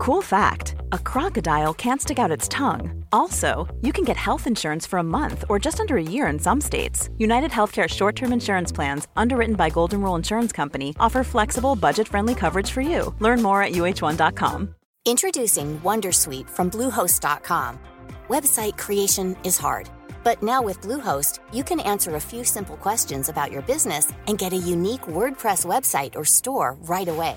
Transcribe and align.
Cool 0.00 0.22
fact 0.22 0.76
a 0.92 0.98
crocodile 0.98 1.74
can't 1.74 2.00
stick 2.00 2.18
out 2.18 2.30
its 2.30 2.48
tongue. 2.48 3.04
Also, 3.12 3.68
you 3.82 3.92
can 3.92 4.02
get 4.02 4.16
health 4.16 4.46
insurance 4.46 4.86
for 4.86 4.98
a 4.98 5.10
month 5.18 5.44
or 5.50 5.58
just 5.58 5.78
under 5.78 5.98
a 5.98 6.02
year 6.02 6.26
in 6.28 6.38
some 6.38 6.58
states. 6.58 7.10
United 7.18 7.50
Healthcare 7.50 7.86
short 7.86 8.16
term 8.16 8.32
insurance 8.32 8.72
plans, 8.72 9.08
underwritten 9.14 9.56
by 9.56 9.68
Golden 9.68 10.00
Rule 10.00 10.14
Insurance 10.14 10.52
Company, 10.52 10.96
offer 10.98 11.22
flexible, 11.22 11.76
budget 11.76 12.08
friendly 12.08 12.34
coverage 12.34 12.70
for 12.70 12.80
you. 12.80 13.14
Learn 13.18 13.42
more 13.42 13.62
at 13.62 13.72
uh1.com. 13.72 14.74
Introducing 15.04 15.78
Wondersuite 15.80 16.48
from 16.48 16.70
Bluehost.com. 16.70 17.78
Website 18.30 18.78
creation 18.78 19.36
is 19.44 19.58
hard, 19.58 19.90
but 20.24 20.42
now 20.42 20.62
with 20.62 20.80
Bluehost, 20.80 21.40
you 21.52 21.62
can 21.62 21.80
answer 21.80 22.14
a 22.14 22.20
few 22.20 22.42
simple 22.42 22.78
questions 22.78 23.28
about 23.28 23.52
your 23.52 23.62
business 23.62 24.10
and 24.28 24.38
get 24.38 24.54
a 24.54 24.66
unique 24.76 25.02
WordPress 25.02 25.66
website 25.66 26.16
or 26.16 26.24
store 26.24 26.78
right 26.80 27.08
away. 27.08 27.36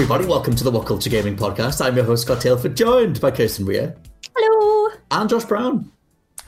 everybody. 0.00 0.24
Welcome 0.24 0.56
to 0.56 0.64
the 0.64 0.70
What 0.70 0.86
Culture 0.86 1.10
Gaming 1.10 1.36
Podcast. 1.36 1.84
I'm 1.84 1.94
your 1.94 2.06
host, 2.06 2.22
Scott 2.22 2.38
Tailford, 2.38 2.74
joined 2.74 3.20
by 3.20 3.30
Kirsten 3.30 3.66
Ria 3.66 3.94
Hello. 4.34 4.96
and 5.10 5.28
Josh 5.28 5.44
Brown. 5.44 5.92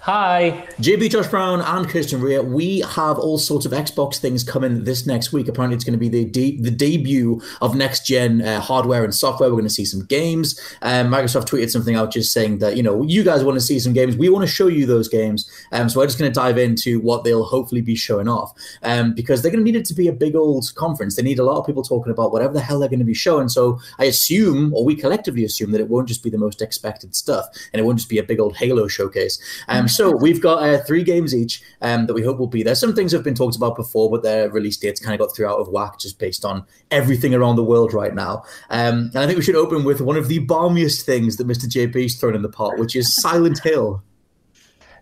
Hi. 0.03 0.67
JB, 0.81 1.11
Josh 1.11 1.28
Brown, 1.28 1.61
and 1.61 1.89
Kirsten 1.89 2.20
Ria, 2.20 2.42
we 2.42 2.81
have 2.81 3.20
all 3.20 3.39
sorts 3.39 3.67
of 3.67 3.70
Xbox 3.70 4.17
things 4.17 4.42
coming 4.42 4.83
this 4.83 5.06
next 5.06 5.33
week. 5.33 5.47
Apparently, 5.47 5.77
it's 5.77 5.84
going 5.84 5.92
to 5.92 5.97
be 5.97 6.08
the 6.08 6.25
de- 6.25 6.61
the 6.61 6.72
debut 6.72 7.41
of 7.61 7.77
next 7.77 8.05
gen 8.05 8.42
uh, 8.42 8.58
hardware 8.58 9.05
and 9.05 9.14
software. 9.14 9.48
We're 9.48 9.58
going 9.58 9.69
to 9.69 9.70
see 9.70 9.84
some 9.84 10.05
games. 10.05 10.61
Um, 10.83 11.06
Microsoft 11.06 11.45
tweeted 11.45 11.70
something 11.70 11.95
out 11.95 12.11
just 12.11 12.33
saying 12.33 12.58
that 12.58 12.77
you 12.77 12.83
know 12.83 13.05
you 13.05 13.23
guys 13.23 13.45
want 13.45 13.55
to 13.55 13.61
see 13.61 13.78
some 13.78 13.92
games. 13.92 14.17
We 14.17 14.28
want 14.28 14.45
to 14.45 14.53
show 14.53 14.67
you 14.67 14.86
those 14.86 15.06
games. 15.06 15.48
Um, 15.70 15.89
so 15.89 16.00
we're 16.00 16.06
just 16.06 16.19
going 16.19 16.33
to 16.33 16.34
dive 16.34 16.58
into 16.58 16.98
what 16.98 17.23
they'll 17.23 17.45
hopefully 17.45 17.80
be 17.80 17.95
showing 17.95 18.27
off 18.27 18.53
um, 18.83 19.14
because 19.14 19.41
they're 19.41 19.53
going 19.53 19.64
to 19.64 19.70
need 19.70 19.78
it 19.78 19.84
to 19.84 19.95
be 19.95 20.08
a 20.08 20.12
big 20.12 20.34
old 20.34 20.69
conference. 20.75 21.14
They 21.14 21.23
need 21.23 21.39
a 21.39 21.45
lot 21.45 21.61
of 21.61 21.64
people 21.64 21.84
talking 21.84 22.11
about 22.11 22.33
whatever 22.33 22.55
the 22.55 22.61
hell 22.61 22.80
they're 22.80 22.89
going 22.89 22.98
to 22.98 23.05
be 23.05 23.14
showing. 23.14 23.48
So 23.48 23.78
I 24.00 24.06
assume, 24.06 24.75
or 24.75 24.84
we 24.84 24.97
collectively 24.97 25.45
assume, 25.45 25.70
that 25.70 25.80
it 25.80 25.89
won't 25.89 26.08
just 26.08 26.25
be 26.25 26.30
the 26.30 26.39
most 26.39 26.61
expected 26.61 27.14
stuff 27.14 27.47
and 27.73 27.78
it 27.78 27.84
won't 27.84 27.98
just 27.98 28.11
be 28.11 28.19
a 28.19 28.25
big 28.25 28.41
old 28.41 28.56
Halo 28.56 28.89
showcase. 28.89 29.39
Um, 29.69 29.91
so 29.92 30.14
we've 30.14 30.40
got 30.40 30.62
uh, 30.62 30.82
three 30.84 31.02
games 31.02 31.34
each 31.34 31.62
um, 31.80 32.06
that 32.06 32.14
we 32.14 32.22
hope 32.22 32.38
will 32.38 32.46
be 32.46 32.62
there. 32.62 32.74
Some 32.74 32.94
things 32.94 33.12
have 33.12 33.22
been 33.22 33.34
talked 33.34 33.56
about 33.56 33.76
before, 33.76 34.10
but 34.10 34.22
their 34.22 34.50
release 34.50 34.76
dates 34.76 35.00
kind 35.00 35.14
of 35.14 35.26
got 35.26 35.34
thrown 35.34 35.52
out 35.52 35.58
of 35.58 35.68
whack 35.68 35.98
just 35.98 36.18
based 36.18 36.44
on 36.44 36.64
everything 36.90 37.34
around 37.34 37.56
the 37.56 37.64
world 37.64 37.92
right 37.92 38.14
now. 38.14 38.44
Um, 38.70 39.10
and 39.14 39.18
I 39.18 39.26
think 39.26 39.36
we 39.36 39.44
should 39.44 39.56
open 39.56 39.84
with 39.84 40.00
one 40.00 40.16
of 40.16 40.28
the 40.28 40.44
balmiest 40.46 41.02
things 41.02 41.36
that 41.36 41.46
Mr. 41.46 41.66
JB's 41.66 42.16
thrown 42.16 42.34
in 42.34 42.42
the 42.42 42.48
pot, 42.48 42.78
which 42.78 42.96
is 42.96 43.14
Silent 43.14 43.60
Hill. 43.60 44.02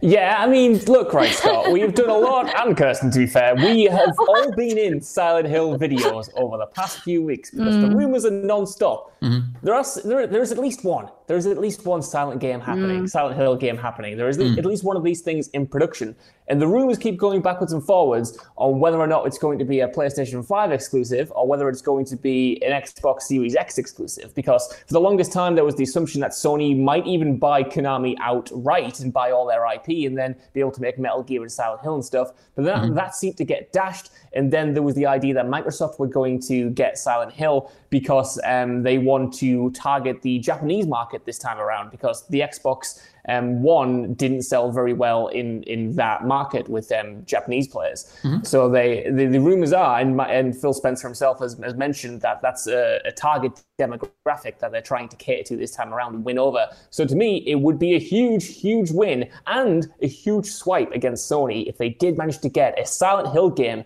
Yeah, 0.02 0.36
I 0.38 0.46
mean, 0.46 0.78
look, 0.86 1.12
right, 1.12 1.30
Scott, 1.30 1.70
we've 1.70 1.94
done 1.94 2.08
a 2.08 2.16
lot, 2.16 2.50
and 2.58 2.74
Kirsten, 2.74 3.10
to 3.10 3.18
be 3.18 3.26
fair, 3.26 3.54
we 3.54 3.84
have 3.84 4.14
all 4.28 4.50
been 4.52 4.78
in 4.78 5.00
Silent 5.02 5.46
Hill 5.46 5.78
videos 5.78 6.30
over 6.36 6.56
the 6.56 6.66
past 6.66 7.02
few 7.02 7.22
weeks 7.22 7.50
because 7.50 7.78
the 7.78 7.94
rumors 7.94 8.24
are 8.24 8.30
non-stop. 8.30 9.14
There 9.62 9.74
are 9.74 9.84
there, 10.04 10.26
there 10.26 10.40
is 10.40 10.52
at 10.52 10.58
least 10.58 10.84
one. 10.84 11.10
There 11.30 11.36
is 11.36 11.46
at 11.46 11.58
least 11.58 11.86
one 11.86 12.02
Silent 12.02 12.40
game 12.40 12.58
happening, 12.58 13.04
mm. 13.04 13.08
Silent 13.08 13.36
Hill 13.36 13.54
game 13.54 13.76
happening. 13.76 14.16
There 14.16 14.28
is 14.28 14.36
mm. 14.36 14.58
at 14.58 14.66
least 14.66 14.82
one 14.82 14.96
of 14.96 15.04
these 15.04 15.20
things 15.20 15.46
in 15.50 15.64
production, 15.64 16.16
and 16.50 16.60
the 16.60 16.66
rumors 16.66 16.98
keep 16.98 17.16
going 17.16 17.40
backwards 17.40 17.72
and 17.72 17.82
forwards 17.82 18.36
on 18.56 18.80
whether 18.80 18.98
or 18.98 19.06
not 19.06 19.24
it's 19.24 19.38
going 19.38 19.56
to 19.60 19.64
be 19.64 19.78
a 19.78 19.88
PlayStation 19.88 20.44
5 20.44 20.72
exclusive 20.72 21.30
or 21.36 21.46
whether 21.46 21.68
it's 21.68 21.80
going 21.80 22.04
to 22.06 22.16
be 22.16 22.60
an 22.64 22.72
Xbox 22.72 23.22
Series 23.22 23.54
X 23.54 23.78
exclusive. 23.78 24.34
Because 24.34 24.74
for 24.88 24.92
the 24.92 25.00
longest 25.00 25.32
time, 25.32 25.54
there 25.54 25.64
was 25.64 25.76
the 25.76 25.84
assumption 25.84 26.20
that 26.22 26.32
Sony 26.32 26.76
might 26.76 27.06
even 27.06 27.38
buy 27.38 27.62
Konami 27.62 28.16
outright 28.20 28.98
and 28.98 29.12
buy 29.12 29.30
all 29.30 29.46
their 29.46 29.64
IP 29.72 30.08
and 30.08 30.18
then 30.18 30.34
be 30.52 30.58
able 30.58 30.72
to 30.72 30.80
make 30.80 30.98
Metal 30.98 31.22
Gear 31.22 31.42
and 31.42 31.52
Silent 31.52 31.82
Hill 31.82 31.94
and 31.94 32.04
stuff. 32.04 32.32
But 32.56 32.64
then 32.64 32.78
mm-hmm. 32.78 32.94
that 32.96 33.14
seemed 33.14 33.36
to 33.36 33.44
get 33.44 33.72
dashed. 33.72 34.10
And 34.32 34.52
then 34.52 34.74
there 34.74 34.82
was 34.82 34.96
the 34.96 35.06
idea 35.06 35.34
that 35.34 35.46
Microsoft 35.46 36.00
were 36.00 36.08
going 36.08 36.40
to 36.42 36.70
get 36.70 36.98
Silent 36.98 37.32
Hill 37.32 37.70
because 37.90 38.40
um, 38.44 38.82
they 38.82 38.98
want 38.98 39.34
to 39.34 39.70
target 39.70 40.22
the 40.22 40.40
Japanese 40.40 40.86
market 40.88 41.19
this 41.24 41.38
time 41.38 41.58
around 41.58 41.90
because 41.90 42.26
the 42.28 42.40
Xbox 42.40 43.02
um, 43.28 43.62
One 43.62 44.14
didn't 44.14 44.42
sell 44.42 44.70
very 44.70 44.92
well 44.92 45.28
in, 45.28 45.62
in 45.64 45.94
that 45.96 46.24
market 46.24 46.68
with 46.68 46.90
um, 46.92 47.24
Japanese 47.26 47.68
players. 47.68 48.16
So 48.42 48.68
they 48.68 49.10
the, 49.10 49.26
the 49.26 49.38
rumors 49.40 49.72
are, 49.72 50.00
and, 50.00 50.16
my, 50.16 50.28
and 50.30 50.56
Phil 50.56 50.72
Spencer 50.72 51.06
himself 51.06 51.40
has, 51.40 51.58
has 51.62 51.74
mentioned 51.74 52.20
that 52.22 52.40
that's 52.42 52.66
a, 52.66 53.00
a 53.04 53.12
target 53.12 53.62
demographic 53.78 54.58
that 54.58 54.72
they're 54.72 54.80
trying 54.80 55.08
to 55.08 55.16
cater 55.16 55.42
to 55.44 55.56
this 55.56 55.72
time 55.72 55.92
around 55.92 56.14
and 56.14 56.24
win 56.24 56.38
over. 56.38 56.66
So 56.90 57.04
to 57.04 57.14
me, 57.14 57.44
it 57.46 57.56
would 57.56 57.78
be 57.78 57.94
a 57.94 57.98
huge, 57.98 58.46
huge 58.46 58.90
win 58.90 59.28
and 59.46 59.86
a 60.02 60.06
huge 60.06 60.46
swipe 60.46 60.92
against 60.92 61.30
Sony 61.30 61.66
if 61.66 61.78
they 61.78 61.90
did 61.90 62.16
manage 62.16 62.38
to 62.38 62.48
get 62.48 62.78
a 62.78 62.86
Silent 62.86 63.32
Hill 63.32 63.50
game, 63.50 63.84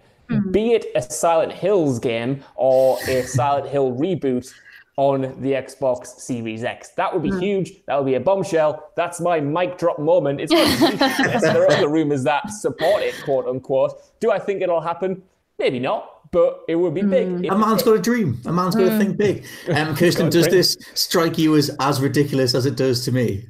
be 0.50 0.72
it 0.72 0.86
a 0.94 1.02
Silent 1.02 1.52
Hills 1.52 1.98
game 1.98 2.42
or 2.54 2.98
a 3.08 3.22
Silent 3.22 3.68
Hill 3.68 3.92
reboot 3.92 4.50
on 4.96 5.22
the 5.40 5.52
Xbox 5.52 6.06
Series 6.06 6.62
X. 6.62 6.90
That 6.90 7.12
would 7.12 7.22
be 7.22 7.30
hmm. 7.30 7.40
huge. 7.40 7.84
That 7.86 7.96
would 7.96 8.06
be 8.06 8.14
a 8.14 8.20
bombshell. 8.20 8.90
That's 8.96 9.20
my 9.20 9.40
mic 9.40 9.78
drop 9.78 9.98
moment. 9.98 10.40
It's 10.40 10.52
ridiculous. 10.52 11.42
there 11.42 11.62
are 11.62 11.70
other 11.72 11.88
rumors 11.88 12.22
that 12.24 12.50
support 12.50 13.02
it, 13.02 13.14
quote 13.24 13.46
unquote. 13.46 14.00
Do 14.20 14.30
I 14.30 14.38
think 14.38 14.62
it'll 14.62 14.80
happen? 14.80 15.22
Maybe 15.58 15.78
not, 15.78 16.30
but 16.30 16.62
it 16.68 16.76
would 16.76 16.94
be 16.94 17.02
hmm. 17.02 17.10
big. 17.10 17.46
A 17.46 17.58
man's 17.58 17.82
got 17.82 17.96
a 17.96 18.00
dream. 18.00 18.40
A 18.44 18.52
man's 18.52 18.74
got 18.74 18.84
to 18.84 18.90
hmm. 18.92 18.98
think 18.98 19.16
big. 19.16 19.44
Um, 19.74 19.96
Kirsten, 19.96 20.30
does 20.30 20.48
this 20.48 20.76
strike 20.94 21.38
you 21.38 21.56
as 21.56 21.70
as 21.80 22.00
ridiculous 22.00 22.54
as 22.54 22.66
it 22.66 22.76
does 22.76 23.04
to 23.04 23.12
me? 23.12 23.48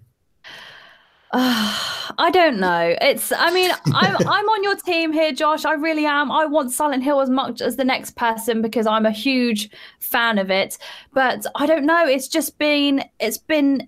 I 2.16 2.30
don't 2.32 2.60
know. 2.60 2.94
It's. 3.00 3.32
I 3.32 3.52
mean, 3.52 3.72
I'm. 3.92 4.16
I'm 4.28 4.48
on 4.48 4.62
your 4.62 4.76
team 4.76 5.12
here, 5.12 5.32
Josh. 5.32 5.64
I 5.64 5.72
really 5.72 6.06
am. 6.06 6.30
I 6.30 6.46
want 6.46 6.70
Silent 6.70 7.02
Hill 7.02 7.20
as 7.20 7.28
much 7.28 7.60
as 7.60 7.74
the 7.74 7.84
next 7.84 8.14
person 8.14 8.62
because 8.62 8.86
I'm 8.86 9.04
a 9.04 9.10
huge 9.10 9.68
fan 9.98 10.38
of 10.38 10.48
it. 10.48 10.78
But 11.12 11.44
I 11.56 11.66
don't 11.66 11.86
know. 11.86 12.06
It's 12.06 12.28
just 12.28 12.56
been. 12.58 13.02
It's 13.18 13.38
been. 13.38 13.84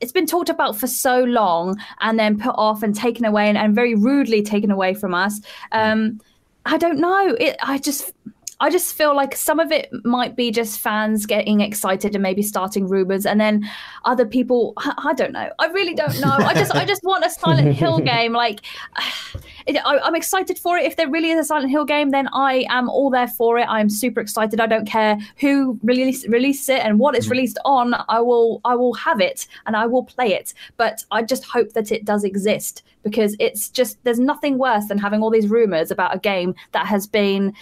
It's 0.00 0.12
been 0.12 0.26
talked 0.26 0.48
about 0.48 0.76
for 0.76 0.86
so 0.86 1.24
long 1.24 1.76
and 2.00 2.18
then 2.20 2.38
put 2.38 2.54
off 2.56 2.84
and 2.84 2.94
taken 2.94 3.24
away 3.24 3.48
and, 3.48 3.58
and 3.58 3.74
very 3.74 3.94
rudely 3.96 4.40
taken 4.40 4.70
away 4.70 4.94
from 4.94 5.12
us. 5.12 5.40
Um, 5.72 6.20
I 6.66 6.78
don't 6.78 7.00
know. 7.00 7.36
It. 7.40 7.56
I 7.62 7.78
just. 7.78 8.12
I 8.60 8.70
just 8.70 8.94
feel 8.94 9.16
like 9.16 9.34
some 9.34 9.58
of 9.58 9.72
it 9.72 9.88
might 10.04 10.36
be 10.36 10.50
just 10.50 10.80
fans 10.80 11.24
getting 11.24 11.60
excited 11.62 12.14
and 12.14 12.22
maybe 12.22 12.42
starting 12.42 12.86
rumors, 12.88 13.24
and 13.24 13.40
then 13.40 13.68
other 14.04 14.26
people. 14.26 14.74
I, 14.76 14.94
I 15.10 15.14
don't 15.14 15.32
know. 15.32 15.50
I 15.58 15.66
really 15.68 15.94
don't 15.94 16.18
know. 16.20 16.30
I 16.30 16.54
just, 16.54 16.74
I 16.74 16.84
just 16.84 17.02
want 17.02 17.24
a 17.24 17.30
Silent 17.30 17.74
Hill 17.74 17.98
game. 18.14 18.32
Like, 18.32 18.60
it, 19.66 19.76
I, 19.84 19.98
I'm 19.98 20.14
excited 20.14 20.58
for 20.58 20.76
it. 20.76 20.84
If 20.84 20.96
there 20.96 21.08
really 21.08 21.30
is 21.30 21.38
a 21.38 21.44
Silent 21.44 21.70
Hill 21.70 21.84
game, 21.84 22.10
then 22.10 22.28
I 22.32 22.66
am 22.68 22.88
all 22.88 23.10
there 23.10 23.28
for 23.28 23.58
it. 23.58 23.66
I'm 23.68 23.88
super 23.88 24.20
excited. 24.20 24.60
I 24.60 24.66
don't 24.66 24.86
care 24.86 25.18
who 25.36 25.78
release 25.82 26.26
release 26.28 26.68
it 26.68 26.80
and 26.84 26.98
what 26.98 27.14
it's 27.14 27.26
mm-hmm. 27.26 27.32
released 27.32 27.58
on. 27.64 27.94
I 28.08 28.20
will, 28.20 28.60
I 28.64 28.74
will 28.74 28.94
have 28.94 29.20
it 29.20 29.46
and 29.66 29.76
I 29.76 29.86
will 29.86 30.04
play 30.04 30.34
it. 30.34 30.54
But 30.76 31.04
I 31.10 31.22
just 31.22 31.44
hope 31.44 31.72
that 31.72 31.90
it 31.90 32.04
does 32.04 32.24
exist 32.24 32.82
because 33.02 33.34
it's 33.38 33.68
just 33.68 34.02
there's 34.04 34.20
nothing 34.20 34.58
worse 34.58 34.86
than 34.86 34.98
having 34.98 35.22
all 35.22 35.30
these 35.30 35.48
rumors 35.48 35.90
about 35.90 36.14
a 36.14 36.18
game 36.18 36.54
that 36.72 36.86
has 36.86 37.06
been 37.06 37.54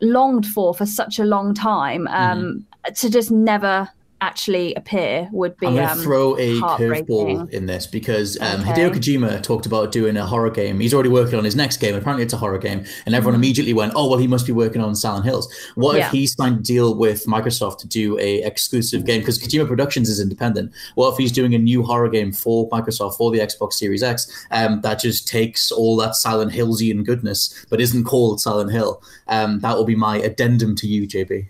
longed 0.00 0.46
for 0.46 0.74
for 0.74 0.86
such 0.86 1.18
a 1.18 1.24
long 1.24 1.54
time 1.54 2.06
um, 2.08 2.66
to 2.94 3.10
just 3.10 3.30
never 3.30 3.88
actually 4.20 4.74
appear 4.74 5.28
would 5.32 5.56
be 5.56 5.66
I'm 5.66 5.74
going 5.74 5.86
to 5.86 5.92
um, 5.92 5.98
throw 6.00 6.36
a 6.36 6.60
curveball 6.60 7.50
in 7.50 7.66
this 7.66 7.86
because 7.86 8.38
um, 8.40 8.60
Okay. 8.60 8.72
Hideo 8.72 8.90
Kojima 8.90 9.42
talked 9.42 9.64
about 9.64 9.90
doing 9.92 10.16
a 10.16 10.26
horror 10.26 10.50
game. 10.50 10.80
He's 10.80 10.92
already 10.92 11.08
working 11.08 11.38
on 11.38 11.44
his 11.44 11.56
next 11.56 11.78
game. 11.78 11.94
Apparently, 11.94 12.24
it's 12.24 12.34
a 12.34 12.36
horror 12.36 12.58
game, 12.58 12.84
and 13.06 13.14
everyone 13.14 13.34
immediately 13.34 13.72
went, 13.72 13.92
"Oh, 13.96 14.08
well, 14.08 14.18
he 14.18 14.26
must 14.26 14.46
be 14.46 14.52
working 14.52 14.82
on 14.82 14.94
Silent 14.94 15.24
Hills." 15.24 15.52
What 15.76 15.96
if 15.96 16.10
Mm-hmm. 16.10 16.16
He 16.16 16.26
signed 16.26 16.60
a 16.60 16.62
deal 16.62 16.94
with 16.94 17.24
Microsoft 17.26 17.78
to 17.78 17.88
do 17.88 18.18
a 18.18 18.42
exclusive 18.42 19.04
game? 19.04 19.20
Because 19.20 19.38
Kojima 19.38 19.68
Productions 19.68 20.08
is 20.08 20.18
independent. 20.20 20.72
What 20.94 21.12
if 21.12 21.18
he's 21.18 21.32
doing 21.32 21.54
a 21.54 21.58
new 21.58 21.82
horror 21.82 22.08
game 22.08 22.32
for 22.32 22.68
Microsoft 22.70 23.16
for 23.16 23.30
the 23.30 23.38
Xbox 23.38 23.74
Series 23.74 24.02
X 24.02 24.46
um, 24.50 24.80
that 24.80 24.98
just 24.98 25.28
takes 25.28 25.70
all 25.70 25.96
that 25.98 26.14
Silent 26.16 26.52
Hillsian 26.52 27.04
goodness, 27.04 27.54
but 27.70 27.80
isn't 27.80 28.04
called 28.04 28.40
Silent 28.40 28.72
Hill? 28.72 29.02
Um, 29.28 29.60
that 29.60 29.76
will 29.76 29.84
be 29.84 29.94
my 29.96 30.18
addendum 30.18 30.74
to 30.76 30.86
you, 30.86 31.06
JB. 31.06 31.46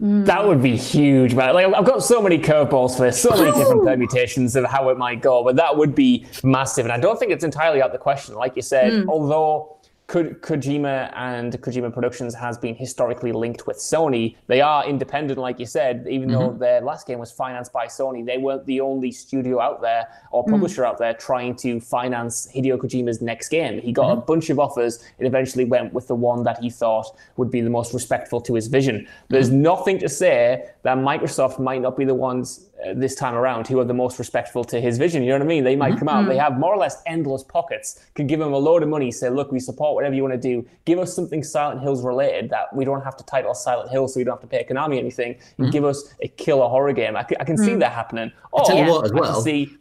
Mm. 0.00 0.26
That 0.26 0.46
would 0.46 0.62
be 0.62 0.76
huge, 0.76 1.34
man. 1.34 1.54
Like 1.54 1.66
I've 1.72 1.84
got 1.84 2.02
so 2.02 2.20
many 2.20 2.38
curveballs 2.38 2.96
for 2.96 3.02
this, 3.02 3.20
so 3.20 3.30
many 3.30 3.56
different 3.56 3.84
permutations 3.84 4.56
of 4.56 4.64
how 4.64 4.88
it 4.88 4.98
might 4.98 5.22
go, 5.22 5.44
but 5.44 5.56
that 5.56 5.76
would 5.76 5.94
be 5.94 6.26
massive. 6.42 6.86
And 6.86 6.92
I 6.92 6.98
don't 6.98 7.18
think 7.18 7.30
it's 7.30 7.44
entirely 7.44 7.80
out 7.80 7.86
of 7.86 7.92
the 7.92 7.98
question. 7.98 8.34
Like 8.34 8.56
you 8.56 8.62
said, 8.62 8.92
mm. 8.92 9.08
although 9.08 9.76
Ko- 9.81 9.81
Kojima 10.12 11.10
and 11.16 11.52
Kojima 11.62 11.92
Productions 11.92 12.34
has 12.34 12.58
been 12.58 12.74
historically 12.74 13.32
linked 13.32 13.66
with 13.66 13.78
Sony. 13.78 14.36
They 14.46 14.60
are 14.60 14.86
independent, 14.86 15.38
like 15.38 15.58
you 15.58 15.64
said, 15.64 16.06
even 16.08 16.28
mm-hmm. 16.28 16.38
though 16.38 16.52
their 16.52 16.82
last 16.82 17.06
game 17.06 17.18
was 17.18 17.32
financed 17.32 17.72
by 17.72 17.86
Sony. 17.86 18.24
They 18.24 18.36
weren't 18.36 18.66
the 18.66 18.80
only 18.80 19.10
studio 19.10 19.58
out 19.58 19.80
there 19.80 20.08
or 20.30 20.44
mm. 20.44 20.50
publisher 20.50 20.82
mm. 20.82 20.88
out 20.88 20.98
there 20.98 21.14
trying 21.14 21.56
to 21.56 21.80
finance 21.80 22.48
Hideo 22.54 22.76
Kojima's 22.76 23.22
next 23.22 23.48
game. 23.48 23.80
He 23.80 23.90
got 23.92 24.10
mm-hmm. 24.10 24.18
a 24.18 24.22
bunch 24.22 24.50
of 24.50 24.58
offers 24.58 25.02
and 25.18 25.26
eventually 25.26 25.64
went 25.64 25.94
with 25.94 26.08
the 26.08 26.14
one 26.14 26.42
that 26.44 26.58
he 26.58 26.68
thought 26.68 27.06
would 27.38 27.50
be 27.50 27.62
the 27.62 27.70
most 27.70 27.94
respectful 27.94 28.40
to 28.42 28.54
his 28.54 28.66
vision. 28.66 29.08
There's 29.28 29.48
mm-hmm. 29.48 29.62
nothing 29.62 29.98
to 30.00 30.08
say 30.08 30.68
that 30.82 30.98
Microsoft 30.98 31.58
might 31.58 31.80
not 31.80 31.96
be 31.96 32.04
the 32.04 32.14
ones 32.14 32.68
this 32.94 33.14
time 33.14 33.34
around 33.34 33.66
who 33.66 33.78
are 33.80 33.84
the 33.84 33.94
most 33.94 34.18
respectful 34.18 34.64
to 34.64 34.80
his 34.80 34.98
vision. 34.98 35.22
You 35.22 35.30
know 35.30 35.36
what 35.36 35.42
I 35.42 35.46
mean? 35.46 35.64
They 35.64 35.76
might 35.76 35.90
mm-hmm. 35.90 35.98
come 36.00 36.08
out, 36.08 36.28
they 36.28 36.36
have 36.36 36.58
more 36.58 36.74
or 36.74 36.78
less 36.78 37.02
endless 37.06 37.42
pockets, 37.42 38.04
could 38.14 38.28
give 38.28 38.40
him 38.40 38.52
a 38.52 38.58
load 38.58 38.82
of 38.82 38.88
money, 38.88 39.10
say, 39.10 39.30
look, 39.30 39.52
we 39.52 39.60
support 39.60 39.94
whatever 39.94 40.14
you 40.14 40.22
want 40.22 40.34
to 40.34 40.40
do. 40.40 40.66
Give 40.84 40.98
us 40.98 41.14
something 41.14 41.42
Silent 41.42 41.80
Hills 41.80 42.04
related 42.04 42.50
that 42.50 42.74
we 42.74 42.84
don't 42.84 43.02
have 43.02 43.16
to 43.16 43.24
title 43.24 43.54
Silent 43.54 43.90
Hill 43.90 44.08
so 44.08 44.18
we 44.18 44.24
don't 44.24 44.34
have 44.34 44.40
to 44.40 44.46
pay 44.46 44.64
Konami 44.64 44.98
anything. 44.98 45.32
And 45.58 45.66
mm-hmm. 45.66 45.70
give 45.70 45.84
us 45.84 46.14
a 46.20 46.28
killer 46.28 46.68
horror 46.68 46.92
game. 46.92 47.16
I 47.16 47.22
can, 47.22 47.36
I 47.40 47.44
can 47.44 47.56
see 47.56 47.72
mm. 47.72 47.80
that 47.80 47.92
happening. 47.92 48.32
Or, 48.52 48.64
tell 48.64 48.76
you 48.76 48.90
what, 48.90 49.04
as 49.04 49.12
well. 49.12 49.40
see, 49.40 49.76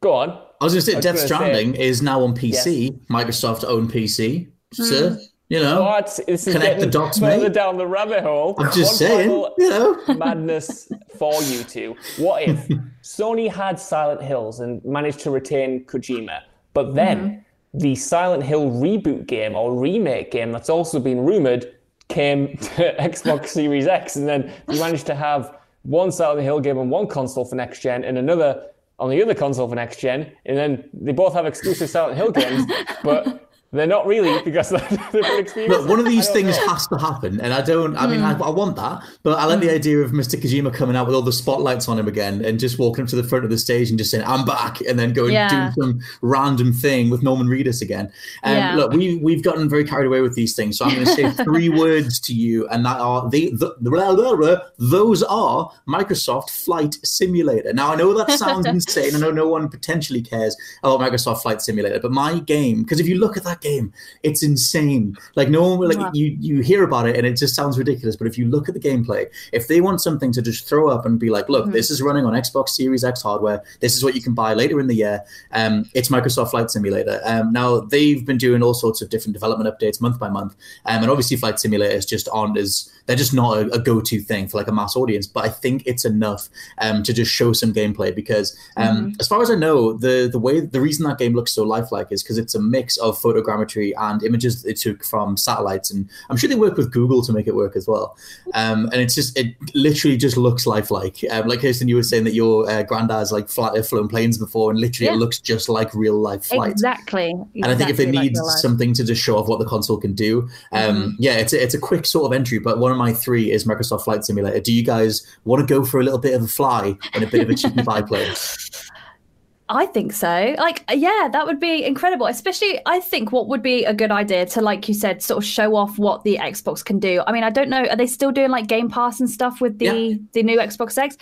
go 0.00 0.14
on. 0.14 0.30
I 0.60 0.64
was 0.64 0.74
going 0.74 0.84
to 0.84 0.92
say, 0.92 1.00
Death 1.00 1.18
Stranding 1.18 1.74
say, 1.74 1.80
is 1.80 2.02
now 2.02 2.22
on 2.22 2.34
PC, 2.34 2.82
yes. 2.82 2.92
Microsoft 3.08 3.64
owned 3.64 3.90
PC. 3.90 4.50
Mm. 4.74 4.84
So 4.84 5.18
you 5.50 5.60
know, 5.60 5.82
what? 5.82 6.06
This 6.28 6.46
is 6.46 6.54
connect 6.54 6.78
the 6.78 6.86
dots, 6.86 7.18
further 7.18 7.48
mate. 7.48 7.52
down 7.52 7.76
the 7.76 7.86
rabbit 7.86 8.22
hole. 8.22 8.54
I'm 8.56 8.72
just 8.72 8.92
One 8.92 8.96
saying, 9.10 9.46
you 9.58 9.68
know, 9.68 10.00
madness 10.14 10.88
for 11.20 11.42
you 11.42 11.62
two. 11.64 11.94
What 12.16 12.42
if 12.42 12.66
Sony 13.02 13.52
had 13.52 13.78
Silent 13.78 14.22
Hills 14.22 14.60
and 14.60 14.82
managed 14.86 15.20
to 15.20 15.30
retain 15.30 15.84
Kojima, 15.84 16.40
but 16.72 16.94
then 16.94 17.18
mm-hmm. 17.18 17.78
the 17.78 17.94
Silent 17.94 18.42
Hill 18.42 18.70
reboot 18.70 19.26
game 19.26 19.54
or 19.54 19.78
remake 19.78 20.30
game 20.30 20.50
that's 20.50 20.70
also 20.70 20.98
been 20.98 21.20
rumored 21.20 21.74
came 22.08 22.56
to 22.56 22.96
Xbox 22.98 23.48
Series 23.48 23.86
X, 23.86 24.16
and 24.16 24.26
then 24.26 24.50
you 24.70 24.80
managed 24.80 25.04
to 25.06 25.14
have 25.14 25.58
one 25.82 26.10
Silent 26.10 26.42
Hill 26.42 26.58
game 26.58 26.78
on 26.78 26.88
one 26.88 27.06
console 27.06 27.44
for 27.44 27.54
next 27.54 27.80
gen 27.80 28.02
and 28.02 28.16
another 28.16 28.68
on 28.98 29.10
the 29.10 29.22
other 29.22 29.34
console 29.34 29.68
for 29.68 29.74
next 29.74 30.00
gen, 30.00 30.32
and 30.46 30.56
then 30.56 30.88
they 30.94 31.12
both 31.12 31.34
have 31.34 31.44
exclusive 31.44 31.90
Silent 31.90 32.16
Hill 32.16 32.32
games, 32.32 32.64
but 33.04 33.49
they're 33.72 33.86
not 33.86 34.04
really 34.06 34.42
because 34.42 34.70
they're 34.70 34.80
different 34.80 35.40
experiences. 35.40 35.68
Look, 35.68 35.88
one 35.88 36.00
of 36.00 36.06
these 36.06 36.28
things 36.28 36.56
know. 36.56 36.68
has 36.68 36.88
to 36.88 36.98
happen, 36.98 37.40
and 37.40 37.54
I 37.54 37.62
don't. 37.62 37.96
I 37.96 38.06
mean, 38.06 38.20
mm. 38.20 38.40
I, 38.40 38.46
I, 38.46 38.50
want 38.50 38.74
that, 38.76 39.02
but 39.22 39.38
I 39.38 39.44
like 39.44 39.58
mm. 39.58 39.62
the 39.62 39.68
hmm. 39.68 39.74
idea 39.74 39.98
of 39.98 40.10
Mr. 40.10 40.40
Kojima 40.40 40.74
coming 40.74 40.96
out 40.96 41.06
with 41.06 41.14
all 41.14 41.22
the 41.22 41.32
spotlights 41.32 41.88
on 41.88 41.98
him 41.98 42.08
again, 42.08 42.44
and 42.44 42.58
just 42.58 42.78
walking 42.78 43.04
up 43.04 43.10
to 43.10 43.16
the 43.16 43.22
front 43.22 43.44
of 43.44 43.50
the 43.50 43.58
stage 43.58 43.88
and 43.90 43.98
just 43.98 44.10
saying, 44.10 44.24
"I'm 44.26 44.44
back," 44.44 44.80
and 44.80 44.98
then 44.98 45.12
going 45.12 45.32
yeah. 45.32 45.70
do 45.70 45.82
some 45.82 46.00
random 46.20 46.72
thing 46.72 47.10
with 47.10 47.22
Norman 47.22 47.46
Reedus 47.46 47.80
again. 47.80 48.12
And 48.42 48.58
um, 48.58 48.58
yeah. 48.58 48.74
look, 48.74 48.92
we 48.92 49.16
we've 49.16 49.42
gotten 49.42 49.68
very 49.68 49.84
carried 49.84 50.06
away 50.06 50.20
with 50.20 50.34
these 50.34 50.56
things, 50.56 50.76
so 50.76 50.84
I'm 50.84 50.94
going 50.94 51.06
to 51.06 51.12
say 51.12 51.30
three 51.44 51.68
words 51.68 52.18
to 52.20 52.34
you, 52.34 52.66
and 52.68 52.84
that 52.84 52.98
are 52.98 53.30
the, 53.30 53.50
the, 53.52 53.76
the 53.80 54.64
those 54.78 55.22
are 55.22 55.70
Microsoft 55.86 56.50
Flight 56.50 56.96
Simulator. 57.04 57.72
Now 57.72 57.92
I 57.92 57.96
know 57.96 58.16
that 58.18 58.32
sounds 58.32 58.66
insane. 58.66 59.14
I 59.14 59.18
know 59.20 59.30
no 59.30 59.46
one 59.46 59.68
potentially 59.68 60.22
cares 60.22 60.56
about 60.82 61.00
Microsoft 61.00 61.42
Flight 61.42 61.62
Simulator, 61.62 62.00
but 62.00 62.10
my 62.10 62.40
game, 62.40 62.82
because 62.82 62.98
if 62.98 63.06
you 63.06 63.18
look 63.18 63.36
at 63.36 63.44
that 63.44 63.59
game. 63.60 63.92
It's 64.22 64.42
insane. 64.42 65.16
Like 65.36 65.48
no 65.48 65.74
one 65.74 65.88
like 65.88 65.98
wow. 65.98 66.10
you 66.14 66.36
you 66.40 66.60
hear 66.62 66.84
about 66.84 67.08
it 67.08 67.16
and 67.16 67.26
it 67.26 67.36
just 67.36 67.54
sounds 67.54 67.78
ridiculous. 67.78 68.16
But 68.16 68.26
if 68.26 68.38
you 68.38 68.46
look 68.46 68.68
at 68.68 68.74
the 68.74 68.80
gameplay, 68.80 69.26
if 69.52 69.68
they 69.68 69.80
want 69.80 70.00
something 70.00 70.32
to 70.32 70.42
just 70.42 70.68
throw 70.68 70.88
up 70.88 71.06
and 71.06 71.18
be 71.18 71.30
like, 71.30 71.48
look, 71.48 71.64
mm-hmm. 71.64 71.72
this 71.72 71.90
is 71.90 72.02
running 72.02 72.24
on 72.24 72.34
Xbox 72.34 72.70
Series 72.70 73.04
X 73.04 73.22
hardware. 73.22 73.62
This 73.80 73.96
is 73.96 74.04
what 74.04 74.14
you 74.14 74.22
can 74.22 74.34
buy 74.34 74.54
later 74.54 74.80
in 74.80 74.86
the 74.86 74.94
year. 74.94 75.22
Um, 75.52 75.88
it's 75.94 76.08
Microsoft 76.08 76.50
Flight 76.50 76.70
Simulator. 76.70 77.20
Um, 77.24 77.52
now 77.52 77.80
they've 77.80 78.24
been 78.24 78.38
doing 78.38 78.62
all 78.62 78.74
sorts 78.74 79.02
of 79.02 79.10
different 79.10 79.34
development 79.34 79.68
updates 79.68 80.00
month 80.00 80.18
by 80.18 80.28
month, 80.28 80.56
um, 80.86 81.02
and 81.02 81.10
obviously 81.10 81.36
Flight 81.36 81.60
Simulator 81.60 81.94
is 81.94 82.06
just 82.06 82.28
on 82.28 82.56
as 82.56 82.92
they're 83.10 83.16
just 83.16 83.34
not 83.34 83.58
a, 83.58 83.74
a, 83.74 83.78
go-to 83.80 84.20
thing 84.20 84.46
for 84.46 84.56
like 84.56 84.68
a 84.68 84.72
mass 84.72 84.94
audience. 84.94 85.26
But 85.26 85.44
I 85.44 85.48
think 85.48 85.82
it's 85.84 86.04
enough 86.04 86.48
um, 86.78 87.02
to 87.02 87.12
just 87.12 87.32
show 87.32 87.52
some 87.52 87.72
gameplay 87.72 88.14
because, 88.14 88.56
um, 88.76 88.96
mm-hmm. 88.96 89.10
as 89.18 89.26
far 89.26 89.42
as 89.42 89.50
I 89.50 89.56
know, 89.56 89.94
the 89.94 90.28
the 90.30 90.38
way 90.38 90.60
the 90.60 90.80
reason 90.80 91.04
that 91.06 91.18
game 91.18 91.34
looks 91.34 91.50
so 91.50 91.64
lifelike 91.64 92.12
is 92.12 92.22
because 92.22 92.38
it's 92.38 92.54
a 92.54 92.62
mix 92.62 92.96
of 92.98 93.20
photogrammetry 93.20 93.94
and 93.98 94.22
images 94.22 94.62
they 94.62 94.74
took 94.74 95.02
from 95.02 95.36
satellites, 95.36 95.90
and 95.90 96.08
I'm 96.28 96.36
sure 96.36 96.48
they 96.48 96.54
work 96.54 96.76
with 96.76 96.92
Google 96.92 97.20
to 97.24 97.32
make 97.32 97.48
it 97.48 97.56
work 97.56 97.74
as 97.74 97.88
well. 97.88 98.16
Um, 98.54 98.84
and 98.92 99.00
it's 99.00 99.16
just 99.16 99.36
it 99.36 99.56
literally 99.74 100.16
just 100.16 100.36
looks 100.36 100.64
lifelike. 100.64 101.18
Um, 101.32 101.48
like 101.48 101.62
Kirsten, 101.62 101.88
you 101.88 101.96
were 101.96 102.04
saying 102.04 102.22
that 102.24 102.34
your 102.34 102.70
uh, 102.70 102.84
granddad's 102.84 103.32
like 103.32 103.48
flat, 103.48 103.76
uh, 103.76 103.82
flown 103.82 104.06
planes 104.06 104.38
before, 104.38 104.70
and 104.70 104.78
literally 104.78 105.06
yeah. 105.06 105.14
it 105.14 105.18
looks 105.18 105.40
just 105.40 105.68
like 105.68 105.92
real 105.96 106.14
life 106.14 106.44
flight. 106.44 106.70
Exactly. 106.70 107.32
And 107.56 107.66
I 107.66 107.74
think 107.74 107.90
if 107.90 107.96
they 107.96 108.08
need 108.08 108.36
something 108.36 108.94
to 108.94 109.02
just 109.02 109.20
show 109.20 109.36
off 109.36 109.48
what 109.48 109.58
the 109.58 109.66
console 109.66 109.98
can 109.98 110.12
do, 110.12 110.48
um, 110.70 110.80
mm-hmm. 110.80 111.10
yeah, 111.18 111.32
it's 111.32 111.52
a, 111.52 111.60
it's 111.60 111.74
a 111.74 111.78
quick 111.80 112.06
sort 112.06 112.26
of 112.26 112.32
entry. 112.32 112.60
But 112.60 112.78
one 112.78 112.92
of 112.92 112.99
my 113.00 113.14
three 113.14 113.50
is 113.50 113.64
Microsoft 113.64 114.04
Flight 114.04 114.24
Simulator. 114.24 114.60
Do 114.60 114.72
you 114.74 114.82
guys 114.84 115.26
want 115.44 115.66
to 115.66 115.74
go 115.74 115.84
for 115.84 116.00
a 116.00 116.04
little 116.04 116.18
bit 116.18 116.34
of 116.34 116.42
a 116.42 116.46
fly 116.46 116.96
and 117.14 117.24
a 117.24 117.26
bit 117.26 117.40
of 117.40 117.48
a 117.48 117.54
cheeky 117.54 117.82
biplane? 117.82 118.34
I 119.70 119.86
think 119.86 120.12
so. 120.12 120.54
Like, 120.58 120.84
yeah, 120.92 121.28
that 121.32 121.46
would 121.46 121.60
be 121.60 121.84
incredible. 121.84 122.26
Especially, 122.26 122.80
I 122.86 122.98
think 122.98 123.30
what 123.30 123.46
would 123.46 123.62
be 123.62 123.84
a 123.84 123.94
good 123.94 124.10
idea 124.10 124.44
to, 124.46 124.60
like 124.60 124.88
you 124.88 124.94
said, 124.94 125.22
sort 125.22 125.38
of 125.42 125.48
show 125.48 125.76
off 125.76 125.96
what 125.96 126.24
the 126.24 126.38
Xbox 126.38 126.84
can 126.84 126.98
do. 126.98 127.22
I 127.26 127.32
mean, 127.32 127.44
I 127.44 127.50
don't 127.50 127.70
know, 127.70 127.84
are 127.84 127.96
they 127.96 128.08
still 128.08 128.32
doing 128.32 128.50
like 128.50 128.66
Game 128.66 128.90
Pass 128.90 129.20
and 129.20 129.30
stuff 129.30 129.60
with 129.60 129.78
the 129.78 129.84
yeah. 129.84 130.16
the 130.32 130.42
new 130.42 130.58
Xbox 130.58 130.98
X? 130.98 131.16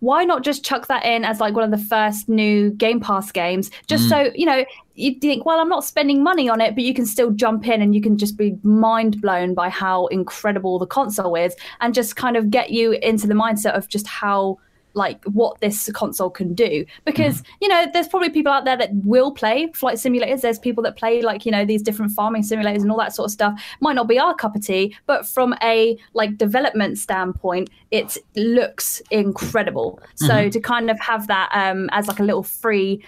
Why 0.00 0.24
not 0.24 0.44
just 0.44 0.64
chuck 0.64 0.86
that 0.88 1.04
in 1.06 1.24
as 1.24 1.40
like 1.40 1.54
one 1.54 1.64
of 1.64 1.70
the 1.70 1.84
first 1.86 2.28
new 2.28 2.70
Game 2.72 3.00
Pass 3.00 3.32
games, 3.32 3.70
just 3.86 4.04
mm. 4.04 4.10
so 4.10 4.32
you 4.34 4.44
know? 4.44 4.64
You 4.94 5.18
think, 5.18 5.44
well, 5.44 5.60
I'm 5.60 5.68
not 5.68 5.84
spending 5.84 6.22
money 6.22 6.48
on 6.48 6.60
it, 6.60 6.74
but 6.74 6.84
you 6.84 6.94
can 6.94 7.06
still 7.06 7.30
jump 7.30 7.66
in 7.66 7.82
and 7.82 7.94
you 7.94 8.00
can 8.00 8.16
just 8.16 8.36
be 8.36 8.56
mind 8.62 9.20
blown 9.20 9.54
by 9.54 9.68
how 9.68 10.06
incredible 10.06 10.78
the 10.78 10.86
console 10.86 11.34
is, 11.34 11.54
and 11.80 11.94
just 11.94 12.16
kind 12.16 12.36
of 12.36 12.50
get 12.50 12.70
you 12.70 12.92
into 12.92 13.26
the 13.26 13.34
mindset 13.34 13.76
of 13.76 13.88
just 13.88 14.06
how 14.06 14.58
like 14.94 15.22
what 15.24 15.60
this 15.60 15.90
console 15.92 16.30
can 16.30 16.54
do 16.54 16.84
because 17.04 17.42
mm. 17.42 17.46
you 17.60 17.68
know 17.68 17.86
there's 17.92 18.08
probably 18.08 18.30
people 18.30 18.52
out 18.52 18.64
there 18.64 18.76
that 18.76 18.90
will 19.04 19.32
play 19.32 19.70
flight 19.74 19.96
simulators 19.96 20.40
there's 20.40 20.58
people 20.58 20.82
that 20.82 20.96
play 20.96 21.20
like 21.20 21.44
you 21.44 21.52
know 21.52 21.64
these 21.64 21.82
different 21.82 22.12
farming 22.12 22.42
simulators 22.42 22.80
and 22.80 22.90
all 22.90 22.98
that 22.98 23.14
sort 23.14 23.26
of 23.26 23.32
stuff 23.32 23.60
might 23.80 23.94
not 23.94 24.08
be 24.08 24.18
our 24.18 24.34
cup 24.34 24.54
of 24.54 24.64
tea 24.64 24.96
but 25.06 25.26
from 25.26 25.54
a 25.62 25.98
like 26.14 26.36
development 26.38 26.96
standpoint 26.96 27.68
it 27.90 28.16
looks 28.36 29.02
incredible 29.10 30.00
mm-hmm. 30.02 30.26
so 30.26 30.48
to 30.48 30.60
kind 30.60 30.90
of 30.90 30.98
have 31.00 31.26
that 31.26 31.50
um 31.52 31.88
as 31.92 32.06
like 32.08 32.20
a 32.20 32.24
little 32.24 32.42
free 32.42 33.02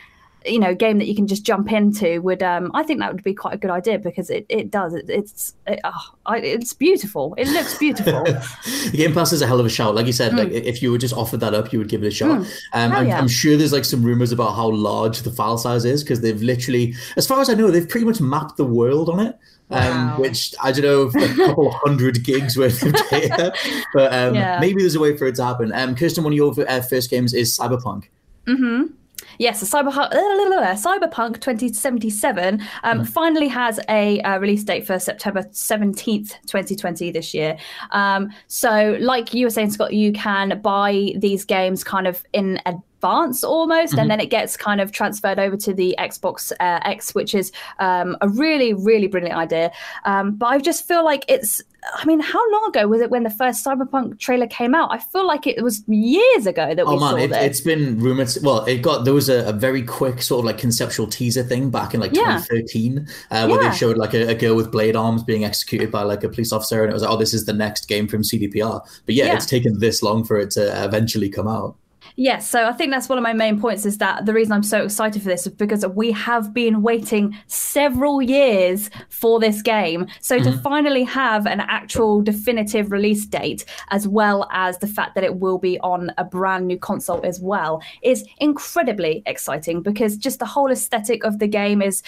you 0.46 0.58
know 0.58 0.74
game 0.74 0.98
that 0.98 1.06
you 1.06 1.14
can 1.14 1.26
just 1.26 1.44
jump 1.44 1.72
into 1.72 2.20
would 2.22 2.42
um 2.42 2.70
I 2.74 2.82
think 2.82 3.00
that 3.00 3.12
would 3.12 3.22
be 3.22 3.34
quite 3.34 3.54
a 3.54 3.56
good 3.56 3.70
idea 3.70 3.98
because 3.98 4.30
it, 4.30 4.46
it 4.48 4.70
does 4.70 4.94
it, 4.94 5.08
it's 5.08 5.54
it, 5.66 5.80
oh, 5.84 6.14
I, 6.26 6.38
it's 6.38 6.72
beautiful 6.72 7.34
it 7.36 7.48
looks 7.48 7.76
beautiful 7.78 8.24
the 8.24 8.92
Game 8.92 9.12
Pass 9.12 9.32
is 9.32 9.42
a 9.42 9.46
hell 9.46 9.60
of 9.60 9.66
a 9.66 9.70
shout 9.70 9.94
like 9.94 10.06
you 10.06 10.12
said 10.12 10.32
mm. 10.32 10.38
like 10.38 10.52
if 10.52 10.82
you 10.82 10.92
were 10.92 10.98
just 10.98 11.14
offered 11.14 11.40
that 11.40 11.54
up 11.54 11.72
you 11.72 11.78
would 11.78 11.88
give 11.88 12.02
it 12.02 12.08
a 12.08 12.10
shot 12.10 12.40
mm. 12.40 12.60
um, 12.72 12.92
I'm, 12.92 13.06
yeah. 13.08 13.18
I'm, 13.18 13.28
sure 13.28 13.56
there's 13.56 13.72
like 13.72 13.84
some 13.84 14.02
rumors 14.02 14.32
about 14.32 14.54
how 14.54 14.70
large 14.70 15.22
the 15.22 15.30
file 15.30 15.58
size 15.58 15.84
is 15.84 16.02
because 16.02 16.20
they've 16.20 16.40
literally 16.42 16.94
as 17.16 17.26
far 17.26 17.40
as 17.40 17.50
I 17.50 17.54
know 17.54 17.70
they've 17.70 17.88
pretty 17.88 18.06
much 18.06 18.20
mapped 18.20 18.56
the 18.56 18.64
world 18.64 19.08
on 19.08 19.20
it 19.20 19.38
um, 19.70 19.80
wow. 19.80 20.20
which 20.20 20.54
I 20.62 20.72
don't 20.72 20.84
know, 20.84 21.22
a 21.22 21.34
couple 21.34 21.70
hundred 21.84 22.22
gigs 22.22 22.56
worth 22.56 22.82
of 22.84 22.94
data, 23.10 23.52
but 23.92 24.12
um, 24.12 24.34
yeah. 24.34 24.60
maybe 24.60 24.82
there's 24.82 24.94
a 24.94 25.00
way 25.00 25.16
for 25.16 25.26
it 25.26 25.34
to 25.36 25.44
happen. 25.44 25.72
Um, 25.72 25.96
Kirsten, 25.96 26.22
one 26.22 26.32
of 26.32 26.36
your 26.36 26.54
uh, 26.68 26.80
first 26.82 27.10
games 27.10 27.34
is 27.34 27.56
Cyberpunk. 27.58 28.04
Mm-hmm. 28.46 28.92
Yes, 29.38 29.62
Cyberpunk, 29.62 30.12
Cyberpunk 30.12 31.40
2077 31.40 32.60
um, 32.82 33.00
mm. 33.00 33.08
finally 33.08 33.48
has 33.48 33.80
a 33.88 34.20
uh, 34.22 34.38
release 34.38 34.64
date 34.64 34.86
for 34.86 34.98
September 34.98 35.42
17th, 35.42 36.40
2020 36.46 37.10
this 37.10 37.34
year. 37.34 37.56
Um, 37.90 38.30
so, 38.46 38.96
like 39.00 39.34
you 39.34 39.46
were 39.46 39.50
saying, 39.50 39.70
Scott, 39.70 39.92
you 39.92 40.12
can 40.12 40.60
buy 40.60 41.12
these 41.16 41.44
games 41.44 41.84
kind 41.84 42.06
of 42.06 42.24
in 42.32 42.60
advance 43.06 43.44
almost 43.44 43.92
mm-hmm. 43.92 44.00
and 44.00 44.10
then 44.10 44.20
it 44.20 44.30
gets 44.30 44.56
kind 44.56 44.80
of 44.80 44.92
transferred 44.92 45.38
over 45.38 45.56
to 45.56 45.72
the 45.72 45.94
xbox 45.98 46.52
uh, 46.60 46.80
x 46.82 47.14
which 47.14 47.34
is 47.34 47.52
um, 47.78 48.16
a 48.20 48.28
really 48.28 48.74
really 48.74 49.06
brilliant 49.06 49.36
idea 49.36 49.70
um, 50.04 50.34
but 50.34 50.46
i 50.46 50.58
just 50.58 50.86
feel 50.86 51.04
like 51.04 51.24
it's 51.28 51.62
I 51.94 52.04
mean, 52.04 52.18
how 52.18 52.40
long 52.52 52.68
ago 52.68 52.88
was 52.88 53.00
it 53.00 53.10
when 53.10 53.22
the 53.22 53.30
first 53.30 53.64
Cyberpunk 53.64 54.18
trailer 54.18 54.48
came 54.48 54.74
out? 54.74 54.90
I 54.90 54.98
feel 54.98 55.24
like 55.24 55.46
it 55.46 55.62
was 55.62 55.84
years 55.86 56.46
ago 56.46 56.74
that 56.74 56.84
we 56.84 56.94
oh, 56.94 56.98
man, 56.98 57.10
saw 57.10 57.16
it, 57.16 57.28
this. 57.28 57.44
It's 57.44 57.60
been 57.60 58.00
rumored. 58.00 58.28
Well, 58.42 58.64
it 58.64 58.78
got 58.78 59.04
there 59.04 59.14
was 59.14 59.28
a, 59.28 59.48
a, 59.48 59.52
very 59.52 59.82
quick 59.82 60.20
sort 60.20 60.40
of 60.40 60.46
like 60.46 60.58
conceptual 60.58 61.06
teaser 61.06 61.44
thing 61.44 61.70
back 61.70 61.94
in 61.94 62.00
like 62.00 62.12
yeah. 62.12 62.42
2013, 62.48 63.06
uh, 63.30 63.46
where 63.46 63.62
yeah. 63.62 63.70
they 63.70 63.76
showed 63.76 63.96
like 63.96 64.14
a, 64.14 64.30
a, 64.30 64.34
girl 64.34 64.56
with 64.56 64.72
blade 64.72 64.96
arms 64.96 65.22
being 65.22 65.44
executed 65.44 65.92
by 65.92 66.02
like 66.02 66.24
a 66.24 66.28
police 66.28 66.52
officer, 66.52 66.82
and 66.82 66.90
it 66.90 66.92
was 66.92 67.02
like, 67.02 67.10
oh, 67.12 67.16
this 67.16 67.32
is 67.32 67.44
the 67.44 67.52
next 67.52 67.86
game 67.86 68.08
from 68.08 68.22
CDPR. 68.22 68.80
But 69.04 69.14
yeah, 69.14 69.26
yeah. 69.26 69.34
it's 69.34 69.46
taken 69.46 69.78
this 69.78 70.02
long 70.02 70.24
for 70.24 70.38
it 70.38 70.50
to 70.52 70.84
eventually 70.84 71.28
come 71.28 71.46
out. 71.46 71.76
Yes, 72.18 72.48
so 72.48 72.66
I 72.66 72.72
think 72.72 72.90
that's 72.90 73.10
one 73.10 73.18
of 73.18 73.22
my 73.22 73.34
main 73.34 73.60
points 73.60 73.84
is 73.84 73.98
that 73.98 74.24
the 74.24 74.32
reason 74.32 74.54
I'm 74.54 74.62
so 74.62 74.84
excited 74.84 75.20
for 75.20 75.28
this 75.28 75.46
is 75.46 75.52
because 75.52 75.86
we 75.86 76.12
have 76.12 76.54
been 76.54 76.80
waiting 76.80 77.36
several 77.46 78.22
years 78.22 78.88
for 79.10 79.38
this 79.38 79.60
game. 79.60 80.06
So 80.22 80.38
mm-hmm. 80.38 80.50
to 80.50 80.58
finally 80.58 81.04
have 81.04 81.46
an 81.46 81.60
actual 81.60 82.22
definitive 82.22 82.90
release 82.90 83.26
date, 83.26 83.66
as 83.90 84.08
well 84.08 84.48
as 84.50 84.78
the 84.78 84.86
fact 84.86 85.14
that 85.14 85.24
it 85.24 85.36
will 85.36 85.58
be 85.58 85.78
on 85.80 86.10
a 86.16 86.24
brand 86.24 86.66
new 86.66 86.78
console 86.78 87.20
as 87.24 87.38
well, 87.38 87.82
is 88.02 88.24
incredibly 88.38 89.22
exciting 89.26 89.82
because 89.82 90.16
just 90.16 90.38
the 90.38 90.46
whole 90.46 90.70
aesthetic 90.70 91.22
of 91.22 91.38
the 91.38 91.46
game 91.46 91.82
is 91.82 92.02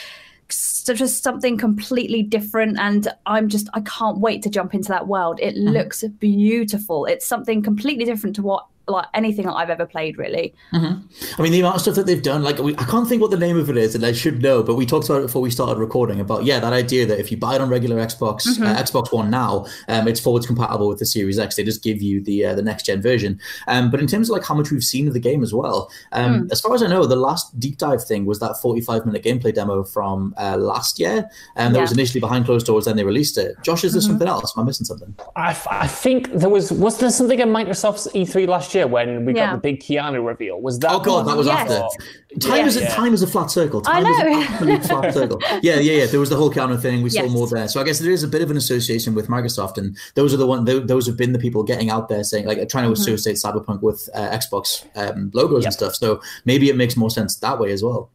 just 0.86 1.22
something 1.22 1.58
completely 1.58 2.22
different 2.22 2.78
and 2.78 3.08
i'm 3.26 3.50
just 3.50 3.68
i 3.74 3.80
can't 3.82 4.16
wait 4.16 4.42
to 4.42 4.48
jump 4.48 4.72
into 4.72 4.88
that 4.88 5.06
world 5.06 5.38
it 5.42 5.54
mm-hmm. 5.54 5.74
looks 5.74 6.02
beautiful 6.20 7.04
it's 7.04 7.26
something 7.26 7.60
completely 7.60 8.06
different 8.06 8.34
to 8.34 8.40
what 8.40 8.66
like 8.88 9.06
anything 9.14 9.46
that 9.46 9.54
I've 9.54 9.70
ever 9.70 9.86
played, 9.86 10.18
really. 10.18 10.54
Mm-hmm. 10.72 11.40
I 11.40 11.42
mean, 11.42 11.52
the 11.52 11.60
amount 11.60 11.76
of 11.76 11.82
stuff 11.82 11.94
that 11.96 12.06
they've 12.06 12.22
done, 12.22 12.42
like 12.42 12.58
we, 12.58 12.76
I 12.76 12.84
can't 12.84 13.08
think 13.08 13.22
what 13.22 13.30
the 13.30 13.38
name 13.38 13.58
of 13.58 13.70
it 13.70 13.76
is, 13.76 13.94
and 13.94 14.04
I 14.04 14.12
should 14.12 14.42
know, 14.42 14.62
but 14.62 14.74
we 14.74 14.86
talked 14.86 15.08
about 15.08 15.20
it 15.20 15.26
before 15.26 15.42
we 15.42 15.50
started 15.50 15.78
recording 15.78 16.20
about 16.20 16.44
yeah, 16.44 16.58
that 16.60 16.72
idea 16.72 17.06
that 17.06 17.18
if 17.18 17.30
you 17.30 17.36
buy 17.36 17.54
it 17.54 17.60
on 17.60 17.68
regular 17.68 17.96
Xbox, 17.96 18.46
uh, 18.46 18.50
mm-hmm. 18.50 18.62
uh, 18.64 18.74
Xbox 18.76 19.12
One 19.12 19.30
now, 19.30 19.66
um, 19.88 20.08
it's 20.08 20.20
forwards 20.20 20.46
compatible 20.46 20.88
with 20.88 20.98
the 20.98 21.06
Series 21.06 21.38
X. 21.38 21.56
They 21.56 21.64
just 21.64 21.82
give 21.82 22.02
you 22.02 22.22
the 22.22 22.46
uh, 22.46 22.54
the 22.54 22.62
next 22.62 22.86
gen 22.86 23.02
version. 23.02 23.40
Um, 23.66 23.90
but 23.90 24.00
in 24.00 24.06
terms 24.06 24.28
of 24.28 24.34
like 24.34 24.44
how 24.44 24.54
much 24.54 24.70
we've 24.70 24.84
seen 24.84 25.08
of 25.08 25.14
the 25.14 25.20
game 25.20 25.42
as 25.42 25.54
well, 25.54 25.90
um, 26.12 26.42
mm. 26.42 26.52
as 26.52 26.60
far 26.60 26.74
as 26.74 26.82
I 26.82 26.86
know, 26.86 27.06
the 27.06 27.16
last 27.16 27.58
deep 27.58 27.78
dive 27.78 28.04
thing 28.04 28.26
was 28.26 28.38
that 28.40 28.56
45 28.60 29.06
minute 29.06 29.22
gameplay 29.22 29.54
demo 29.54 29.84
from 29.84 30.34
uh, 30.38 30.56
last 30.56 30.98
year, 30.98 31.28
and 31.56 31.68
um, 31.68 31.72
that 31.72 31.78
yeah. 31.78 31.82
was 31.82 31.92
initially 31.92 32.20
behind 32.20 32.44
closed 32.44 32.66
doors. 32.66 32.84
Then 32.84 32.96
they 32.96 33.04
released 33.04 33.38
it. 33.38 33.56
Josh, 33.62 33.84
is 33.84 33.92
there 33.92 34.00
mm-hmm. 34.00 34.10
something 34.10 34.28
else? 34.28 34.56
Am 34.56 34.62
I 34.62 34.66
missing 34.66 34.86
something? 34.86 35.14
I, 35.36 35.56
I 35.70 35.86
think 35.86 36.32
there 36.32 36.48
was 36.48 36.70
was 36.72 36.98
there 36.98 37.10
something 37.10 37.40
at 37.40 37.48
Microsoft's 37.48 38.08
E3 38.14 38.46
last 38.46 38.74
year 38.74 38.77
when 38.86 39.24
we 39.24 39.34
yeah. 39.34 39.46
got 39.46 39.52
the 39.54 39.60
big 39.60 39.80
Keanu 39.80 40.24
reveal. 40.24 40.60
Was 40.60 40.78
that? 40.80 40.92
Oh 40.92 41.00
god, 41.00 41.26
that 41.26 41.36
was 41.36 41.46
yes. 41.46 41.70
after. 41.70 42.38
Time 42.40 42.66
is 42.66 42.80
yeah. 42.80 42.94
time 42.94 43.14
is 43.14 43.22
a 43.22 43.26
flat 43.26 43.50
circle. 43.50 43.80
Time 43.80 44.06
I 44.06 44.10
know. 44.10 44.68
is 44.68 44.84
a 44.84 44.88
flat 44.88 45.14
circle. 45.20 45.40
Yeah, 45.62 45.76
yeah, 45.76 45.80
yeah. 45.80 46.06
There 46.06 46.20
was 46.20 46.30
the 46.30 46.36
whole 46.36 46.50
Keanu 46.50 46.80
thing. 46.80 47.02
We 47.02 47.10
yes. 47.10 47.26
saw 47.26 47.32
more 47.32 47.48
there. 47.48 47.68
So 47.68 47.80
I 47.80 47.84
guess 47.84 47.98
there 47.98 48.12
is 48.12 48.22
a 48.22 48.28
bit 48.28 48.42
of 48.42 48.50
an 48.50 48.56
association 48.56 49.14
with 49.14 49.28
Microsoft, 49.28 49.78
and 49.78 49.96
those 50.14 50.34
are 50.34 50.36
the 50.36 50.46
one. 50.46 50.64
Those 50.64 51.06
have 51.06 51.16
been 51.16 51.32
the 51.32 51.38
people 51.38 51.62
getting 51.62 51.90
out 51.90 52.08
there 52.08 52.22
saying 52.22 52.46
like 52.46 52.58
trying 52.68 52.84
to 52.84 52.92
mm-hmm. 52.92 53.14
associate 53.14 53.36
Cyberpunk 53.36 53.82
with 53.82 54.08
uh, 54.14 54.28
Xbox 54.30 54.86
um, 54.96 55.30
logos 55.34 55.62
yep. 55.62 55.68
and 55.68 55.74
stuff. 55.74 55.94
So 55.94 56.20
maybe 56.44 56.68
it 56.68 56.76
makes 56.76 56.96
more 56.96 57.10
sense 57.10 57.36
that 57.36 57.58
way 57.58 57.72
as 57.72 57.82
well. 57.82 58.10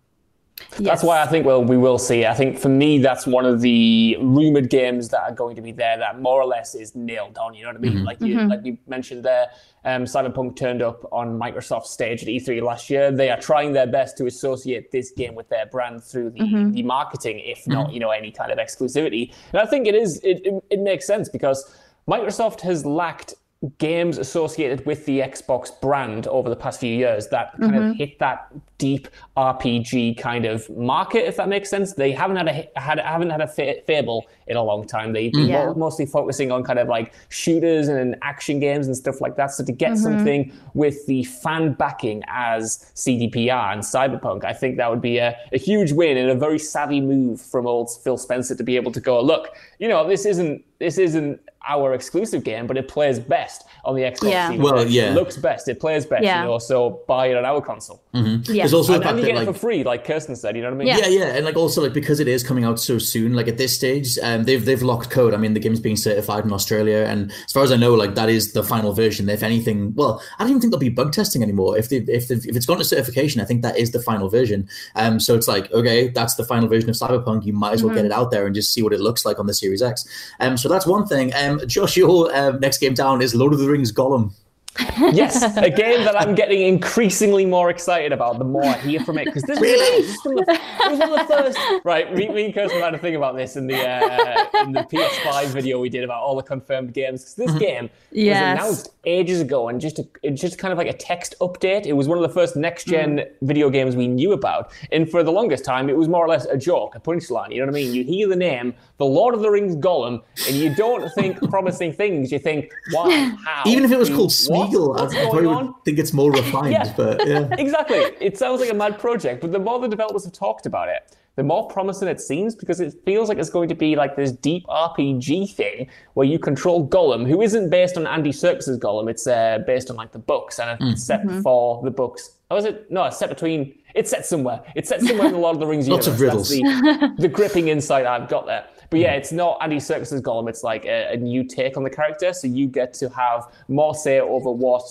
Yes. 0.71 0.79
That's 0.79 1.03
why 1.03 1.21
I 1.21 1.27
think 1.27 1.45
well 1.45 1.63
we 1.63 1.77
will 1.77 1.97
see. 1.97 2.25
I 2.25 2.33
think 2.33 2.57
for 2.57 2.69
me 2.69 2.97
that's 2.97 3.27
one 3.27 3.45
of 3.45 3.61
the 3.61 4.17
rumored 4.19 4.69
games 4.69 5.09
that 5.09 5.21
are 5.21 5.31
going 5.31 5.55
to 5.55 5.61
be 5.61 5.71
there 5.71 5.97
that 5.97 6.19
more 6.19 6.41
or 6.41 6.45
less 6.45 6.75
is 6.75 6.95
nailed 6.95 7.37
on. 7.37 7.53
You 7.53 7.63
know 7.63 7.69
what 7.69 7.77
I 7.77 7.79
mean? 7.79 7.93
Mm-hmm. 7.93 8.05
Like 8.05 8.21
you 8.21 8.35
mm-hmm. 8.35 8.49
like 8.49 8.65
you 8.65 8.77
mentioned 8.87 9.23
there, 9.23 9.47
um, 9.85 10.03
Cyberpunk 10.05 10.55
turned 10.55 10.81
up 10.81 11.07
on 11.11 11.39
Microsoft's 11.39 11.89
stage 11.89 12.23
at 12.23 12.27
E3 12.27 12.61
last 12.61 12.89
year. 12.89 13.11
They 13.11 13.29
are 13.29 13.39
trying 13.39 13.73
their 13.73 13.87
best 13.87 14.17
to 14.17 14.25
associate 14.25 14.91
this 14.91 15.11
game 15.11 15.35
with 15.35 15.49
their 15.49 15.65
brand 15.65 16.03
through 16.03 16.31
the, 16.31 16.39
mm-hmm. 16.39 16.71
the 16.71 16.83
marketing, 16.83 17.39
if 17.39 17.67
not 17.67 17.87
mm-hmm. 17.87 17.93
you 17.93 17.99
know 17.99 18.11
any 18.11 18.31
kind 18.31 18.51
of 18.51 18.57
exclusivity. 18.57 19.33
And 19.51 19.61
I 19.61 19.65
think 19.65 19.87
it 19.87 19.95
is 19.95 20.19
it, 20.23 20.41
it, 20.45 20.63
it 20.69 20.79
makes 20.79 21.05
sense 21.05 21.29
because 21.29 21.71
Microsoft 22.07 22.61
has 22.61 22.85
lacked 22.85 23.35
games 23.77 24.17
associated 24.17 24.85
with 24.85 25.05
the 25.05 25.19
Xbox 25.19 25.69
brand 25.81 26.27
over 26.27 26.49
the 26.49 26.55
past 26.55 26.79
few 26.79 26.93
years 26.93 27.27
that 27.27 27.57
kind 27.59 27.73
mm-hmm. 27.73 27.91
of 27.91 27.95
hit 27.95 28.19
that 28.19 28.51
deep 28.77 29.07
RPG 29.37 30.17
kind 30.17 30.45
of 30.45 30.69
market, 30.71 31.25
if 31.25 31.37
that 31.37 31.47
makes 31.47 31.69
sense. 31.69 31.93
They 31.93 32.11
haven't 32.11 32.35
had 32.35 32.49
a 32.49 32.79
had 32.79 32.99
haven't 32.99 33.29
had 33.29 33.39
a 33.39 33.47
Fable 33.47 34.27
in 34.47 34.57
a 34.57 34.63
long 34.63 34.85
time. 34.85 35.13
They've 35.13 35.31
been 35.31 35.47
yeah. 35.47 35.71
mostly 35.77 36.05
focusing 36.05 36.51
on 36.51 36.63
kind 36.63 36.79
of 36.79 36.89
like 36.89 37.13
shooters 37.29 37.87
and 37.87 38.17
action 38.21 38.59
games 38.59 38.87
and 38.87 38.97
stuff 38.97 39.21
like 39.21 39.37
that. 39.37 39.51
So 39.51 39.63
to 39.63 39.71
get 39.71 39.93
mm-hmm. 39.93 40.03
something 40.03 40.53
with 40.73 41.05
the 41.05 41.23
fan 41.23 41.73
backing 41.73 42.23
as 42.27 42.91
CDPR 42.95 43.71
and 43.71 43.81
Cyberpunk, 43.81 44.43
I 44.43 44.51
think 44.51 44.75
that 44.77 44.89
would 44.89 45.01
be 45.01 45.19
a, 45.19 45.37
a 45.53 45.57
huge 45.57 45.93
win 45.93 46.17
and 46.17 46.29
a 46.29 46.35
very 46.35 46.59
savvy 46.59 46.99
move 46.99 47.39
from 47.39 47.65
old 47.65 47.89
Phil 48.03 48.17
Spencer 48.17 48.55
to 48.55 48.63
be 48.63 48.75
able 48.75 48.91
to 48.91 48.99
go, 48.99 49.21
look, 49.21 49.55
you 49.79 49.87
know, 49.87 50.05
this 50.05 50.25
isn't 50.25 50.63
this 50.79 50.97
isn't 50.97 51.39
our 51.67 51.93
exclusive 51.93 52.43
game, 52.43 52.67
but 52.67 52.77
it 52.77 52.87
plays 52.87 53.19
best 53.19 53.65
on 53.85 53.95
the 53.95 54.01
Xbox. 54.01 54.29
Yeah. 54.29 54.55
Well, 54.55 54.87
yeah. 54.87 55.11
It 55.11 55.13
looks 55.13 55.37
best. 55.37 55.67
It 55.67 55.79
plays 55.79 56.05
best. 56.05 56.23
Yeah. 56.23 56.41
You 56.41 56.49
know, 56.49 56.59
so 56.59 57.03
buy 57.07 57.27
it 57.27 57.37
on 57.37 57.45
our 57.45 57.61
console. 57.61 58.03
Mm-hmm. 58.13 58.51
Yeah. 58.51 58.63
There's 58.63 58.73
also 58.73 58.95
and, 58.95 59.03
and 59.03 59.19
you 59.19 59.25
get 59.25 59.35
like, 59.35 59.47
it 59.47 59.53
for 59.53 59.59
free, 59.59 59.83
like 59.83 60.05
Kirsten 60.05 60.35
said. 60.35 60.55
You 60.55 60.61
know 60.61 60.69
what 60.69 60.75
I 60.75 60.77
mean? 60.77 60.87
Yeah. 60.87 60.97
yeah, 60.99 61.07
yeah, 61.07 61.35
and 61.35 61.45
like 61.45 61.55
also 61.55 61.81
like 61.81 61.93
because 61.93 62.19
it 62.19 62.27
is 62.27 62.43
coming 62.43 62.63
out 62.63 62.79
so 62.79 62.97
soon, 62.97 63.33
like 63.33 63.47
at 63.47 63.57
this 63.57 63.75
stage, 63.75 64.17
um, 64.19 64.43
they've 64.43 64.63
they've 64.63 64.81
locked 64.81 65.09
code. 65.09 65.33
I 65.33 65.37
mean, 65.37 65.53
the 65.53 65.59
game's 65.59 65.79
being 65.79 65.95
certified 65.95 66.45
in 66.45 66.53
Australia, 66.53 67.05
and 67.07 67.31
as 67.31 67.51
far 67.51 67.63
as 67.63 67.71
I 67.71 67.77
know, 67.77 67.93
like 67.93 68.15
that 68.15 68.29
is 68.29 68.53
the 68.53 68.63
final 68.63 68.93
version. 68.93 69.29
If 69.29 69.43
anything, 69.43 69.93
well, 69.95 70.21
I 70.37 70.43
don't 70.43 70.51
even 70.51 70.61
think 70.61 70.71
there'll 70.71 70.79
be 70.79 70.89
bug 70.89 71.13
testing 71.13 71.43
anymore. 71.43 71.77
If 71.77 71.89
they 71.89 71.97
if 71.97 72.29
if 72.29 72.45
it's 72.45 72.65
gone 72.65 72.77
to 72.77 72.85
certification, 72.85 73.41
I 73.41 73.45
think 73.45 73.61
that 73.61 73.77
is 73.77 73.91
the 73.91 74.01
final 74.01 74.29
version. 74.29 74.67
Um, 74.95 75.19
so 75.19 75.35
it's 75.35 75.47
like 75.47 75.71
okay, 75.71 76.09
that's 76.09 76.35
the 76.35 76.45
final 76.45 76.67
version 76.67 76.89
of 76.89 76.95
Cyberpunk. 76.95 77.45
You 77.45 77.53
might 77.53 77.73
as 77.73 77.83
well 77.83 77.89
mm-hmm. 77.89 77.97
get 77.97 78.05
it 78.05 78.11
out 78.11 78.31
there 78.31 78.45
and 78.45 78.53
just 78.53 78.73
see 78.73 78.81
what 78.81 78.93
it 78.93 78.99
looks 78.99 79.25
like 79.25 79.39
on 79.39 79.47
the 79.47 79.53
Series 79.53 79.81
X. 79.81 80.05
Um, 80.39 80.57
so 80.57 80.69
that's 80.69 80.85
one 80.85 81.05
thing. 81.05 81.33
Um, 81.35 81.52
Josh, 81.67 81.97
your 81.97 82.35
um, 82.35 82.59
next 82.59 82.79
game 82.79 82.93
down 82.93 83.21
is 83.21 83.35
Lord 83.35 83.53
of 83.53 83.59
the 83.59 83.69
Rings 83.69 83.91
Gollum 83.91 84.33
yes, 84.79 85.41
a 85.57 85.69
game 85.69 86.03
that 86.03 86.19
I'm 86.19 86.35
getting 86.35 86.61
increasingly 86.61 87.45
more 87.45 87.69
excited 87.69 88.11
about 88.11 88.39
the 88.39 88.45
more 88.45 88.63
I 88.63 88.77
hear 88.77 88.99
from 89.01 89.17
it. 89.17 89.25
Because 89.25 89.43
this, 89.43 89.59
really? 89.59 90.05
was 90.05 90.23
the, 90.23 90.59
was 90.89 90.99
one 90.99 91.19
of 91.19 91.27
the 91.27 91.33
first. 91.33 91.59
Right, 91.83 92.13
me, 92.13 92.29
me 92.29 92.45
and 92.45 92.53
Kirsten 92.53 92.79
had 92.81 92.93
a 92.93 92.97
thing 92.97 93.15
about 93.15 93.35
this 93.35 93.55
in 93.55 93.67
the 93.67 93.75
uh, 93.75 94.63
in 94.63 94.71
the 94.71 94.81
PS5 94.81 95.47
video 95.47 95.79
we 95.79 95.89
did 95.89 96.03
about 96.03 96.23
all 96.23 96.35
the 96.35 96.43
confirmed 96.43 96.93
games. 96.93 97.21
Because 97.21 97.35
this 97.35 97.49
mm-hmm. 97.49 97.59
game 97.59 97.89
yes. 98.11 98.39
was 98.39 98.61
announced 98.61 98.89
ages 99.05 99.41
ago, 99.41 99.69
and 99.69 99.79
just 99.79 99.99
a, 99.99 100.07
it's 100.21 100.41
just 100.41 100.57
kind 100.57 100.71
of 100.71 100.77
like 100.77 100.87
a 100.87 100.93
text 100.93 101.35
update. 101.41 101.85
It 101.85 101.93
was 101.93 102.07
one 102.07 102.17
of 102.17 102.23
the 102.23 102.33
first 102.33 102.55
next 102.55 102.85
gen 102.87 103.17
mm. 103.17 103.31
video 103.41 103.69
games 103.69 103.95
we 103.95 104.07
knew 104.07 104.33
about, 104.33 104.71
and 104.91 105.09
for 105.09 105.23
the 105.23 105.31
longest 105.31 105.65
time, 105.65 105.89
it 105.89 105.97
was 105.97 106.07
more 106.07 106.25
or 106.25 106.29
less 106.29 106.45
a 106.45 106.57
joke, 106.57 106.95
a 106.95 106.99
punchline. 106.99 107.51
You 107.51 107.59
know 107.59 107.65
what 107.65 107.75
I 107.75 107.83
mean? 107.83 107.93
You 107.93 108.03
hear 108.03 108.27
the 108.27 108.35
name, 108.35 108.73
the 108.97 109.05
Lord 109.05 109.33
of 109.33 109.41
the 109.41 109.49
Rings 109.49 109.75
Gollum, 109.75 110.21
and 110.47 110.55
you 110.55 110.73
don't 110.73 111.11
think 111.13 111.37
promising 111.49 111.93
things. 111.93 112.31
You 112.31 112.39
think, 112.39 112.71
wow, 112.91 113.09
how? 113.45 113.63
Even 113.65 113.83
if 113.83 113.91
it 113.91 113.97
was 113.97 114.09
called 114.09 114.31
Smeagol, 114.71 114.99
I, 114.99 115.05
I 115.05 115.29
probably 115.29 115.47
would 115.47 115.73
think 115.85 115.99
it's 115.99 116.13
more 116.13 116.31
refined. 116.31 116.71
yeah. 116.71 116.93
But 116.95 117.27
yeah, 117.27 117.47
exactly. 117.57 117.97
It 118.19 118.37
sounds 118.37 118.61
like 118.61 118.69
a 118.69 118.73
mad 118.73 118.99
project, 118.99 119.41
but 119.41 119.51
the 119.51 119.59
more 119.59 119.79
the 119.79 119.87
developers 119.87 120.23
have 120.23 120.33
talked 120.33 120.65
about 120.65 120.89
it, 120.89 121.15
the 121.35 121.43
more 121.43 121.67
promising 121.67 122.07
it 122.07 122.21
seems 122.21 122.55
because 122.55 122.79
it 122.79 122.93
feels 123.05 123.27
like 123.27 123.39
it's 123.39 123.49
going 123.49 123.67
to 123.69 123.75
be 123.75 123.95
like 123.95 124.15
this 124.15 124.31
deep 124.31 124.65
RPG 124.67 125.53
thing 125.55 125.89
where 126.13 126.27
you 126.27 126.37
control 126.37 126.87
Gollum, 126.87 127.27
who 127.27 127.41
isn't 127.41 127.69
based 127.69 127.97
on 127.97 128.05
Andy 128.05 128.31
Serkis's 128.31 128.77
Gollum. 128.77 129.09
It's 129.09 129.25
uh, 129.25 129.59
based 129.65 129.89
on 129.89 129.95
like 129.95 130.11
the 130.11 130.19
books 130.19 130.59
and 130.59 130.79
it's 130.79 130.83
mm. 130.83 130.97
set 130.99 131.21
mm-hmm. 131.21 131.41
for 131.41 131.83
the 131.83 131.91
books. 131.91 132.31
Oh, 132.51 132.57
is 132.57 132.65
it? 132.65 132.91
No, 132.91 133.05
it's 133.05 133.17
set 133.17 133.29
between. 133.29 133.73
It's 133.95 134.11
set 134.11 134.25
somewhere. 134.25 134.61
It's 134.75 134.89
set 134.89 135.01
somewhere 135.01 135.27
in 135.27 135.33
the 135.33 135.39
Lord 135.39 135.55
of 135.55 135.59
the 135.59 135.65
Rings 135.65 135.87
universe. 135.87 136.07
Lots 136.07 136.15
of 136.15 136.21
riddles. 136.21 136.49
The, 136.49 137.15
the, 137.17 137.27
gripping 137.27 137.67
insight 137.67 138.05
I've 138.05 138.27
got 138.27 138.45
there. 138.45 138.65
But 138.93 138.99
yeah, 138.99 139.13
it's 139.13 139.31
not 139.31 139.57
Andy 139.59 139.77
Serkis's 139.77 140.21
Gollum. 140.21 140.47
It's 140.47 140.61
like 140.61 140.85
a, 140.85 141.13
a 141.13 141.17
new 141.17 141.43
take 141.43 141.77
on 141.77 141.83
the 141.83 141.89
character, 141.89 142.31
so 142.31 142.45
you 142.45 142.67
get 142.67 142.93
to 142.93 143.09
have 143.09 143.51
more 143.67 143.95
say 143.95 144.19
over 144.19 144.51
what 144.51 144.83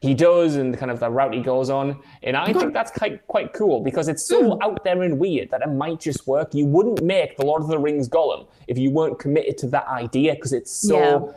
he 0.00 0.14
does 0.14 0.54
and 0.54 0.78
kind 0.78 0.92
of 0.92 1.00
the 1.00 1.10
route 1.10 1.34
he 1.34 1.40
goes 1.40 1.68
on. 1.68 2.00
And 2.22 2.36
I 2.36 2.52
think 2.52 2.72
that's 2.72 2.92
quite, 2.92 3.26
quite 3.26 3.52
cool 3.54 3.82
because 3.82 4.06
it's 4.06 4.22
so 4.22 4.52
mm. 4.52 4.62
out 4.62 4.84
there 4.84 5.02
and 5.02 5.18
weird 5.18 5.50
that 5.50 5.62
it 5.62 5.70
might 5.70 5.98
just 5.98 6.28
work. 6.28 6.54
You 6.54 6.66
wouldn't 6.66 7.02
make 7.02 7.36
the 7.36 7.44
Lord 7.44 7.62
of 7.62 7.66
the 7.66 7.80
Rings 7.80 8.08
Gollum 8.08 8.46
if 8.68 8.78
you 8.78 8.92
weren't 8.92 9.18
committed 9.18 9.58
to 9.58 9.66
that 9.70 9.88
idea 9.88 10.36
because 10.36 10.52
it's 10.52 10.70
so. 10.70 11.26
Yeah 11.26 11.32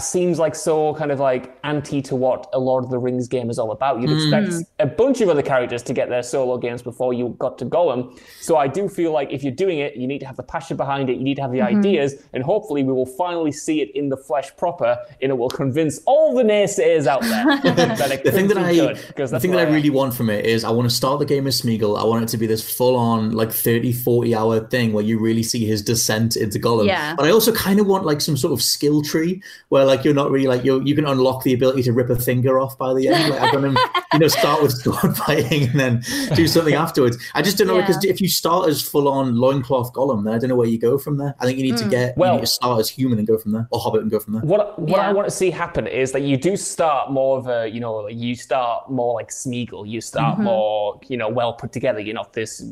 seems 0.00 0.38
like 0.38 0.56
so 0.56 0.94
kind 0.94 1.12
of 1.12 1.20
like 1.20 1.56
anti 1.62 2.02
to 2.02 2.16
what 2.16 2.48
a 2.52 2.58
Lord 2.58 2.82
of 2.82 2.90
the 2.90 2.98
Rings 2.98 3.28
game 3.28 3.50
is 3.50 3.58
all 3.58 3.70
about. 3.70 4.00
You'd 4.00 4.10
mm. 4.10 4.42
expect 4.42 4.68
a 4.80 4.86
bunch 4.86 5.20
of 5.20 5.28
other 5.28 5.42
characters 5.42 5.82
to 5.84 5.94
get 5.94 6.08
their 6.08 6.24
solo 6.24 6.58
games 6.58 6.82
before 6.82 7.14
you 7.14 7.36
got 7.38 7.56
to 7.58 7.66
Gollum. 7.66 8.18
So 8.40 8.56
I 8.56 8.66
do 8.66 8.88
feel 8.88 9.12
like 9.12 9.32
if 9.32 9.44
you're 9.44 9.54
doing 9.54 9.78
it, 9.78 9.96
you 9.96 10.08
need 10.08 10.18
to 10.18 10.26
have 10.26 10.36
the 10.36 10.42
passion 10.42 10.76
behind 10.76 11.08
it, 11.08 11.18
you 11.18 11.22
need 11.22 11.36
to 11.36 11.42
have 11.42 11.52
the 11.52 11.60
mm-hmm. 11.60 11.78
ideas, 11.78 12.16
and 12.32 12.42
hopefully 12.42 12.82
we 12.82 12.92
will 12.92 13.06
finally 13.06 13.52
see 13.52 13.80
it 13.80 13.94
in 13.94 14.08
the 14.08 14.16
flesh 14.16 14.54
proper, 14.56 14.98
and 15.22 15.30
it 15.30 15.38
will 15.38 15.48
convince 15.48 16.00
all 16.04 16.34
the 16.34 16.42
naysayers 16.42 17.06
out 17.06 17.22
there 17.22 17.44
that 17.74 18.10
it 18.10 18.24
the 18.24 18.32
thing 18.32 18.48
that 18.48 18.58
I, 18.58 18.74
good, 18.74 19.28
the 19.28 19.38
thing 19.38 19.52
that 19.52 19.68
I, 19.68 19.70
I 19.70 19.72
really 19.72 19.90
want 19.90 20.14
from 20.14 20.30
it 20.30 20.44
is 20.44 20.64
I 20.64 20.70
want 20.70 20.90
to 20.90 20.94
start 20.94 21.20
the 21.20 21.26
game 21.26 21.46
as 21.46 21.62
Smeagol. 21.62 21.96
I 21.96 22.02
want 22.02 22.24
it 22.24 22.28
to 22.30 22.36
be 22.36 22.48
this 22.48 22.76
full 22.76 22.96
on 22.96 23.30
like 23.30 23.52
30, 23.52 23.92
40 23.92 24.34
hour 24.34 24.66
thing 24.66 24.92
where 24.92 25.04
you 25.04 25.20
really 25.20 25.44
see 25.44 25.64
his 25.64 25.80
descent 25.80 26.34
into 26.34 26.58
Gollum. 26.58 26.88
Yeah. 26.88 27.14
But 27.14 27.26
I 27.26 27.30
also 27.30 27.52
kind 27.52 27.78
of 27.78 27.86
want 27.86 28.04
like 28.04 28.20
some 28.20 28.36
sort 28.36 28.52
of 28.52 28.60
skill 28.60 29.02
tree 29.02 29.40
where 29.76 29.84
like 29.84 30.04
you're 30.04 30.14
not 30.14 30.30
really 30.30 30.46
like 30.46 30.64
you 30.64 30.82
you 30.84 30.94
can 30.94 31.04
unlock 31.04 31.42
the 31.42 31.52
ability 31.52 31.82
to 31.82 31.92
rip 31.92 32.08
a 32.08 32.16
finger 32.16 32.58
off 32.58 32.78
by 32.78 32.94
the 32.94 33.08
end. 33.08 33.28
Like 33.28 33.40
I've 33.40 33.52
done 33.52 33.66
him, 33.66 33.78
you 34.14 34.18
know, 34.20 34.28
start 34.28 34.62
with 34.62 34.72
sword 34.72 35.14
fighting 35.14 35.68
and 35.68 35.78
then 35.78 36.02
do 36.34 36.46
something 36.48 36.72
afterwards. 36.72 37.18
I 37.34 37.42
just 37.42 37.58
don't 37.58 37.66
know 37.66 37.76
yeah. 37.76 37.86
because 37.86 38.02
if 38.02 38.18
you 38.22 38.28
start 38.28 38.70
as 38.70 38.80
full 38.80 39.06
on 39.06 39.36
loincloth 39.36 39.92
Gollum, 39.92 40.24
then 40.24 40.32
I 40.32 40.38
don't 40.38 40.48
know 40.48 40.56
where 40.56 40.66
you 40.66 40.78
go 40.78 40.96
from 40.96 41.18
there. 41.18 41.34
I 41.40 41.44
think 41.44 41.58
you 41.58 41.64
need 41.64 41.74
mm. 41.74 41.82
to 41.82 41.88
get 41.90 42.16
well, 42.16 42.32
you 42.32 42.40
need 42.40 42.46
to 42.46 42.52
start 42.52 42.80
as 42.80 42.88
human 42.88 43.18
and 43.18 43.28
go 43.28 43.36
from 43.36 43.52
there, 43.52 43.68
or 43.70 43.78
hobbit 43.78 44.00
and 44.00 44.10
go 44.10 44.18
from 44.18 44.32
there. 44.32 44.42
What 44.42 44.78
what 44.78 44.96
yeah. 44.96 45.08
I 45.08 45.12
want 45.12 45.26
to 45.26 45.30
see 45.30 45.50
happen 45.50 45.86
is 45.86 46.12
that 46.12 46.22
you 46.22 46.38
do 46.38 46.56
start 46.56 47.12
more 47.12 47.36
of 47.38 47.46
a 47.46 47.68
you 47.68 47.80
know 47.80 47.96
like 47.96 48.16
you 48.16 48.34
start 48.34 48.90
more 48.90 49.12
like 49.12 49.28
Smeagol. 49.28 49.86
You 49.86 50.00
start 50.00 50.36
mm-hmm. 50.36 50.44
more 50.44 51.00
you 51.06 51.18
know 51.18 51.28
well 51.28 51.52
put 51.52 51.72
together. 51.72 52.00
You're 52.00 52.14
not 52.14 52.32
this 52.32 52.64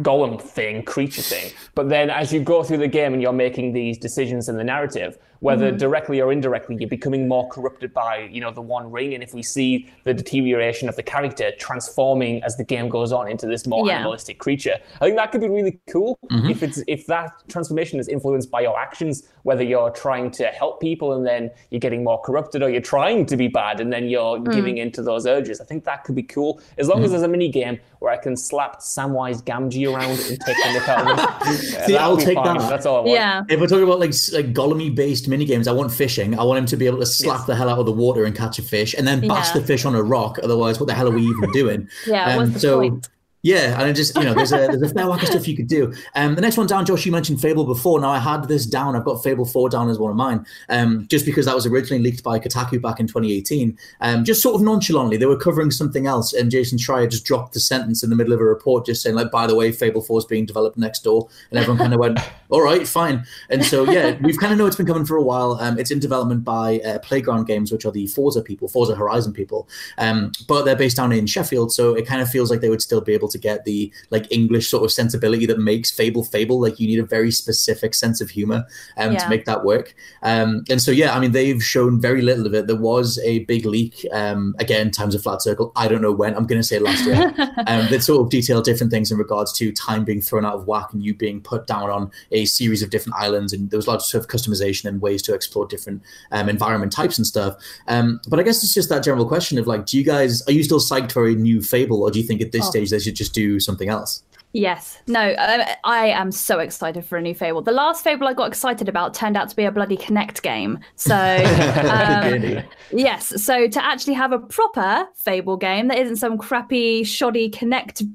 Gollum 0.00 0.42
thing, 0.42 0.82
creature 0.82 1.22
thing. 1.22 1.52
But 1.76 1.88
then 1.88 2.10
as 2.10 2.32
you 2.32 2.40
go 2.40 2.64
through 2.64 2.78
the 2.78 2.88
game 2.88 3.12
and 3.12 3.22
you're 3.22 3.32
making 3.32 3.74
these 3.74 3.96
decisions 3.96 4.48
in 4.48 4.56
the 4.56 4.64
narrative 4.64 5.18
whether 5.42 5.68
mm-hmm. 5.68 5.76
directly 5.76 6.20
or 6.20 6.32
indirectly 6.32 6.76
you're 6.78 6.88
becoming 6.88 7.26
more 7.26 7.48
corrupted 7.48 7.92
by 7.92 8.28
you 8.30 8.40
know 8.40 8.52
the 8.52 8.60
one 8.60 8.90
ring 8.90 9.12
and 9.12 9.22
if 9.22 9.34
we 9.34 9.42
see 9.42 9.90
the 10.04 10.14
deterioration 10.14 10.88
of 10.88 10.94
the 10.94 11.02
character 11.02 11.50
transforming 11.58 12.42
as 12.44 12.56
the 12.56 12.64
game 12.64 12.88
goes 12.88 13.12
on 13.12 13.28
into 13.28 13.46
this 13.46 13.66
more 13.66 13.86
yeah. 13.86 13.98
animalistic 13.98 14.38
creature 14.38 14.76
i 15.00 15.04
think 15.04 15.16
that 15.16 15.32
could 15.32 15.40
be 15.40 15.48
really 15.48 15.80
cool 15.90 16.16
mm-hmm. 16.30 16.48
if 16.48 16.62
it's 16.62 16.82
if 16.86 17.06
that 17.06 17.32
transformation 17.48 17.98
is 17.98 18.08
influenced 18.08 18.50
by 18.50 18.60
your 18.60 18.78
actions 18.78 19.28
whether 19.42 19.62
you're 19.62 19.90
trying 19.90 20.30
to 20.32 20.46
help 20.46 20.80
people 20.80 21.12
and 21.12 21.26
then 21.26 21.50
you're 21.70 21.80
getting 21.80 22.04
more 22.04 22.20
corrupted, 22.20 22.62
or 22.62 22.70
you're 22.70 22.80
trying 22.80 23.26
to 23.26 23.36
be 23.36 23.48
bad 23.48 23.80
and 23.80 23.92
then 23.92 24.08
you're 24.08 24.38
mm. 24.38 24.52
giving 24.52 24.78
into 24.78 25.02
those 25.02 25.26
urges. 25.26 25.60
I 25.60 25.64
think 25.64 25.84
that 25.84 26.04
could 26.04 26.14
be 26.14 26.22
cool 26.22 26.60
as 26.78 26.88
long 26.88 27.00
mm. 27.00 27.04
as 27.04 27.10
there's 27.10 27.22
a 27.22 27.28
mini 27.28 27.48
game 27.48 27.78
where 27.98 28.12
I 28.12 28.16
can 28.16 28.36
slap 28.36 28.80
Samwise 28.80 29.42
Gamgee 29.42 29.92
around 29.92 30.10
and 30.10 30.40
take 30.40 30.56
the 30.56 30.72
nick 30.72 30.88
out 30.88 31.10
of 31.10 31.18
him. 31.18 31.28
Yeah, 31.72 31.86
See, 31.86 31.96
I'll 31.96 32.16
take 32.16 32.36
fine. 32.36 32.58
that. 32.58 32.68
That's 32.68 32.86
all 32.86 32.96
I 32.96 33.00
want. 33.00 33.10
Yeah. 33.10 33.42
If 33.48 33.60
we're 33.60 33.66
talking 33.66 33.84
about 33.84 34.00
like 34.00 34.12
like 34.32 34.52
Gollum 34.52 34.94
based 34.94 35.28
mini 35.28 35.44
games, 35.44 35.68
I 35.68 35.72
want 35.72 35.92
fishing. 35.92 36.38
I 36.38 36.42
want 36.42 36.58
him 36.58 36.66
to 36.66 36.76
be 36.76 36.86
able 36.86 36.98
to 36.98 37.06
slap 37.06 37.40
yes. 37.40 37.46
the 37.46 37.54
hell 37.54 37.68
out 37.68 37.78
of 37.78 37.86
the 37.86 37.92
water 37.92 38.24
and 38.24 38.34
catch 38.34 38.58
a 38.58 38.62
fish, 38.62 38.94
and 38.94 39.06
then 39.06 39.26
bash 39.26 39.48
yeah. 39.48 39.60
the 39.60 39.66
fish 39.66 39.84
on 39.84 39.94
a 39.94 40.02
rock. 40.02 40.38
Otherwise, 40.42 40.80
what 40.80 40.86
the 40.86 40.94
hell 40.94 41.08
are 41.08 41.12
we 41.12 41.22
even 41.22 41.50
doing? 41.52 41.88
yeah. 42.06 42.30
Um, 42.30 42.36
what's 42.36 42.52
the 42.54 42.60
so, 42.60 42.80
point? 42.80 43.08
Yeah, 43.44 43.82
and 43.82 43.96
just 43.96 44.16
you 44.16 44.22
know, 44.22 44.34
there's 44.34 44.52
a 44.52 44.68
there's 44.68 44.82
a 44.82 44.88
fair 44.88 45.08
whack 45.08 45.20
of 45.22 45.28
stuff 45.28 45.48
you 45.48 45.56
could 45.56 45.66
do. 45.66 45.92
Um, 46.14 46.36
the 46.36 46.40
next 46.40 46.56
one 46.56 46.68
down, 46.68 46.86
Josh, 46.86 47.04
you 47.04 47.10
mentioned 47.10 47.40
Fable 47.40 47.64
before. 47.64 47.98
Now 47.98 48.10
I 48.10 48.20
had 48.20 48.46
this 48.46 48.64
down. 48.66 48.94
I've 48.94 49.04
got 49.04 49.20
Fable 49.24 49.44
Four 49.44 49.68
down 49.68 49.90
as 49.90 49.98
one 49.98 50.12
of 50.12 50.16
mine. 50.16 50.46
Um, 50.68 51.08
just 51.08 51.26
because 51.26 51.46
that 51.46 51.54
was 51.54 51.66
originally 51.66 52.00
leaked 52.00 52.22
by 52.22 52.38
Kotaku 52.38 52.80
back 52.80 53.00
in 53.00 53.08
2018. 53.08 53.76
Um, 54.00 54.24
just 54.24 54.42
sort 54.42 54.54
of 54.54 54.62
nonchalantly, 54.62 55.16
they 55.16 55.26
were 55.26 55.36
covering 55.36 55.72
something 55.72 56.06
else, 56.06 56.32
and 56.32 56.52
Jason 56.52 56.78
Schreier 56.78 57.10
just 57.10 57.24
dropped 57.24 57.52
the 57.52 57.58
sentence 57.58 58.04
in 58.04 58.10
the 58.10 58.16
middle 58.16 58.32
of 58.32 58.38
a 58.38 58.44
report, 58.44 58.86
just 58.86 59.02
saying 59.02 59.16
like, 59.16 59.32
by 59.32 59.48
the 59.48 59.56
way, 59.56 59.72
Fable 59.72 60.02
Four 60.02 60.18
is 60.18 60.24
being 60.24 60.46
developed 60.46 60.78
next 60.78 61.02
door, 61.02 61.28
and 61.50 61.58
everyone 61.58 61.78
kind 61.78 61.94
of 61.94 61.98
went, 61.98 62.20
all 62.50 62.62
right, 62.62 62.86
fine. 62.86 63.24
And 63.50 63.64
so 63.64 63.90
yeah, 63.90 64.16
we've 64.22 64.38
kind 64.38 64.52
of 64.52 64.58
know 64.58 64.66
it's 64.66 64.76
been 64.76 64.86
coming 64.86 65.04
for 65.04 65.16
a 65.16 65.22
while. 65.22 65.58
Um, 65.60 65.80
it's 65.80 65.90
in 65.90 65.98
development 65.98 66.44
by 66.44 66.78
uh, 66.78 67.00
Playground 67.00 67.46
Games, 67.48 67.72
which 67.72 67.84
are 67.86 67.90
the 67.90 68.06
Forza 68.06 68.40
people, 68.40 68.68
Forza 68.68 68.94
Horizon 68.94 69.32
people, 69.32 69.68
um, 69.98 70.30
but 70.46 70.62
they're 70.62 70.76
based 70.76 70.96
down 70.96 71.10
in 71.10 71.26
Sheffield, 71.26 71.72
so 71.72 71.96
it 71.96 72.06
kind 72.06 72.22
of 72.22 72.28
feels 72.28 72.48
like 72.48 72.60
they 72.60 72.70
would 72.70 72.80
still 72.80 73.00
be 73.00 73.14
able 73.14 73.31
to 73.32 73.38
get 73.38 73.64
the 73.64 73.92
like 74.10 74.30
English 74.30 74.68
sort 74.68 74.84
of 74.84 74.92
sensibility 74.92 75.46
that 75.46 75.58
makes 75.58 75.90
Fable 75.90 76.24
Fable. 76.24 76.60
Like 76.60 76.78
you 76.78 76.86
need 76.86 76.98
a 76.98 77.04
very 77.04 77.30
specific 77.30 77.94
sense 77.94 78.20
of 78.20 78.30
humor 78.30 78.64
um, 78.96 79.12
yeah. 79.12 79.18
to 79.18 79.28
make 79.28 79.44
that 79.46 79.64
work. 79.64 79.94
Um, 80.22 80.64
and 80.70 80.80
so 80.80 80.90
yeah, 80.90 81.14
I 81.14 81.20
mean 81.20 81.32
they've 81.32 81.62
shown 81.62 82.00
very 82.00 82.22
little 82.22 82.46
of 82.46 82.54
it. 82.54 82.66
There 82.66 82.76
was 82.76 83.18
a 83.24 83.40
big 83.40 83.66
leak 83.66 84.06
um, 84.12 84.54
again, 84.58 84.90
times 84.90 85.14
a 85.14 85.18
flat 85.18 85.42
circle. 85.42 85.72
I 85.76 85.88
don't 85.88 86.02
know 86.02 86.12
when. 86.12 86.34
I'm 86.34 86.46
going 86.46 86.60
to 86.60 86.66
say 86.66 86.78
last 86.78 87.04
year. 87.04 87.34
um, 87.66 87.88
that 87.88 88.02
sort 88.02 88.20
of 88.20 88.30
detailed 88.30 88.64
different 88.64 88.92
things 88.92 89.10
in 89.10 89.18
regards 89.18 89.52
to 89.54 89.72
time 89.72 90.04
being 90.04 90.20
thrown 90.20 90.44
out 90.44 90.54
of 90.54 90.66
whack 90.66 90.92
and 90.92 91.02
you 91.02 91.14
being 91.14 91.40
put 91.40 91.66
down 91.66 91.90
on 91.90 92.10
a 92.30 92.44
series 92.44 92.82
of 92.82 92.90
different 92.90 93.16
islands. 93.18 93.52
And 93.52 93.70
there 93.70 93.78
was 93.78 93.88
lots 93.88 94.14
of 94.14 94.28
customization 94.28 94.86
and 94.86 95.00
ways 95.00 95.22
to 95.22 95.34
explore 95.34 95.66
different 95.66 96.02
um, 96.30 96.48
environment 96.48 96.92
types 96.92 97.18
and 97.18 97.26
stuff. 97.26 97.56
Um, 97.88 98.20
but 98.28 98.38
I 98.38 98.42
guess 98.42 98.62
it's 98.62 98.74
just 98.74 98.88
that 98.88 99.02
general 99.02 99.26
question 99.26 99.58
of 99.58 99.66
like, 99.66 99.86
do 99.86 99.96
you 99.96 100.04
guys 100.04 100.42
are 100.48 100.52
you 100.52 100.62
still 100.62 100.80
psyched 100.80 101.12
for 101.12 101.26
a 101.26 101.34
new 101.34 101.62
Fable, 101.62 102.02
or 102.02 102.10
do 102.10 102.18
you 102.18 102.26
think 102.26 102.40
at 102.40 102.52
this 102.52 102.66
oh. 102.66 102.70
stage 102.70 102.90
they 102.90 102.98
should 102.98 103.16
just 103.16 103.21
do 103.28 103.60
something 103.60 103.88
else? 103.88 104.22
Yes. 104.54 104.98
No, 105.06 105.20
I, 105.20 105.76
I 105.84 106.06
am 106.08 106.30
so 106.30 106.58
excited 106.58 107.06
for 107.06 107.16
a 107.16 107.22
new 107.22 107.34
Fable. 107.34 107.62
The 107.62 107.72
last 107.72 108.04
Fable 108.04 108.28
I 108.28 108.34
got 108.34 108.48
excited 108.48 108.88
about 108.88 109.14
turned 109.14 109.36
out 109.36 109.48
to 109.48 109.56
be 109.56 109.64
a 109.64 109.72
bloody 109.72 109.96
Kinect 109.96 110.42
game. 110.42 110.78
So, 110.96 111.14
um, 111.16 112.62
yes. 112.90 113.42
So 113.42 113.66
to 113.66 113.84
actually 113.84 114.14
have 114.14 114.32
a 114.32 114.38
proper 114.38 115.06
Fable 115.14 115.56
game 115.56 115.88
that 115.88 115.98
isn't 115.98 116.16
some 116.16 116.36
crappy, 116.36 117.02
shoddy 117.02 117.50
Kinect 117.50 118.06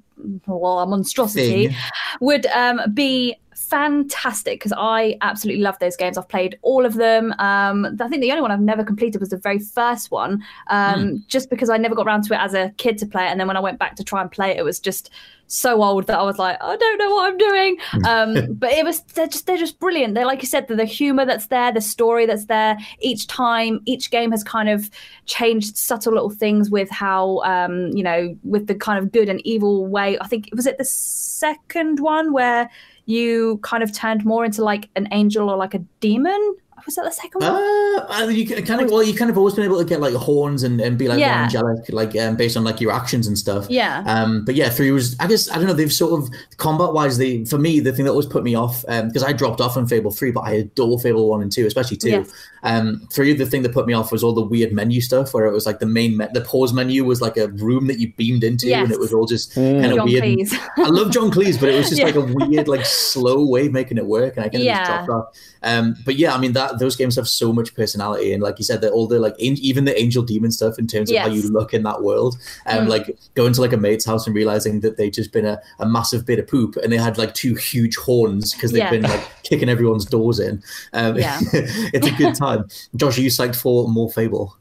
well, 0.46 0.86
monstrosity 0.86 1.68
Thing. 1.68 1.78
would 2.22 2.46
um, 2.48 2.82
be 2.94 3.36
fantastic 3.70 4.60
because 4.60 4.74
I 4.78 5.18
absolutely 5.22 5.62
love 5.62 5.78
those 5.80 5.96
games. 5.96 6.18
I've 6.18 6.30
played 6.30 6.58
all 6.62 6.86
of 6.86 6.94
them. 6.94 7.34
Um, 7.40 7.86
I 8.00 8.08
think 8.08 8.22
the 8.22 8.32
only 8.32 8.42
one 8.42 8.52
I've 8.52 8.62
never 8.62 8.84
completed 8.84 9.20
was 9.20 9.30
the 9.30 9.38
very 9.38 9.60
first 9.60 10.10
one, 10.10 10.44
um, 10.68 11.00
mm. 11.04 11.28
just 11.28 11.50
because 11.50 11.70
I 11.70 11.78
never 11.78 11.96
got 11.96 12.08
around 12.08 12.24
to 12.26 12.34
it 12.34 12.40
as 12.40 12.54
a 12.54 12.74
kid 12.78 12.98
to 13.00 13.06
play 13.06 13.26
it. 13.26 13.30
And 13.30 13.40
then 13.40 13.48
when 13.48 13.58
I 13.58 13.62
went 13.62 13.80
back 13.80 13.96
to 13.98 14.04
try 14.04 14.22
and 14.22 14.32
play 14.32 14.52
it, 14.52 14.58
it 14.58 14.64
was 14.64 14.80
just 14.80 15.10
so 15.48 15.82
old 15.82 16.08
that 16.08 16.20
I 16.20 16.24
was 16.24 16.38
like, 16.38 16.58
I 16.62 16.76
don't 16.76 16.98
know 16.98 17.12
what 17.12 17.32
I'm 17.32 17.38
doing. 17.38 17.78
Um, 18.06 18.54
but 18.60 18.72
it 18.72 18.86
was 18.86 19.02
they're 19.14 19.28
just 19.28 19.48
they're 19.48 19.58
just 19.58 19.80
brilliant. 19.80 20.14
They're 20.14 20.26
like 20.26 20.42
you 20.42 20.48
said, 20.48 20.68
the 20.68 20.86
humor 20.86 21.26
that's 21.26 21.48
there, 21.48 21.72
the 21.72 21.82
story 21.82 22.26
that's 22.26 22.46
there. 22.46 22.78
Each 23.00 23.28
time, 23.28 23.82
each 23.86 24.12
game 24.12 24.32
has 24.32 24.44
kind 24.44 24.70
of 24.70 24.90
changed 25.26 25.78
subtle 25.78 26.14
little 26.14 26.30
things 26.30 26.70
with 26.70 26.90
how 26.90 27.40
um, 27.40 27.90
you 27.90 28.04
know 28.04 28.38
with 28.44 28.68
the 28.68 28.76
kind 28.76 29.00
of 29.00 29.12
good 29.12 29.30
and 29.30 29.42
evil 29.46 29.88
way. 29.88 30.18
I 30.20 30.28
think 30.28 30.50
was 30.54 30.68
it 30.68 30.78
the 30.78 30.86
second 30.86 32.00
one 32.00 32.32
where 32.32 32.70
you 33.08 33.58
kind 33.64 33.82
of 33.82 33.92
turned 33.92 34.24
more 34.26 34.46
into 34.46 34.64
like 34.64 34.90
an 34.96 35.08
angel 35.12 35.50
or 35.50 35.58
like 35.58 35.74
a 35.74 35.80
demon 36.00 36.56
was 36.86 36.96
that 36.96 37.06
the 37.06 37.12
second 37.12 37.42
one? 37.42 37.52
Uh, 37.52 38.28
you 38.30 38.46
kind 38.64 38.82
of 38.82 38.92
well, 38.92 39.04
you 39.04 39.14
kind 39.14 39.32
of 39.32 39.38
always 39.38 39.54
been 39.56 39.66
able 39.66 39.80
to 39.80 39.86
get 39.86 40.00
like 40.00 40.14
horns 40.14 40.64
and, 40.64 40.80
and 40.80 40.98
be 40.98 41.08
like 41.08 41.20
yeah. 41.20 41.44
angelic, 41.44 41.90
like 41.90 42.16
um, 42.16 42.36
based 42.36 42.56
on 42.56 42.64
like 42.64 42.80
your 42.80 42.92
actions 42.92 43.28
and 43.28 43.38
stuff. 43.38 43.68
Yeah. 43.70 44.04
Um, 44.06 44.46
but 44.46 44.56
yeah, 44.56 44.70
three 44.70 44.92
was 44.92 45.16
I 45.20 45.28
guess 45.28 45.50
I 45.50 45.56
don't 45.56 45.66
know. 45.66 45.74
They've 45.74 45.92
sort 45.92 46.22
of 46.22 46.30
combat 46.58 46.94
wise, 46.94 47.18
they 47.18 47.46
for 47.46 47.58
me 47.58 47.80
the 47.80 47.92
thing 47.92 48.06
that 48.06 48.12
always 48.12 48.28
put 48.28 48.44
me 48.44 48.56
off 48.56 48.82
because 48.82 49.24
um, 49.24 49.30
I 49.30 49.34
dropped 49.34 49.60
off 49.60 49.76
on 49.76 49.88
Fable 49.88 50.12
three, 50.12 50.32
but 50.32 50.42
I 50.42 50.52
adore 50.54 51.00
Fable 51.00 51.28
one 51.30 51.42
and 51.42 51.52
two, 51.52 51.66
especially 51.66 51.98
two. 51.98 52.10
Yes. 52.10 52.32
Um, 52.64 53.08
three 53.12 53.34
the 53.34 53.46
thing 53.46 53.64
that 53.64 53.74
put 53.74 53.88
me 53.88 53.94
off 53.94 54.12
was 54.12 54.24
all 54.24 54.34
the 54.34 54.42
weird 54.42 54.74
menu 54.74 55.02
stuff 55.02 55.34
where 55.34 55.46
it 55.46 55.54
was 55.54 55.66
like 55.66 55.80
the 55.80 55.86
main 55.86 56.18
me- 56.18 56.28
the 56.34 56.42
pause 56.42 56.74
menu 56.74 57.06
was 57.06 57.22
like 57.22 57.38
a 57.38 57.48
room 57.50 57.88
that 57.88 58.00
you 58.00 58.12
beamed 58.14 58.44
into 58.44 58.68
yes. 58.68 58.84
and 58.84 58.92
it 58.92 59.00
was 59.00 59.14
all 59.14 59.26
just 59.26 59.56
mm. 59.56 59.82
kind 59.82 59.98
of 59.98 60.06
weird. 60.06 60.50
I 60.78 60.90
love 60.90 61.12
John 61.12 61.32
Cleese, 61.32 61.60
but 61.60 61.70
it 61.70 61.78
was 61.78 61.90
just 61.90 62.00
yeah. 62.00 62.06
like 62.06 62.16
a 62.16 62.22
weird 62.22 62.68
like 62.68 62.86
slow 62.86 63.46
way 63.46 63.68
of 63.68 63.74
making 63.74 63.98
it 63.98 64.06
work, 64.06 64.38
and 64.38 64.46
I 64.46 64.50
kind 64.50 64.62
of 64.62 64.66
yeah. 64.66 64.78
just 64.78 65.06
dropped 65.06 65.10
off. 65.10 65.36
Um, 65.64 65.96
but 66.06 66.16
yeah, 66.16 66.34
I 66.34 66.38
mean 66.40 66.54
that 66.54 66.67
those 66.74 66.96
games 66.96 67.16
have 67.16 67.28
so 67.28 67.54
much 67.54 67.74
personality, 67.76 68.34
and 68.34 68.42
like 68.42 68.58
you 68.60 68.66
said, 68.66 68.82
that 68.82 68.92
all 68.92 69.08
the 69.08 69.20
like 69.20 69.36
even 69.40 69.86
the 69.86 70.00
angel 70.00 70.24
demon 70.24 70.52
stuff 70.52 70.80
in 70.80 70.88
terms 70.88 71.10
of 71.10 71.16
yes. 71.16 71.28
how 71.28 71.34
you 71.34 71.44
look 71.50 71.74
in 71.74 71.84
that 71.84 72.02
world, 72.04 72.38
and 72.66 72.80
um, 72.80 72.86
mm. 72.86 72.90
like 72.90 73.18
going 73.36 73.54
to 73.54 73.62
like 73.62 73.74
a 73.74 73.78
mate's 73.78 74.06
house 74.06 74.26
and 74.26 74.36
realizing 74.36 74.82
that 74.82 74.98
they 74.98 75.10
just 75.10 75.32
been 75.32 75.46
a, 75.46 75.60
a 75.80 75.88
massive 75.88 76.26
bit 76.26 76.40
of 76.40 76.48
poop, 76.48 76.76
and 76.78 76.92
they 76.92 76.98
had 76.98 77.18
like 77.18 77.34
two 77.34 77.56
huge 77.56 77.96
horns 77.96 78.54
because 78.54 78.72
they've 78.72 78.84
yeah. 78.84 78.90
been 78.90 79.04
like 79.04 79.28
kicking 79.44 79.70
everyone's 79.70 80.06
doors 80.06 80.40
in. 80.40 80.62
Um, 80.94 81.18
yeah. 81.18 81.40
it's 81.94 82.08
a 82.08 82.12
good 82.12 82.36
time. 82.36 82.68
Josh, 82.96 83.18
are 83.18 83.22
you 83.22 83.30
psyched 83.30 83.62
for 83.62 83.88
more 83.88 84.10
Fable? 84.10 84.56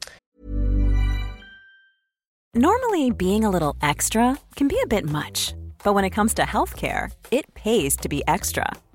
Normally, 2.55 3.11
being 3.11 3.45
a 3.45 3.51
little 3.51 3.77
extra 3.83 4.39
can 4.55 4.67
be 4.67 4.81
a 4.83 4.87
bit 4.87 5.05
much, 5.05 5.55
but 5.85 5.93
when 5.93 6.05
it 6.05 6.11
comes 6.11 6.33
to 6.35 6.43
healthcare, 6.43 7.13
it 7.31 7.53
pays 7.55 7.97
to 7.97 8.09
be 8.09 8.23
extra 8.27 8.67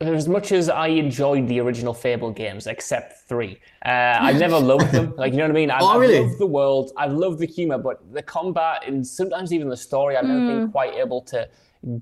as 0.00 0.28
much 0.28 0.52
as 0.52 0.68
I 0.68 0.88
enjoyed 0.88 1.48
the 1.48 1.60
original 1.60 1.94
Fable 1.94 2.30
games, 2.30 2.66
except 2.66 3.28
three, 3.28 3.60
uh, 3.84 4.18
I've 4.20 4.38
never 4.38 4.58
loved 4.72 4.92
them. 4.92 5.14
Like 5.16 5.32
you 5.32 5.38
know 5.38 5.44
what 5.44 5.50
I 5.50 5.54
mean? 5.54 5.70
I've, 5.70 5.82
oh, 5.82 5.98
really? 5.98 6.18
I've 6.18 6.26
loved 6.26 6.38
the 6.40 6.46
world, 6.46 6.92
I've 6.96 7.12
loved 7.12 7.38
the 7.38 7.46
humor, 7.46 7.78
but 7.78 8.00
the 8.12 8.22
combat 8.22 8.84
and 8.86 9.06
sometimes 9.06 9.52
even 9.52 9.68
the 9.68 9.76
story, 9.76 10.16
I've 10.16 10.24
never 10.24 10.40
mm. 10.40 10.60
been 10.60 10.70
quite 10.70 10.94
able 10.94 11.22
to 11.22 11.48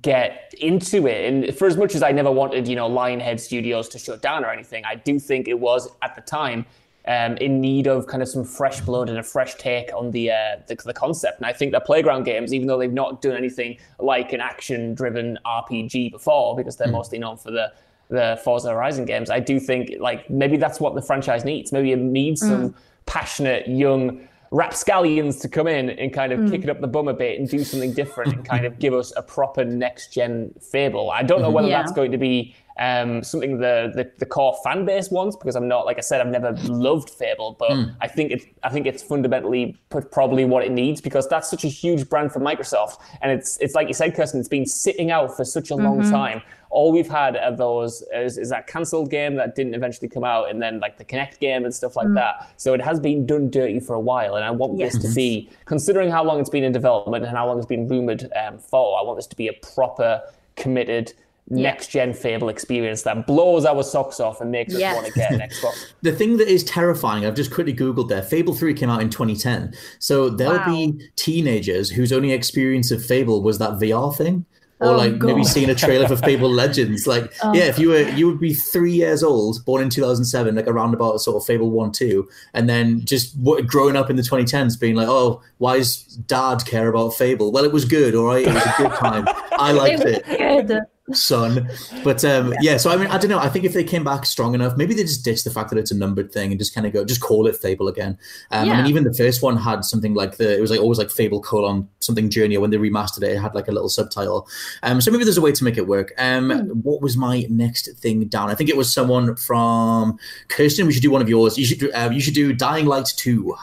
get 0.00 0.54
into 0.60 1.06
it. 1.06 1.32
And 1.32 1.56
for 1.56 1.66
as 1.66 1.76
much 1.76 1.94
as 1.94 2.02
I 2.02 2.12
never 2.12 2.30
wanted, 2.30 2.68
you 2.68 2.76
know, 2.76 2.88
Lionhead 2.88 3.40
Studios 3.40 3.88
to 3.90 3.98
shut 3.98 4.22
down 4.22 4.44
or 4.44 4.50
anything, 4.50 4.84
I 4.84 4.94
do 4.94 5.18
think 5.18 5.48
it 5.48 5.58
was 5.58 5.88
at 6.02 6.14
the 6.14 6.22
time 6.22 6.66
um, 7.06 7.36
in 7.38 7.60
need 7.60 7.86
of 7.86 8.06
kind 8.06 8.22
of 8.22 8.28
some 8.28 8.44
fresh 8.44 8.80
blood 8.80 9.08
and 9.08 9.18
a 9.18 9.22
fresh 9.22 9.54
take 9.56 9.90
on 9.94 10.10
the, 10.10 10.30
uh, 10.30 10.56
the, 10.66 10.76
the 10.76 10.94
concept. 10.94 11.38
And 11.38 11.46
I 11.46 11.52
think 11.52 11.72
that 11.72 11.84
playground 11.84 12.24
games, 12.24 12.54
even 12.54 12.68
though 12.68 12.78
they've 12.78 12.92
not 12.92 13.20
done 13.22 13.36
anything 13.36 13.78
like 13.98 14.32
an 14.32 14.40
action-driven 14.40 15.38
RPG 15.44 16.12
before, 16.12 16.56
because 16.56 16.76
they're 16.76 16.88
mm. 16.88 16.92
mostly 16.92 17.18
known 17.18 17.36
for 17.36 17.50
the 17.50 17.72
the 18.08 18.38
Forza 18.44 18.70
Horizon 18.70 19.06
games, 19.06 19.30
I 19.30 19.40
do 19.40 19.58
think 19.58 19.94
like 19.98 20.28
maybe 20.28 20.58
that's 20.58 20.78
what 20.78 20.94
the 20.94 21.00
franchise 21.00 21.46
needs. 21.46 21.72
Maybe 21.72 21.92
it 21.92 21.98
needs 21.98 22.42
mm. 22.42 22.48
some 22.48 22.74
passionate 23.06 23.66
young 23.66 24.28
rapscallions 24.50 25.38
to 25.38 25.48
come 25.48 25.66
in 25.66 25.88
and 25.88 26.12
kind 26.12 26.30
of 26.30 26.40
mm. 26.40 26.50
kick 26.50 26.62
it 26.62 26.68
up 26.68 26.80
the 26.82 26.86
bum 26.86 27.08
a 27.08 27.14
bit 27.14 27.40
and 27.40 27.48
do 27.48 27.64
something 27.64 27.92
different 27.94 28.34
and 28.34 28.44
kind 28.44 28.66
of 28.66 28.78
give 28.78 28.92
us 28.92 29.12
a 29.16 29.22
proper 29.22 29.64
next 29.64 30.12
gen 30.12 30.52
Fable. 30.60 31.10
I 31.10 31.22
don't 31.22 31.40
know 31.40 31.50
whether 31.50 31.68
yeah. 31.68 31.80
that's 31.80 31.92
going 31.92 32.12
to 32.12 32.18
be 32.18 32.54
um, 32.78 33.22
something 33.22 33.58
the, 33.58 33.92
the, 33.94 34.10
the 34.18 34.26
core 34.26 34.56
fan 34.64 34.84
base 34.84 35.10
wants 35.10 35.36
because 35.36 35.56
I'm 35.56 35.68
not 35.68 35.84
like 35.84 35.98
I 35.98 36.00
said 36.00 36.20
I've 36.20 36.28
never 36.28 36.52
loved 36.62 37.10
Fable, 37.10 37.56
but 37.58 37.70
mm. 37.70 37.94
I 38.00 38.08
think 38.08 38.32
it's 38.32 38.44
I 38.62 38.70
think 38.70 38.86
it's 38.86 39.02
fundamentally 39.02 39.76
probably 39.90 40.44
what 40.44 40.64
it 40.64 40.72
needs 40.72 41.00
because 41.00 41.28
that's 41.28 41.50
such 41.50 41.64
a 41.64 41.68
huge 41.68 42.08
brand 42.08 42.32
for 42.32 42.40
Microsoft, 42.40 42.98
and 43.20 43.30
it's 43.30 43.58
it's 43.58 43.74
like 43.74 43.88
you 43.88 43.94
said, 43.94 44.14
Kirsten, 44.14 44.40
it's 44.40 44.48
been 44.48 44.66
sitting 44.66 45.10
out 45.10 45.36
for 45.36 45.44
such 45.44 45.70
a 45.70 45.74
mm-hmm. 45.74 45.84
long 45.84 46.10
time. 46.10 46.42
All 46.70 46.90
we've 46.90 47.08
had 47.08 47.36
of 47.36 47.58
those 47.58 48.02
is, 48.14 48.38
is, 48.38 48.48
that 48.48 48.66
cancelled 48.66 49.10
game 49.10 49.34
that 49.34 49.54
didn't 49.54 49.74
eventually 49.74 50.08
come 50.08 50.24
out, 50.24 50.48
and 50.48 50.62
then 50.62 50.80
like 50.80 50.96
the 50.96 51.04
Kinect 51.04 51.38
game 51.38 51.66
and 51.66 51.74
stuff 51.74 51.96
like 51.96 52.06
mm. 52.06 52.14
that. 52.14 52.50
So 52.56 52.72
it 52.72 52.80
has 52.80 52.98
been 52.98 53.26
done 53.26 53.50
dirty 53.50 53.78
for 53.78 53.92
a 53.92 54.00
while, 54.00 54.36
and 54.36 54.44
I 54.44 54.50
want 54.50 54.78
yes. 54.78 54.94
this 54.94 55.02
to 55.02 55.14
be, 55.14 55.50
considering 55.66 56.10
how 56.10 56.24
long 56.24 56.40
it's 56.40 56.48
been 56.48 56.64
in 56.64 56.72
development 56.72 57.26
and 57.26 57.36
how 57.36 57.46
long 57.46 57.58
it's 57.58 57.66
been 57.66 57.86
rumored 57.88 58.26
um, 58.42 58.58
for, 58.58 58.98
I 58.98 59.02
want 59.02 59.18
this 59.18 59.26
to 59.26 59.36
be 59.36 59.48
a 59.48 59.52
proper 59.52 60.22
committed 60.56 61.12
next 61.48 61.88
gen 61.88 62.12
Fable 62.14 62.48
experience 62.48 63.02
that 63.02 63.26
blows 63.26 63.64
our 63.64 63.82
socks 63.82 64.20
off 64.20 64.40
and 64.40 64.50
makes 64.50 64.74
us 64.74 64.80
want 64.80 65.06
to 65.06 65.12
get 65.12 65.32
an 65.32 65.40
Xbox. 65.50 65.92
the 66.02 66.12
thing 66.12 66.36
that 66.38 66.48
is 66.48 66.64
terrifying, 66.64 67.26
I've 67.26 67.34
just 67.34 67.52
quickly 67.52 67.74
Googled 67.74 68.08
there, 68.08 68.22
Fable 68.22 68.54
3 68.54 68.74
came 68.74 68.90
out 68.90 69.02
in 69.02 69.10
2010. 69.10 69.74
So 69.98 70.28
there'll 70.28 70.56
wow. 70.56 70.66
be 70.66 71.10
teenagers 71.16 71.90
whose 71.90 72.12
only 72.12 72.32
experience 72.32 72.90
of 72.90 73.04
Fable 73.04 73.42
was 73.42 73.58
that 73.58 73.72
VR 73.72 74.14
thing. 74.14 74.46
Or 74.80 74.94
oh, 74.94 74.96
like 74.96 75.16
God. 75.16 75.28
maybe 75.28 75.44
seeing 75.44 75.70
a 75.70 75.76
trailer 75.76 76.08
for 76.08 76.16
Fable 76.16 76.50
Legends. 76.52 77.06
Like, 77.06 77.32
oh. 77.44 77.54
yeah, 77.54 77.66
if 77.66 77.78
you 77.78 77.90
were 77.90 78.00
you 78.00 78.26
would 78.26 78.40
be 78.40 78.52
three 78.52 78.90
years 78.90 79.22
old, 79.22 79.64
born 79.64 79.80
in 79.80 79.88
2007, 79.88 80.56
like 80.56 80.66
around 80.66 80.92
about 80.92 81.20
sort 81.20 81.36
of 81.36 81.46
Fable 81.46 81.70
1, 81.70 81.92
2, 81.92 82.28
and 82.54 82.68
then 82.68 83.04
just 83.04 83.36
growing 83.68 83.94
up 83.94 84.10
in 84.10 84.16
the 84.16 84.22
2010s 84.22 84.80
being 84.80 84.96
like, 84.96 85.06
oh, 85.06 85.40
why 85.58 85.78
does 85.78 86.02
dad 86.26 86.64
care 86.66 86.88
about 86.88 87.10
Fable? 87.10 87.52
Well, 87.52 87.62
it 87.62 87.70
was 87.70 87.84
good, 87.84 88.16
all 88.16 88.26
right? 88.26 88.44
It 88.44 88.52
was 88.52 88.66
a 88.66 88.74
good 88.76 88.92
time. 88.94 89.24
I 89.52 89.70
liked 89.70 90.02
it. 90.02 90.82
Son. 91.12 91.68
But 92.04 92.24
um, 92.24 92.52
yeah. 92.52 92.72
yeah. 92.72 92.76
so 92.76 92.90
I 92.90 92.96
mean, 92.96 93.08
I 93.08 93.18
don't 93.18 93.30
know. 93.30 93.38
I 93.38 93.48
think 93.48 93.64
if 93.64 93.72
they 93.72 93.84
came 93.84 94.04
back 94.04 94.24
strong 94.24 94.54
enough, 94.54 94.76
maybe 94.76 94.94
they 94.94 95.02
just 95.02 95.24
ditch 95.24 95.44
the 95.44 95.50
fact 95.50 95.70
that 95.70 95.78
it's 95.78 95.90
a 95.90 95.96
numbered 95.96 96.32
thing 96.32 96.50
and 96.50 96.58
just 96.58 96.74
kind 96.74 96.86
of 96.86 96.92
go, 96.92 97.04
just 97.04 97.20
call 97.20 97.46
it 97.46 97.56
Fable 97.56 97.88
again. 97.88 98.18
Um, 98.50 98.68
yeah. 98.68 98.74
I 98.74 98.76
mean, 98.78 98.86
even 98.86 99.04
the 99.04 99.14
first 99.14 99.42
one 99.42 99.56
had 99.56 99.84
something 99.84 100.14
like 100.14 100.36
the, 100.36 100.56
it 100.56 100.60
was 100.60 100.70
like 100.70 100.80
always 100.80 100.98
like 100.98 101.10
Fable 101.10 101.40
colon 101.40 101.88
something 102.00 102.30
Journey. 102.30 102.56
When 102.58 102.70
they 102.70 102.76
remastered 102.76 103.22
it, 103.22 103.32
it 103.32 103.38
had 103.38 103.54
like 103.54 103.68
a 103.68 103.72
little 103.72 103.88
subtitle. 103.88 104.48
Um, 104.82 105.00
so 105.00 105.10
maybe 105.10 105.24
there's 105.24 105.38
a 105.38 105.42
way 105.42 105.52
to 105.52 105.64
make 105.64 105.76
it 105.76 105.86
work. 105.86 106.12
Um, 106.18 106.50
mm. 106.50 106.72
what 106.82 107.00
was 107.00 107.16
my 107.16 107.46
next 107.48 107.92
thing 107.98 108.24
down? 108.26 108.50
I 108.50 108.54
think 108.54 108.70
it 108.70 108.76
was 108.76 108.92
someone 108.92 109.36
from 109.36 110.18
Kirsten. 110.48 110.86
We 110.86 110.92
should 110.92 111.02
do 111.02 111.10
one 111.10 111.22
of 111.22 111.28
yours. 111.28 111.58
You 111.58 111.64
should 111.64 111.80
do, 111.80 111.92
uh, 111.92 112.10
you 112.12 112.20
should 112.20 112.34
do 112.34 112.52
Dying 112.52 112.86
Light 112.86 113.12
two. 113.16 113.54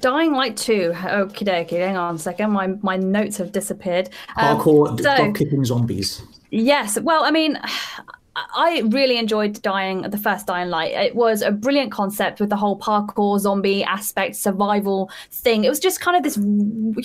Dying 0.00 0.32
Light 0.32 0.56
2. 0.56 0.92
Okay, 0.96 1.44
dokie, 1.44 1.78
hang 1.78 1.96
on 1.96 2.16
a 2.16 2.18
second. 2.18 2.50
My 2.50 2.66
my 2.82 2.96
notes 2.96 3.36
have 3.36 3.52
disappeared. 3.52 4.10
Um, 4.34 4.58
Hardcore 4.58 5.00
so, 5.00 5.32
kicking 5.32 5.64
zombies. 5.64 6.22
Yes. 6.52 7.00
Well, 7.00 7.24
I 7.24 7.30
mean, 7.30 7.58
I 8.34 8.82
really 8.86 9.18
enjoyed 9.18 9.60
Dying, 9.60 10.02
the 10.02 10.16
first 10.16 10.46
Dying 10.46 10.70
Light. 10.70 10.92
It 10.92 11.14
was 11.14 11.42
a 11.42 11.50
brilliant 11.50 11.92
concept 11.92 12.40
with 12.40 12.48
the 12.48 12.56
whole 12.56 12.78
parkour 12.78 13.38
zombie 13.38 13.84
aspect, 13.84 14.36
survival 14.36 15.10
thing. 15.30 15.64
It 15.64 15.68
was 15.68 15.78
just 15.78 16.00
kind 16.00 16.16
of 16.16 16.22
this 16.22 16.36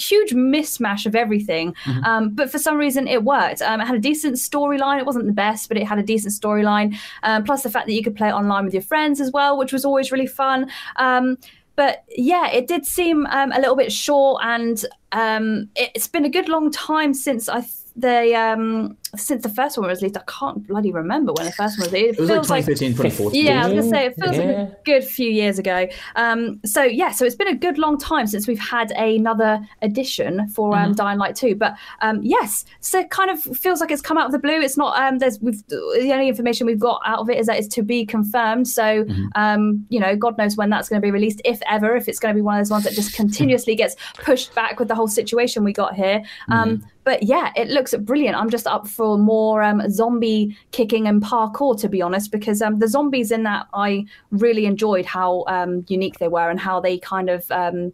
huge 0.02 0.32
mismatch 0.32 1.06
of 1.06 1.16
everything. 1.16 1.74
Mm-hmm. 1.84 2.04
Um, 2.06 2.30
but 2.30 2.50
for 2.50 2.60
some 2.60 2.78
reason, 2.78 3.10
it 3.10 3.26
worked. 3.26 3.62
Um, 3.62 3.82
it 3.82 3.88
had 3.88 3.98
a 3.98 4.00
decent 4.00 4.36
storyline. 4.36 5.00
It 5.00 5.06
wasn't 5.06 5.26
the 5.26 5.34
best, 5.34 5.68
but 5.68 5.76
it 5.76 5.86
had 5.86 6.00
a 6.00 6.04
decent 6.04 6.34
storyline. 6.34 6.96
Um, 7.24 7.44
plus 7.44 7.64
the 7.64 7.70
fact 7.70 7.88
that 7.88 7.94
you 7.94 8.04
could 8.04 8.16
play 8.16 8.30
it 8.30 8.34
online 8.34 8.64
with 8.64 8.74
your 8.74 8.84
friends 8.84 9.20
as 9.20 9.30
well, 9.30 9.58
which 9.58 9.74
was 9.74 9.84
always 9.84 10.14
really 10.14 10.28
fun. 10.28 10.72
Um, 10.96 11.38
but 11.76 12.06
yeah, 12.16 12.50
it 12.52 12.68
did 12.68 12.86
seem 12.86 13.26
um, 13.28 13.52
a 13.52 13.60
little 13.60 13.76
bit 13.76 13.92
short, 13.92 14.42
and 14.46 14.84
um, 15.12 15.70
it's 15.76 16.08
been 16.08 16.24
a 16.24 16.30
good 16.30 16.48
long 16.48 16.72
time 16.72 17.14
since 17.14 17.50
I 17.50 17.64
the 17.98 18.36
um 18.36 18.96
since 19.16 19.44
the 19.44 19.50
first 19.50 19.78
one 19.78 19.88
was 19.88 20.02
released, 20.02 20.18
I 20.18 20.24
can't 20.28 20.66
bloody 20.68 20.92
remember 20.92 21.34
when 21.34 21.46
the 21.46 21.52
first 21.52 21.78
one 21.78 21.86
was 21.86 21.94
released. 21.94 22.20
It, 22.20 22.30
it 22.30 22.38
was 22.38 22.50
like 22.50 22.66
2013, 22.66 22.92
2014. 22.92 23.46
Yeah, 23.46 23.64
I 23.64 23.70
was 23.70 23.74
gonna 23.74 23.90
say 23.90 24.06
it 24.08 24.16
feels 24.16 24.38
yeah. 24.38 24.44
like 24.44 24.56
a 24.56 24.78
good 24.86 25.04
few 25.04 25.30
years 25.30 25.60
ago. 25.60 25.88
Um, 26.16 26.60
so 26.66 26.84
yeah, 26.84 27.12
so 27.12 27.26
it's 27.26 27.36
been 27.36 27.48
a 27.48 27.56
good 27.56 27.78
long 27.78 27.98
time 27.98 28.28
since 28.28 28.48
we've 28.48 28.60
had 28.60 28.92
another 28.92 29.66
edition 29.82 30.48
for 30.50 30.76
um, 30.76 30.86
mm-hmm. 30.86 30.94
Dying 30.94 31.18
Light 31.18 31.36
2. 31.36 31.56
But 31.56 31.76
um, 32.02 32.20
yes, 32.24 32.66
so 32.80 33.00
it 33.00 33.10
kind 33.10 33.30
of 33.30 33.42
feels 33.42 33.82
like 33.82 33.92
it's 33.92 34.02
come 34.02 34.18
out 34.18 34.26
of 34.26 34.32
the 34.32 34.40
blue. 34.40 34.60
It's 34.62 34.78
not 34.78 35.00
um, 35.02 35.20
there's 35.20 35.40
we've 35.40 35.66
the 35.68 36.12
only 36.12 36.28
information 36.28 36.68
we've 36.68 36.80
got 36.80 37.02
out 37.06 37.20
of 37.20 37.30
it 37.30 37.38
is 37.38 37.48
that 37.48 37.58
it's 37.58 37.68
to 37.76 37.84
be 37.84 38.06
confirmed. 38.06 38.68
So 38.68 39.04
mm-hmm. 39.04 39.26
um, 39.36 39.86
you 39.90 40.00
know, 40.00 40.16
God 40.16 40.38
knows 40.38 40.58
when 40.58 40.70
that's 40.70 40.90
going 40.90 41.02
to 41.02 41.06
be 41.06 41.12
released, 41.12 41.42
if 41.46 41.62
ever, 41.68 41.96
if 41.96 42.08
it's 42.08 42.20
going 42.20 42.34
to 42.34 42.38
be 42.38 42.42
one 42.42 42.58
of 42.58 42.66
those 42.66 42.72
ones 42.72 42.84
that 42.84 42.94
just 42.94 43.14
continuously 43.14 43.76
gets 43.76 43.96
pushed 44.16 44.54
back 44.56 44.80
with 44.80 44.88
the 44.88 44.96
whole 44.96 45.08
situation 45.08 45.64
we 45.64 45.74
got 45.74 45.96
here. 45.96 46.24
Um, 46.50 46.70
mm-hmm. 46.70 46.88
But 47.04 47.24
yeah, 47.24 47.54
it 47.56 47.70
looks 47.70 47.96
brilliant. 47.96 48.36
I'm 48.36 48.50
just 48.50 48.68
up 48.68 48.86
for 48.98 49.18
more 49.18 49.62
um, 49.62 49.82
zombie 49.90 50.58
kicking 50.72 51.08
and 51.08 51.22
parkour, 51.22 51.80
to 51.80 51.88
be 51.88 52.02
honest, 52.02 52.32
because 52.32 52.62
um, 52.62 52.80
the 52.80 52.88
zombies 52.88 53.32
in 53.32 53.44
that 53.44 53.68
I 53.74 54.06
really 54.32 54.66
enjoyed 54.66 55.06
how 55.06 55.46
um, 55.48 55.86
unique 55.88 56.18
they 56.18 56.28
were 56.28 56.50
and 56.50 56.60
how 56.60 56.80
they 56.82 56.98
kind 56.98 57.30
of. 57.30 57.50
Um, 57.52 57.94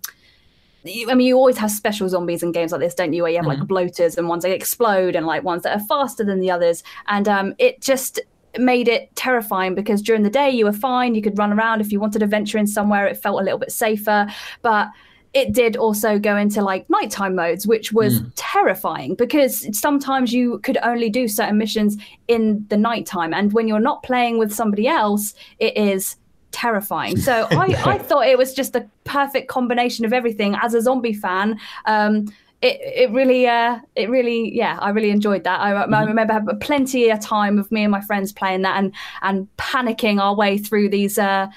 I 0.85 1.13
mean, 1.13 1.27
you 1.27 1.37
always 1.37 1.57
have 1.59 1.71
special 1.71 2.09
zombies 2.09 2.43
in 2.43 2.51
games 2.51 2.73
like 2.73 2.81
this, 2.81 2.93
don't 2.93 3.13
you? 3.13 3.23
Where 3.23 3.31
you 3.31 3.37
have 3.37 3.45
mm-hmm. 3.45 3.59
like 3.59 3.67
bloaters 3.67 4.17
and 4.17 4.27
ones 4.27 4.43
that 4.43 4.53
explode 4.53 5.15
and 5.15 5.25
like 5.25 5.43
ones 5.43 5.63
that 5.63 5.79
are 5.79 5.85
faster 5.85 6.25
than 6.25 6.41
the 6.41 6.51
others. 6.51 6.83
And 7.07 7.27
um, 7.29 7.53
it 7.57 7.81
just 7.81 8.19
made 8.57 8.87
it 8.87 9.15
terrifying 9.15 9.75
because 9.75 10.01
during 10.01 10.23
the 10.23 10.29
day 10.29 10.49
you 10.49 10.65
were 10.65 10.73
fine. 10.73 11.15
You 11.15 11.21
could 11.21 11.37
run 11.37 11.53
around. 11.53 11.79
If 11.79 11.91
you 11.91 11.99
wanted 11.99 12.19
to 12.19 12.27
venture 12.27 12.57
in 12.57 12.67
somewhere, 12.67 13.07
it 13.07 13.17
felt 13.17 13.39
a 13.39 13.43
little 13.43 13.59
bit 13.59 13.71
safer. 13.71 14.27
But 14.61 14.89
it 15.33 15.51
did 15.51 15.75
also 15.75 16.19
go 16.19 16.37
into 16.37 16.61
like 16.61 16.87
nighttime 16.89 17.35
modes, 17.35 17.65
which 17.65 17.91
was 17.91 18.21
mm. 18.21 18.31
terrifying 18.35 19.15
because 19.15 19.67
sometimes 19.77 20.31
you 20.31 20.59
could 20.59 20.77
only 20.83 21.09
do 21.09 21.27
certain 21.27 21.57
missions 21.57 21.97
in 22.27 22.65
the 22.69 22.77
nighttime. 22.77 23.33
And 23.33 23.51
when 23.51 23.67
you're 23.67 23.79
not 23.79 24.03
playing 24.03 24.37
with 24.37 24.53
somebody 24.53 24.87
else, 24.87 25.33
it 25.57 25.75
is 25.75 26.17
terrifying. 26.51 27.17
So 27.17 27.47
I, 27.51 27.75
I 27.85 27.97
thought 27.97 28.27
it 28.27 28.37
was 28.37 28.53
just 28.53 28.73
the 28.73 28.87
perfect 29.05 29.47
combination 29.47 30.05
of 30.05 30.13
everything. 30.13 30.55
As 30.61 30.75
a 30.75 30.81
zombie 30.81 31.13
fan, 31.13 31.59
um, 31.85 32.31
it, 32.61 32.79
it 32.79 33.11
really, 33.11 33.47
uh, 33.47 33.79
it 33.95 34.09
really, 34.09 34.55
yeah, 34.55 34.77
I 34.79 34.91
really 34.91 35.09
enjoyed 35.09 35.43
that. 35.45 35.59
I, 35.59 35.71
mm-hmm. 35.71 35.93
I 35.95 36.03
remember 36.03 36.33
having 36.33 36.59
plenty 36.59 37.09
of 37.09 37.19
time 37.19 37.57
of 37.57 37.71
me 37.71 37.83
and 37.83 37.91
my 37.91 38.01
friends 38.01 38.31
playing 38.31 38.61
that 38.61 38.77
and 38.77 38.93
and 39.21 39.49
panicking 39.57 40.21
our 40.21 40.33
way 40.33 40.57
through 40.57 40.89
these 40.89 41.17
uh, 41.17 41.47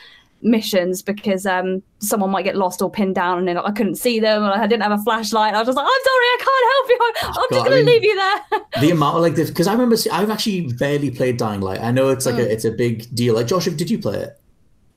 missions 0.43 1.03
because 1.03 1.47
um, 1.47 1.83
someone 1.99 2.31
might 2.31 2.45
get 2.45 2.57
lost 2.57 2.83
or 2.83 2.91
pinned 2.91 3.15
down 3.15 3.39
and 3.39 3.49
then 3.49 3.59
I 3.59 3.71
couldn't 3.71 3.97
see 3.97 4.21
them 4.21 4.43
and 4.45 4.53
I 4.53 4.67
didn't 4.67 4.83
have 4.83 4.93
a 4.93 5.03
flashlight. 5.03 5.55
I 5.55 5.59
was 5.59 5.67
just 5.67 5.77
like, 5.77 5.87
I'm 5.87 6.03
sorry, 6.05 6.27
I 6.27 6.39
can't 6.39 6.67
help 6.73 6.89
you. 6.89 6.99
I'm, 7.01 7.35
oh, 7.37 7.47
just 7.51 7.67
going 7.67 7.85
to 7.85 7.93
leave 7.93 8.05
you 8.05 8.17
there. 8.17 8.61
the 8.81 8.91
amount 8.91 9.17
of 9.17 9.23
like 9.23 9.35
this, 9.35 9.51
because 9.51 9.67
I 9.67 9.73
remember, 9.73 9.97
I've 10.13 10.31
actually 10.31 10.73
barely 10.75 11.11
played 11.11 11.37
Dying 11.37 11.61
Light. 11.61 11.81
I 11.81 11.91
know 11.91 12.09
it's 12.11 12.27
like 12.27 12.37
mm. 12.37 12.41
a, 12.41 12.53
it's 12.53 12.65
a 12.65 12.71
big 12.71 13.15
deal. 13.15 13.35
Like 13.35 13.47
Josh, 13.47 13.67
did 13.67 13.91
you 13.91 13.99
play 13.99 14.19
it? 14.19 14.41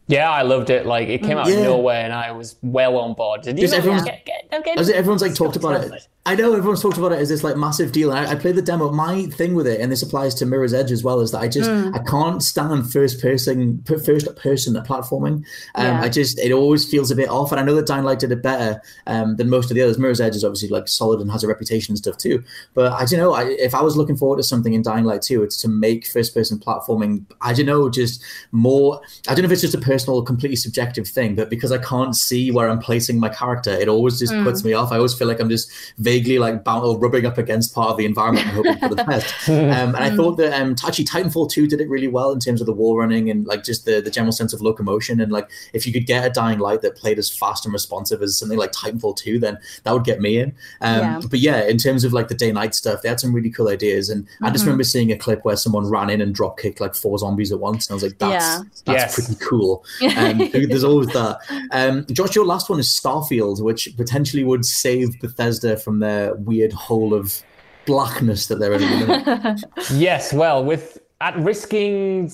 Yeah, 0.09 0.31
I 0.31 0.41
loved 0.41 0.71
it. 0.71 0.87
Like 0.87 1.07
it 1.07 1.21
came 1.21 1.37
out 1.37 1.47
yeah. 1.47 1.57
of 1.57 1.63
nowhere, 1.65 2.03
and 2.03 2.11
I 2.11 2.31
was 2.31 2.55
well 2.63 2.97
on 2.97 3.13
board. 3.13 3.43
Did 3.43 3.59
you? 3.59 3.67
Everyone's, 3.71 4.03
get, 4.03 4.25
get, 4.25 4.49
get, 4.65 4.89
everyone's 4.89 5.21
like 5.21 5.35
talked 5.35 5.55
about 5.55 5.83
it. 5.83 6.07
I 6.25 6.35
know 6.35 6.53
everyone's 6.53 6.81
talked 6.81 6.97
about 6.97 7.13
it 7.13 7.19
as 7.19 7.29
this 7.29 7.43
like 7.43 7.55
massive 7.55 7.91
deal. 7.91 8.11
I, 8.11 8.25
I, 8.25 8.35
played 8.35 8.55
the 8.55 8.61
demo. 8.61 8.91
My 8.91 9.25
thing 9.27 9.55
with 9.55 9.65
it, 9.65 9.79
and 9.79 9.91
this 9.91 10.03
applies 10.03 10.35
to 10.35 10.45
Mirror's 10.45 10.73
Edge 10.73 10.91
as 10.91 11.03
well, 11.03 11.21
is 11.21 11.31
that 11.31 11.39
I 11.39 11.47
just 11.47 11.69
mm. 11.69 11.95
I 11.95 12.03
can't 12.03 12.43
stand 12.43 12.91
first 12.91 13.21
person 13.21 13.81
first 13.83 14.35
person 14.35 14.75
platforming. 14.83 15.43
Um, 15.75 15.85
yeah. 15.85 16.01
I 16.01 16.09
just 16.09 16.37
it 16.37 16.51
always 16.51 16.87
feels 16.87 17.09
a 17.09 17.15
bit 17.15 17.29
off. 17.29 17.51
And 17.51 17.59
I 17.59 17.63
know 17.63 17.73
that 17.73 17.87
Dying 17.87 18.03
Light 18.03 18.19
did 18.19 18.33
it 18.33 18.43
better 18.43 18.81
um, 19.07 19.37
than 19.37 19.49
most 19.49 19.71
of 19.71 19.75
the 19.75 19.81
others. 19.81 19.97
Mirror's 19.97 20.19
Edge 20.19 20.35
is 20.35 20.43
obviously 20.43 20.67
like 20.67 20.89
solid 20.89 21.21
and 21.21 21.31
has 21.31 21.43
a 21.43 21.47
reputation 21.47 21.93
and 21.93 21.97
stuff 21.97 22.17
too. 22.17 22.43
But 22.73 22.91
I 22.91 23.05
don't 23.05 23.19
know. 23.19 23.33
I, 23.33 23.45
if 23.45 23.73
I 23.73 23.81
was 23.81 23.95
looking 23.95 24.17
forward 24.17 24.37
to 24.37 24.43
something 24.43 24.73
in 24.73 24.81
Dying 24.81 25.05
Light 25.05 25.21
2, 25.21 25.41
it's 25.41 25.57
to 25.61 25.69
make 25.69 26.05
first 26.05 26.33
person 26.33 26.59
platforming. 26.59 27.25
I 27.41 27.53
don't 27.53 27.65
know, 27.65 27.89
just 27.89 28.21
more. 28.51 29.01
I 29.27 29.33
don't 29.33 29.43
know 29.43 29.47
if 29.47 29.53
it's 29.53 29.61
just 29.61 29.73
a 29.73 29.79
personal, 29.79 30.21
completely 30.21 30.57
subjective 30.57 31.07
thing, 31.07 31.35
but 31.35 31.49
because 31.49 31.71
I 31.71 31.77
can't 31.79 32.15
see 32.15 32.51
where 32.51 32.69
I'm 32.69 32.79
placing 32.79 33.19
my 33.19 33.29
character, 33.29 33.71
it 33.71 33.87
always 33.87 34.19
just 34.19 34.33
mm. 34.33 34.43
puts 34.43 34.65
me 34.65 34.73
off. 34.73 34.91
I 34.91 34.97
always 34.97 35.13
feel 35.13 35.27
like 35.27 35.39
I'm 35.39 35.49
just 35.49 35.71
vaguely 36.09 36.39
like 36.39 36.63
bound 36.63 36.83
or 36.83 36.97
rubbing 36.97 37.25
up 37.25 37.37
against 37.37 37.75
part 37.75 37.91
of 37.91 37.97
the 37.97 38.05
environment 38.05 38.47
and 38.47 38.55
hoping 38.55 38.77
for 38.79 38.95
the 38.95 39.03
best. 39.11 39.47
Um, 39.47 39.93
and 39.95 39.97
I 39.97 40.15
thought 40.15 40.37
that 40.37 40.59
um, 40.59 40.75
actually 40.85 41.05
Titanfall 41.05 41.51
2 41.51 41.67
did 41.67 41.81
it 41.81 41.89
really 41.89 42.07
well 42.07 42.31
in 42.31 42.39
terms 42.39 42.61
of 42.61 42.67
the 42.67 42.73
wall 42.73 42.97
running 42.97 43.29
and 43.29 43.45
like 43.45 43.63
just 43.63 43.85
the, 43.85 44.01
the 44.01 44.09
general 44.09 44.31
sense 44.31 44.51
of 44.51 44.61
locomotion. 44.61 45.21
And 45.21 45.31
like 45.31 45.49
if 45.73 45.85
you 45.85 45.93
could 45.93 46.07
get 46.07 46.25
a 46.25 46.29
Dying 46.31 46.59
Light 46.59 46.81
that 46.81 46.95
played 46.95 47.19
as 47.19 47.29
fast 47.29 47.65
and 47.65 47.73
responsive 47.73 48.23
as 48.23 48.37
something 48.37 48.57
like 48.57 48.71
Titanfall 48.71 49.17
2, 49.17 49.37
then 49.37 49.59
that 49.83 49.93
would 49.93 50.03
get 50.03 50.19
me 50.19 50.39
in. 50.39 50.49
Um, 50.81 50.99
yeah. 50.99 51.21
But 51.29 51.39
yeah, 51.39 51.63
in 51.67 51.77
terms 51.77 52.03
of 52.03 52.11
like 52.11 52.27
the 52.27 52.35
day 52.35 52.51
night 52.51 52.73
stuff, 52.73 53.03
they 53.03 53.09
had 53.09 53.19
some 53.19 53.33
really 53.33 53.51
cool 53.51 53.67
ideas. 53.67 54.09
And 54.09 54.23
mm-hmm. 54.23 54.45
I 54.45 54.49
just 54.49 54.61
mm-hmm. 54.61 54.69
remember 54.69 54.83
seeing 54.85 55.11
a 55.11 55.17
clip 55.17 55.45
where 55.45 55.55
someone 55.55 55.87
ran 55.87 56.09
in 56.09 56.21
and 56.21 56.33
drop 56.33 56.57
kicked 56.57 56.81
like 56.81 56.95
four 56.95 57.19
zombies 57.19 57.51
at 57.51 57.59
once. 57.59 57.87
And 57.87 57.93
I 57.93 57.95
was 57.95 58.03
like, 58.03 58.17
that's, 58.17 58.43
yeah. 58.43 58.61
that's 58.85 59.17
yes. 59.17 59.27
pretty 59.27 59.45
cool. 59.45 59.85
Um, 60.17 60.37
there's 60.53 60.83
always 60.83 61.09
that. 61.09 61.37
Um, 61.71 62.05
Josh, 62.11 62.35
your 62.35 62.45
last 62.45 62.69
one 62.69 62.79
is 62.79 62.87
Starfield, 62.87 63.61
which 63.61 63.95
potentially 63.95 64.43
would 64.43 64.65
save 64.65 65.19
Bethesda 65.19 65.77
from 65.77 65.98
their 65.99 66.35
weird 66.35 66.73
hole 66.73 67.13
of 67.13 67.41
blackness 67.85 68.47
that 68.47 68.59
they're 68.59 68.73
in. 68.73 69.57
yes, 69.99 70.31
well, 70.33 70.63
with 70.63 70.99
at 71.21 71.35
risking 71.39 72.31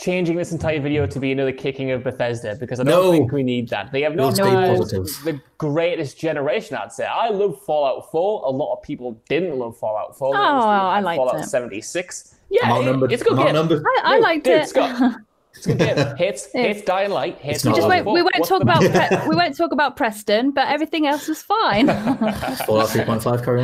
changing 0.00 0.36
this 0.36 0.52
entire 0.52 0.78
video 0.80 1.06
to 1.08 1.18
be 1.18 1.32
another 1.32 1.50
kicking 1.50 1.90
of 1.90 2.04
Bethesda 2.04 2.54
because 2.54 2.78
I 2.78 2.84
don't 2.84 3.06
No. 3.06 3.10
think 3.10 3.32
we 3.32 3.42
need 3.42 3.68
that. 3.70 3.90
They 3.90 4.02
have 4.02 4.14
not 4.14 4.36
stay 4.36 4.44
the 4.44 5.40
greatest 5.58 6.18
generation, 6.20 6.76
I'd 6.76 6.92
say. 6.92 7.04
I 7.04 7.30
love 7.30 7.60
Fallout 7.64 8.10
4. 8.12 8.42
A 8.44 8.50
lot 8.50 8.76
of 8.76 8.82
people 8.84 9.20
didn't 9.28 9.58
love 9.58 9.76
Fallout 9.76 10.16
4. 10.16 10.36
Oh, 10.36 10.40
I 10.40 11.00
liked 11.00 11.18
Fallout 11.18 11.40
it. 11.40 11.48
76. 11.48 12.36
Yeah, 12.50 12.60
I'm 12.62 12.70
it- 12.70 12.74
outnumbered. 12.78 13.12
it's 13.12 13.22
a 13.22 13.24
good 13.24 13.32
I'm 13.32 13.38
game. 13.38 13.46
outnumbered. 13.56 13.82
I, 13.84 14.02
I 14.04 14.14
No, 14.16 14.20
liked 14.22 14.44
dude, 14.44 14.54
it. 14.60 14.68
Scott, 14.68 15.16
it's 15.58 15.66
a 15.66 15.74
good 15.74 15.96
game. 15.96 16.16
Hits, 16.16 16.52
hits 16.52 16.82
Dying 16.82 17.10
Light, 17.10 17.38
hits 17.38 17.64
not 17.64 17.74
Just 17.76 17.88
like 17.88 18.04
won't, 18.04 18.14
we 18.14 18.22
won't 18.22 18.46
talk 18.46 18.62
about 18.62 18.80
Pre- 18.80 19.28
we 19.28 19.36
won't 19.36 19.56
talk 19.56 19.72
about 19.72 19.96
Preston, 19.96 20.52
but 20.52 20.68
everything 20.68 21.06
else 21.06 21.28
was 21.28 21.42
fine. 21.42 21.86
Fallout 22.66 22.88
3.5, 22.88 23.44
carry 23.44 23.58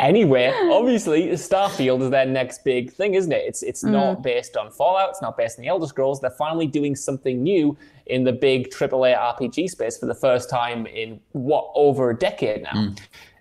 anyway, 0.00 0.52
obviously, 0.70 1.28
Starfield 1.28 2.02
is 2.02 2.10
their 2.10 2.26
next 2.26 2.62
big 2.64 2.92
thing, 2.92 3.14
isn't 3.14 3.32
it? 3.32 3.44
It's 3.46 3.62
it's 3.62 3.82
not 3.82 4.18
mm. 4.18 4.22
based 4.22 4.56
on 4.56 4.70
Fallout. 4.70 5.10
It's 5.10 5.22
not 5.22 5.36
based 5.36 5.58
on 5.58 5.62
the 5.62 5.68
Elder 5.68 5.86
Scrolls. 5.86 6.20
They're 6.20 6.30
finally 6.30 6.66
doing 6.66 6.94
something 6.94 7.42
new 7.42 7.76
in 8.06 8.24
the 8.24 8.32
big 8.32 8.70
AAA 8.70 9.16
RPG 9.16 9.70
space 9.70 9.96
for 9.96 10.06
the 10.06 10.14
first 10.14 10.50
time 10.50 10.86
in 10.86 11.20
what 11.32 11.70
over 11.74 12.10
a 12.10 12.16
decade 12.16 12.62
now. 12.62 12.72
Mm. 12.72 13.00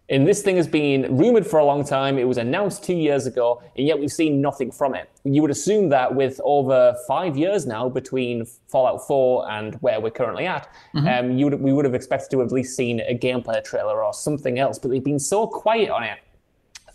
And 0.10 0.28
this 0.28 0.41
thing 0.41 0.56
has 0.56 0.67
been 0.67 1.15
rumored 1.15 1.45
for 1.45 1.60
a 1.60 1.65
long 1.65 1.86
time. 1.86 2.17
It 2.17 2.28
was 2.28 2.38
announced 2.38 2.84
two 2.84 2.95
years 2.95 3.28
ago, 3.28 3.62
and 3.78 3.86
yet 3.86 4.00
we've 4.00 4.12
seen 4.12 4.41
nothing 4.41 4.72
from 4.72 4.95
it. 4.95 5.10
You 5.24 5.41
would 5.43 5.52
assume 5.52 5.89
that 5.89 6.15
with 6.15 6.41
over 6.43 6.95
five 7.08 7.38
years 7.38 7.67
now 7.67 7.89
between 7.89 8.45
Fallout 8.67 9.06
4 9.06 9.52
and 9.52 9.76
where 9.76 10.02
we're 10.02 10.10
currently 10.10 10.48
at, 10.48 10.67
um, 11.08 11.38
you 11.38 11.45
would, 11.45 11.62
we 11.62 11.72
would 11.72 11.86
have 11.86 11.93
expected 11.93 12.32
to 12.32 12.39
have 12.39 12.48
at 12.48 12.52
least 12.52 12.76
seen 12.76 13.02
a 13.02 13.17
gameplay 13.17 13.63
trailer 13.63 14.04
or 14.04 14.13
something 14.13 14.58
else. 14.58 14.80
But 14.80 14.89
they've 14.89 15.04
been 15.04 15.19
so 15.19 15.45
quiet 15.45 15.91
on 15.91 16.04
it 16.04 16.17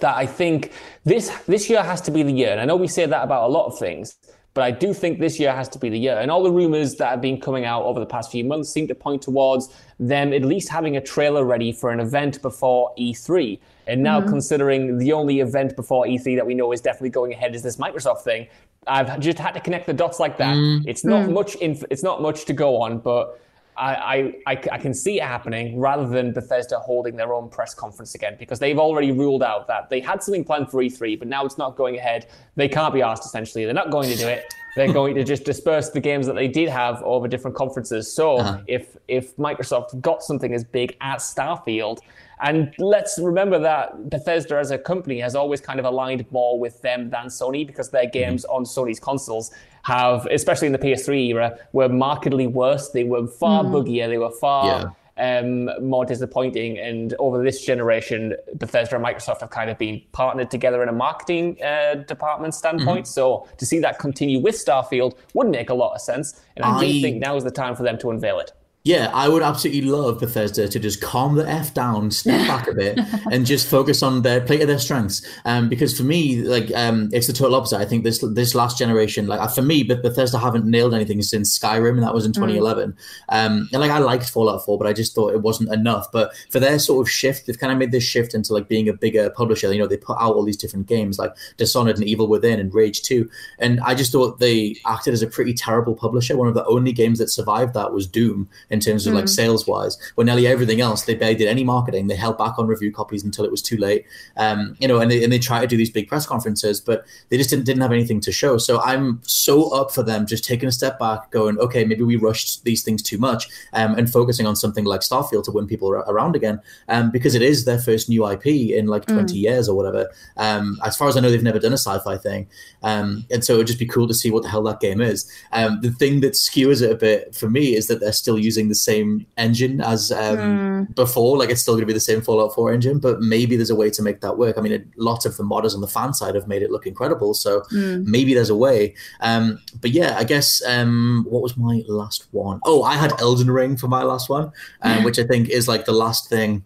that 0.01 0.17
I 0.17 0.27
think 0.27 0.73
this 1.05 1.31
this 1.47 1.71
year 1.71 1.83
has 1.83 2.01
to 2.03 2.11
be 2.11 2.25
the 2.25 2.33
year. 2.33 2.51
And 2.51 2.61
I 2.61 2.65
know 2.65 2.77
we 2.77 2.89
say 2.89 3.07
that 3.07 3.23
about 3.23 3.49
a 3.49 3.53
lot 3.53 3.67
of 3.67 3.79
things, 3.79 4.17
but 4.55 4.63
I 4.63 4.71
do 4.71 4.95
think 4.95 5.19
this 5.19 5.41
year 5.41 5.53
has 5.53 5.69
to 5.71 5.79
be 5.81 5.89
the 5.89 5.99
year. 5.99 6.17
And 6.19 6.31
all 6.31 6.43
the 6.43 6.51
rumors 6.51 6.95
that 6.97 7.11
have 7.11 7.21
been 7.21 7.41
coming 7.41 7.65
out 7.65 7.83
over 7.83 7.99
the 7.99 8.07
past 8.07 8.31
few 8.31 8.45
months 8.45 8.71
seem 8.71 8.87
to 8.87 8.95
point 8.95 9.21
towards 9.21 9.75
them 9.99 10.33
at 10.33 10.43
least 10.43 10.69
having 10.69 10.97
a 10.97 11.01
trailer 11.01 11.45
ready 11.45 11.73
for 11.73 11.91
an 11.91 11.99
event 11.99 12.41
before 12.41 12.95
E3. 12.97 13.59
And 13.89 14.03
now, 14.03 14.21
mm-hmm. 14.21 14.31
considering 14.31 14.99
the 14.99 15.13
only 15.13 15.41
event 15.41 15.75
before 15.75 16.07
E3 16.07 16.37
that 16.37 16.47
we 16.47 16.55
know 16.55 16.73
is 16.73 16.81
definitely 16.81 17.11
going 17.11 17.33
ahead 17.33 17.55
is 17.55 17.63
this 17.65 17.77
Microsoft 17.77 18.23
thing, 18.23 18.47
I've 18.87 19.19
just 19.19 19.39
had 19.39 19.53
to 19.55 19.61
connect 19.61 19.87
the 19.87 19.93
dots 19.93 20.21
like 20.21 20.39
that. 20.39 20.55
Mm. 20.55 20.85
It's 20.87 21.05
not 21.05 21.29
mm. 21.29 21.33
much. 21.33 21.57
Inf- 21.57 21.85
it's 21.91 22.03
not 22.03 22.23
much 22.23 22.45
to 22.45 22.53
go 22.53 22.81
on, 22.81 22.99
but 22.99 23.41
I, 23.77 24.35
I, 24.47 24.61
I, 24.73 24.79
can 24.79 24.95
see 24.95 25.19
it 25.21 25.25
happening 25.25 25.79
rather 25.79 26.07
than 26.07 26.33
Bethesda 26.33 26.79
holding 26.79 27.17
their 27.17 27.35
own 27.35 27.49
press 27.49 27.75
conference 27.75 28.15
again 28.15 28.37
because 28.39 28.61
they've 28.61 28.79
already 28.79 29.11
ruled 29.11 29.43
out 29.43 29.67
that 29.67 29.91
they 29.91 30.01
had 30.01 30.23
something 30.23 30.45
planned 30.45 30.71
for 30.71 30.81
E3, 30.81 31.19
but 31.19 31.27
now 31.27 31.45
it's 31.45 31.59
not 31.59 31.77
going 31.77 31.97
ahead. 31.97 32.27
They 32.55 32.69
can't 32.69 32.95
be 32.95 33.03
asked 33.03 33.25
essentially. 33.25 33.65
They're 33.65 33.75
not 33.75 33.91
going 33.91 34.11
to 34.11 34.17
do 34.17 34.29
it. 34.29 34.45
They're 34.77 34.87
hmm. 34.87 34.93
going 34.93 35.15
to 35.17 35.25
just 35.25 35.45
disperse 35.45 35.91
the 35.91 36.01
games 36.01 36.27
that 36.27 36.35
they 36.35 36.49
did 36.49 36.69
have 36.69 37.03
over 37.03 37.27
different 37.27 37.57
conferences. 37.57 38.13
So 38.13 38.39
uh-huh. 38.39 38.61
if 38.69 38.97
if 39.09 39.37
Microsoft 39.37 40.01
got 40.01 40.23
something 40.23 40.55
as 40.55 40.65
big 40.65 40.97
as 41.01 41.23
Starfield, 41.23 41.99
and 42.41 42.73
let's 42.79 43.19
remember 43.19 43.59
that 43.59 44.11
Bethesda 44.11 44.57
as 44.59 44.71
a 44.71 44.79
company 44.79 45.21
has 45.21 45.35
always 45.35 45.61
kind 45.61 45.79
of 45.79 45.85
aligned 45.87 46.25
more 46.33 46.59
with 46.59 46.81
them 46.83 47.11
than 47.11 47.27
Sony 47.27 47.67
because 47.67 47.91
their 47.91 48.07
games 48.07 48.45
on 48.47 48.65
Sony's 48.65 49.01
consoles 49.01 49.53
have, 49.83 50.27
especially 50.27 50.67
in 50.67 50.73
the 50.73 50.79
PS3 50.79 51.29
era, 51.29 51.59
were 51.73 51.89
markedly 51.89 52.47
worse. 52.47 52.91
They 52.91 53.05
were 53.05 53.27
far 53.27 53.63
buggier. 53.65 54.09
They 54.09 54.19
were 54.19 54.31
far 54.31 54.95
um, 55.17 55.71
more 55.87 56.05
disappointing. 56.05 56.79
And 56.79 57.15
over 57.19 57.43
this 57.43 57.65
generation, 57.65 58.35
Bethesda 58.55 58.97
and 58.97 59.05
Microsoft 59.05 59.41
have 59.41 59.51
kind 59.51 59.71
of 59.71 59.79
been 59.79 60.03
partnered 60.13 60.51
together 60.51 60.83
in 60.83 60.89
a 60.89 60.93
marketing 60.93 61.63
uh, 61.63 61.95
department 62.07 62.55
standpoint. 62.55 63.07
So 63.07 63.47
to 63.59 63.67
see 63.67 63.79
that 63.81 63.99
continue 63.99 64.41
with 64.41 64.57
Starfield 64.57 65.17
would 65.35 65.49
make 65.49 65.71
a 65.71 65.75
lot 65.75 65.95
of 65.95 66.01
sense. 66.01 66.43
And 66.57 66.65
I, 66.65 66.79
I- 66.79 66.81
do 66.81 67.01
think 67.01 67.21
now 67.21 67.37
is 67.37 67.45
the 67.45 67.51
time 67.51 67.77
for 67.77 67.83
them 67.85 67.99
to 67.99 68.11
unveil 68.11 68.41
it. 68.41 68.53
Yeah, 68.87 69.11
I 69.15 69.31
would 69.31 69.43
absolutely 69.43 69.81
love 69.81 70.21
Bethesda 70.21 70.69
to 70.69 70.79
just 70.79 71.01
calm 71.01 71.37
the 71.37 71.49
f 71.49 71.73
down, 71.73 72.11
step 72.11 72.47
back 72.47 72.69
a 72.69 72.75
bit, 72.75 73.01
and 73.33 73.47
just 73.47 73.67
focus 73.67 74.03
on 74.03 74.21
their 74.21 74.43
play 74.43 74.59
to 74.59 74.67
their 74.67 74.79
strengths. 74.79 75.23
Um, 75.47 75.71
because 75.71 75.97
for 75.97 76.03
me, 76.03 76.43
like, 76.43 76.71
um, 76.75 77.09
it's 77.11 77.27
the 77.27 77.33
total 77.33 77.55
opposite. 77.55 77.79
I 77.79 77.87
think 77.87 78.05
this 78.05 78.23
this 78.35 78.55
last 78.55 78.77
generation, 78.77 79.27
like, 79.27 79.41
uh, 79.41 79.49
for 79.49 79.63
me, 79.63 79.85
but 79.85 80.03
Bethesda 80.03 80.39
haven't 80.39 80.67
nailed 80.67 80.93
anything 80.93 81.23
since 81.23 81.59
Skyrim, 81.59 81.93
and 81.93 82.03
that 82.03 82.13
was 82.13 82.27
in 82.27 82.35
2011. 82.35 82.95
Um, 83.31 83.71
and 83.73 83.81
like, 83.81 83.91
I 83.91 84.01
liked 84.01 84.29
Fallout 84.29 84.67
4, 84.67 84.77
but 84.77 84.87
I 84.87 84.93
just 84.93 85.15
thought 85.15 85.33
it 85.33 85.41
wasn't 85.41 85.73
enough. 85.73 86.13
But 86.13 86.37
for 86.51 86.61
their 86.61 86.79
sort 86.79 87.07
of 87.07 87.11
shift, 87.11 87.47
they've 87.47 87.59
kind 87.59 87.73
of 87.73 87.79
made 87.79 87.91
this 87.91 88.05
shift 88.05 88.35
into 88.35 88.53
like 88.53 88.69
being 88.69 88.91
a 88.91 88.93
bigger 88.93 89.31
publisher. 89.31 89.73
You 89.73 89.79
know, 89.79 89.87
they 89.87 89.97
put 89.97 90.19
out 90.21 90.35
all 90.35 90.45
these 90.45 90.59
different 90.59 90.89
games 90.89 91.19
like 91.19 91.35
Dishonored 91.57 91.97
and 91.97 92.05
Evil 92.05 92.29
Within 92.29 92.61
and 92.61 92.75
Rage 92.75 93.01
2, 93.01 93.31
and 93.61 93.81
I 93.81 93.95
just 93.95 94.13
thought 94.13 94.41
they 94.41 94.77
acted 94.85 95.15
as 95.15 95.23
a 95.23 95.27
pretty 95.27 95.55
terrible 95.55 95.95
publisher. 95.95 96.37
One 96.37 96.49
of 96.49 96.55
the 96.55 96.67
only 96.67 96.93
games 96.93 97.19
that 97.19 97.31
survived 97.31 97.73
that 97.73 97.95
was 97.95 98.07
Doom 98.07 98.51
in 98.75 98.81
terms 98.81 99.07
of 99.07 99.15
like 99.15 99.29
sales 99.29 99.67
wise. 99.67 99.97
When 100.17 100.27
nearly 100.27 100.47
everything 100.49 100.81
else, 100.81 101.05
they 101.05 101.15
barely 101.15 101.37
did 101.37 101.49
any 101.49 101.63
marketing. 101.63 102.09
They 102.09 102.17
held 102.17 102.37
back 102.37 102.59
on 102.59 102.67
review 102.67 102.93
copies 102.93 103.23
until 103.23 103.45
it 103.45 103.51
was 103.51 103.63
too 103.63 103.77
late. 103.77 104.05
Um, 104.37 104.77
you 104.81 104.89
know, 104.89 104.99
and 104.99 105.11
they, 105.11 105.23
and 105.23 105.33
they 105.33 105.39
try 105.39 105.61
to 105.61 105.67
do 105.67 105.77
these 105.77 105.91
big 105.91 106.09
press 106.09 106.27
conferences, 106.27 106.81
but 106.81 107.07
they 107.29 107.39
just 107.39 107.51
didn't, 107.51 107.65
didn't 107.67 107.83
have 107.83 107.93
anything 107.93 108.21
to 108.21 108.33
show. 108.33 108.59
So 108.59 108.81
I'm 108.83 109.21
so 109.23 109.71
up 109.73 109.93
for 109.93 110.03
them 110.03 110.27
just 110.27 110.45
taking 110.45 110.69
a 110.69 110.73
step 110.73 110.99
back, 110.99 111.31
going, 111.31 111.57
okay, 111.59 111.85
maybe 111.85 112.03
we 112.03 112.17
rushed 112.17 112.65
these 112.65 112.83
things 112.83 113.01
too 113.01 113.17
much, 113.17 113.49
um, 113.73 113.95
and 113.95 114.11
focusing 114.11 114.47
on 114.47 114.57
something 114.57 114.85
like 114.85 115.01
Starfield 115.03 115.45
to 115.45 115.53
win 115.53 115.69
people 115.69 115.89
ar- 115.89 116.05
around 116.09 116.35
again, 116.35 116.61
um, 116.89 117.13
because 117.13 117.37
it 117.37 117.43
is 117.43 117.65
their 117.65 117.79
first 117.79 118.09
new 118.09 118.29
IP 118.29 118.47
in 118.47 118.87
like 118.89 119.07
20 119.07 119.35
years 119.37 119.69
or 119.69 119.77
whatever. 119.77 120.11
Um, 120.37 120.79
as 120.85 120.97
far 120.97 121.09
as 121.09 121.17
I 121.17 121.21
know, 121.21 121.31
they've 121.31 121.43
never 121.43 121.61
done 121.61 121.73
a 121.73 121.79
sci-fi 121.79 122.17
thing, 122.17 122.49
um, 122.83 123.25
and 123.31 123.45
so 123.45 123.55
it 123.55 123.59
would 123.59 123.67
just 123.69 123.79
be 123.79 123.87
cool 123.87 124.09
to 124.09 124.15
see 124.15 124.33
what 124.33 124.43
the 124.43 124.49
hell 124.49 124.65
that 124.65 124.81
game 124.81 125.01
is. 125.01 125.31
Um, 125.53 125.81
the 125.81 125.93
thing 125.93 126.21
that 126.21 126.35
skewers 126.35 126.83
it 126.83 126.91
a 126.91 126.97
bit 126.97 127.35
for 127.35 127.49
me 127.49 127.77
is 127.77 127.87
that 127.87 128.01
they're 128.01 128.13
still 128.13 128.39
using 128.39 128.64
the 128.69 128.75
same 128.75 129.27
engine 129.37 129.81
as 129.81 130.11
um, 130.13 130.87
before. 130.95 131.39
Like 131.39 131.51
it's 131.51 131.61
still 131.63 131.75
going 131.75 131.83
to 131.83 131.87
be 131.87 131.93
the 131.93 132.01
same 132.01 132.21
Fallout 132.21 132.55
4 132.55 132.73
engine, 132.73 132.99
but 132.99 133.21
maybe 133.21 133.57
there's 133.57 133.71
a 133.71 133.75
way 133.75 133.91
to 133.91 134.03
make 134.03 134.21
that 134.21 134.39
work. 134.39 134.59
I 134.59 134.61
mean, 134.61 134.73
it, 134.73 134.87
lots 134.97 135.27
of 135.27 135.37
the 135.37 135.45
modders 135.45 135.75
on 135.75 135.81
the 135.81 135.89
fan 135.89 136.15
side 136.15 136.35
have 136.35 136.49
made 136.49 136.63
it 136.63 136.71
look 136.71 136.87
incredible, 136.87 137.35
so 137.35 137.63
maybe 137.71 138.35
there's 138.35 138.51
a 138.51 138.57
way. 138.57 138.95
Um, 139.21 139.59
but 139.81 139.91
yeah, 139.91 140.17
I 140.19 140.25
guess 140.25 140.63
um, 140.67 141.27
what 141.29 141.43
was 141.43 141.57
my 141.57 141.83
last 141.89 142.27
one? 142.33 142.61
Oh, 142.65 142.83
I 142.83 142.95
had 142.95 143.19
Elden 143.21 143.51
Ring 143.51 143.77
for 143.77 143.89
my 143.89 144.03
last 144.03 144.29
one, 144.29 144.53
um, 144.83 145.05
which 145.05 145.19
I 145.19 145.25
think 145.25 145.49
is 145.49 145.69
like 145.69 145.85
the 145.85 145.93
last 145.93 146.29
thing 146.29 146.65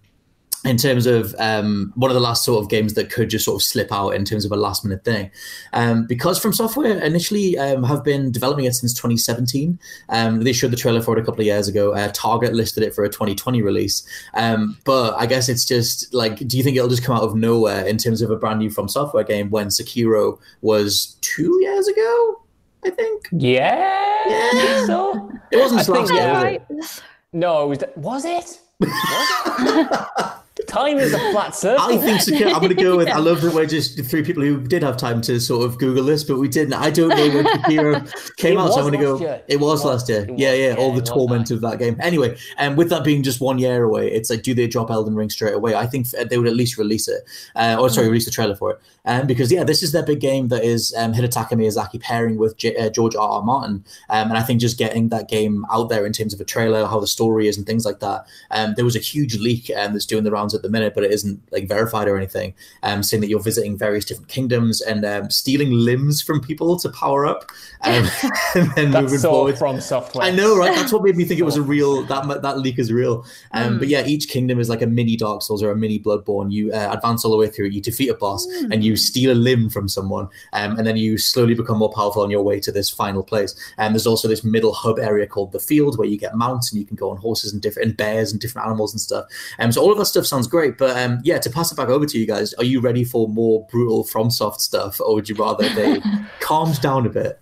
in 0.64 0.76
terms 0.76 1.06
of 1.06 1.34
um, 1.38 1.92
one 1.94 2.10
of 2.10 2.14
the 2.14 2.20
last 2.20 2.44
sort 2.44 2.62
of 2.62 2.68
games 2.68 2.94
that 2.94 3.10
could 3.10 3.30
just 3.30 3.44
sort 3.44 3.60
of 3.60 3.64
slip 3.64 3.92
out 3.92 4.10
in 4.10 4.24
terms 4.24 4.44
of 4.44 4.50
a 4.50 4.56
last 4.56 4.84
minute 4.84 5.04
thing. 5.04 5.30
Um, 5.72 6.06
because 6.06 6.38
From 6.38 6.52
Software 6.52 6.98
initially 6.98 7.56
um, 7.58 7.84
have 7.84 8.02
been 8.02 8.32
developing 8.32 8.64
it 8.64 8.74
since 8.74 8.92
2017. 8.94 9.78
Um, 10.08 10.42
they 10.42 10.52
showed 10.52 10.72
the 10.72 10.76
trailer 10.76 11.00
for 11.00 11.16
it 11.16 11.20
a 11.20 11.24
couple 11.24 11.40
of 11.40 11.46
years 11.46 11.68
ago. 11.68 11.92
Uh, 11.94 12.10
Target 12.12 12.54
listed 12.54 12.82
it 12.82 12.94
for 12.94 13.04
a 13.04 13.08
2020 13.08 13.62
release. 13.62 14.06
Um, 14.34 14.76
but 14.84 15.14
I 15.16 15.26
guess 15.26 15.48
it's 15.48 15.64
just 15.64 16.12
like, 16.12 16.38
do 16.38 16.56
you 16.56 16.64
think 16.64 16.76
it'll 16.76 16.88
just 16.88 17.04
come 17.04 17.16
out 17.16 17.22
of 17.22 17.36
nowhere 17.36 17.86
in 17.86 17.96
terms 17.96 18.20
of 18.20 18.30
a 18.30 18.36
brand 18.36 18.58
new 18.58 18.70
From 18.70 18.88
Software 18.88 19.24
game 19.24 19.50
when 19.50 19.68
Sekiro 19.68 20.38
was 20.60 21.16
two 21.20 21.56
years 21.62 21.86
ago? 21.86 22.42
I 22.84 22.90
think. 22.90 23.28
Yeah, 23.32 24.22
I 24.26 24.50
think 24.52 24.86
so. 24.86 25.30
It 25.50 25.56
wasn't 25.56 25.88
last 25.88 26.12
year, 26.12 26.60
was 26.68 26.98
it? 26.98 27.02
No, 27.32 27.70
it 27.72 27.84
was. 27.96 28.24
Was 28.24 28.24
it? 28.24 28.60
Was 28.80 29.90
it? 29.90 30.34
Time 30.68 30.98
is 30.98 31.14
a 31.14 31.18
flat 31.32 31.56
circle. 31.56 31.82
I 31.82 31.96
think 31.96 32.20
Sekiro. 32.20 32.52
I'm 32.52 32.60
going 32.60 32.76
to 32.76 32.82
go 32.82 32.96
with. 32.98 33.08
I 33.08 33.18
love 33.30 33.40
that 33.40 33.54
we're 33.54 33.66
just 33.66 34.04
three 34.04 34.22
people 34.22 34.42
who 34.42 34.60
did 34.60 34.82
have 34.82 34.98
time 34.98 35.20
to 35.22 35.40
sort 35.40 35.64
of 35.64 35.78
Google 35.78 36.04
this, 36.04 36.22
but 36.22 36.38
we 36.38 36.46
didn't. 36.46 36.74
I 36.74 36.90
don't 36.90 37.08
know 37.08 37.16
when 37.16 37.44
Sekiro 37.46 38.36
came 38.36 38.58
It 38.58 38.60
out, 38.60 38.74
so 38.74 38.80
I'm 38.80 38.90
going 38.90 38.92
to 38.92 38.98
go. 38.98 39.18
year. 39.18 39.42
It 39.48 39.60
was 39.60 39.82
last 39.84 40.08
year. 40.10 40.24
It 40.28 40.38
Yeah, 40.38 40.52
yeah. 40.52 40.68
Yeah, 40.68 40.74
All 40.74 40.92
the 40.92 41.00
torment 41.00 41.50
of 41.50 41.62
that 41.62 41.78
game. 41.78 41.96
Anyway, 42.00 42.36
and 42.58 42.76
with 42.76 42.90
that 42.90 43.02
being 43.02 43.22
just 43.22 43.40
one 43.40 43.58
year 43.58 43.82
away, 43.82 44.12
it's 44.12 44.28
like, 44.28 44.42
do 44.42 44.52
they 44.52 44.66
drop 44.66 44.90
Elden 44.90 45.14
Ring 45.14 45.30
straight 45.30 45.54
away? 45.54 45.74
I 45.74 45.86
think 45.86 46.08
they 46.10 46.36
would 46.36 46.46
at 46.46 46.54
least 46.54 46.76
release 46.76 47.08
it, 47.08 47.22
uh, 47.56 47.76
or 47.80 47.88
sorry, 47.88 48.08
release 48.08 48.26
the 48.26 48.30
trailer 48.30 48.54
for 48.54 48.72
it, 48.72 48.80
um, 49.06 49.26
because 49.26 49.50
yeah, 49.50 49.64
this 49.64 49.82
is 49.82 49.92
their 49.92 50.02
big 50.02 50.20
game 50.20 50.48
that 50.48 50.64
is 50.64 50.94
um, 50.98 51.14
Hidetaka 51.14 51.52
Miyazaki 51.52 52.00
pairing 52.00 52.36
with 52.36 52.58
J- 52.58 52.76
uh, 52.76 52.90
George 52.90 53.16
R. 53.16 53.28
R. 53.28 53.42
Martin, 53.42 53.84
um, 54.10 54.28
and 54.28 54.36
I 54.36 54.42
think 54.42 54.60
just 54.60 54.76
getting 54.76 55.08
that 55.08 55.28
game 55.28 55.64
out 55.72 55.88
there 55.88 56.04
in 56.04 56.12
terms 56.12 56.34
of 56.34 56.40
a 56.40 56.44
trailer, 56.44 56.84
how 56.86 57.00
the 57.00 57.06
story 57.06 57.48
is, 57.48 57.56
and 57.56 57.66
things 57.66 57.86
like 57.86 58.00
that. 58.00 58.26
Um, 58.50 58.74
there 58.76 58.84
was 58.84 58.96
a 58.96 59.00
huge 59.00 59.38
leak 59.38 59.70
um, 59.76 59.92
that's 59.92 60.06
doing 60.06 60.24
the 60.24 60.30
rounds 60.30 60.54
at 60.58 60.62
the 60.62 60.68
minute, 60.68 60.94
but 60.94 61.04
it 61.04 61.12
isn't 61.12 61.40
like 61.50 61.66
verified 61.68 62.08
or 62.08 62.16
anything, 62.16 62.54
um, 62.82 63.02
saying 63.02 63.20
that 63.22 63.28
you're 63.28 63.40
visiting 63.40 63.76
various 63.78 64.04
different 64.04 64.28
kingdoms 64.28 64.80
and 64.80 65.04
um, 65.04 65.30
stealing 65.30 65.70
limbs 65.72 66.20
from 66.20 66.40
people 66.40 66.78
to 66.78 66.88
power 66.90 67.26
up, 67.26 67.50
um, 67.82 68.06
and 68.54 68.70
then 68.74 68.90
That's 68.90 69.04
moving 69.04 69.18
so 69.18 69.30
forward. 69.30 69.58
from 69.58 69.80
software. 69.80 70.26
I 70.26 70.30
know, 70.30 70.56
right? 70.56 70.74
That's 70.74 70.92
what 70.92 71.02
made 71.02 71.16
me 71.16 71.24
think 71.24 71.40
it 71.40 71.44
was 71.44 71.56
a 71.56 71.62
real 71.74 72.02
that 72.04 72.42
that 72.42 72.58
leak 72.58 72.78
is 72.78 72.92
real. 72.92 73.24
Um, 73.52 73.78
But 73.78 73.88
yeah, 73.88 74.04
each 74.06 74.28
kingdom 74.28 74.58
is 74.58 74.68
like 74.68 74.82
a 74.82 74.86
mini 74.86 75.16
Dark 75.16 75.42
Souls 75.42 75.62
or 75.62 75.70
a 75.70 75.76
mini 75.76 75.98
Bloodborne. 75.98 76.50
You 76.52 76.72
uh, 76.72 76.90
advance 76.92 77.24
all 77.24 77.30
the 77.30 77.36
way 77.38 77.48
through. 77.48 77.68
You 77.68 77.80
defeat 77.80 78.08
a 78.08 78.14
boss 78.14 78.46
and 78.70 78.82
you 78.82 78.96
steal 78.96 79.30
a 79.32 79.38
limb 79.38 79.70
from 79.70 79.88
someone, 79.88 80.28
um, 80.52 80.76
and 80.76 80.86
then 80.86 80.96
you 80.96 81.16
slowly 81.18 81.54
become 81.54 81.78
more 81.78 81.92
powerful 81.92 82.22
on 82.22 82.30
your 82.30 82.42
way 82.42 82.58
to 82.60 82.72
this 82.72 82.90
final 82.90 83.22
place. 83.22 83.54
And 83.78 83.94
there's 83.94 84.06
also 84.06 84.26
this 84.28 84.42
middle 84.42 84.72
hub 84.72 84.98
area 84.98 85.26
called 85.26 85.52
the 85.52 85.60
field 85.60 85.96
where 85.98 86.08
you 86.08 86.18
get 86.18 86.34
mounts 86.34 86.72
and 86.72 86.80
you 86.80 86.86
can 86.86 86.96
go 86.96 87.10
on 87.10 87.16
horses 87.18 87.52
and 87.52 87.62
different 87.62 87.88
and 87.88 87.96
bears 87.96 88.32
and 88.32 88.40
different 88.40 88.66
animals 88.66 88.92
and 88.92 89.00
stuff. 89.00 89.26
Um, 89.60 89.70
so 89.70 89.80
all 89.80 89.92
of 89.92 89.98
that 89.98 90.06
stuff 90.06 90.26
sounds 90.26 90.47
great. 90.48 90.78
But 90.78 90.96
um, 90.96 91.20
yeah, 91.22 91.38
to 91.38 91.50
pass 91.50 91.70
it 91.70 91.76
back 91.76 91.88
over 91.88 92.06
to 92.06 92.18
you 92.18 92.26
guys, 92.26 92.54
are 92.54 92.64
you 92.64 92.80
ready 92.80 93.04
for 93.04 93.28
more 93.28 93.66
brutal 93.70 94.04
FromSoft 94.04 94.60
stuff, 94.60 95.00
or 95.00 95.14
would 95.14 95.28
you 95.28 95.34
rather 95.34 95.68
they 95.68 96.00
calmed 96.40 96.80
down 96.80 97.06
a 97.06 97.10
bit? 97.10 97.40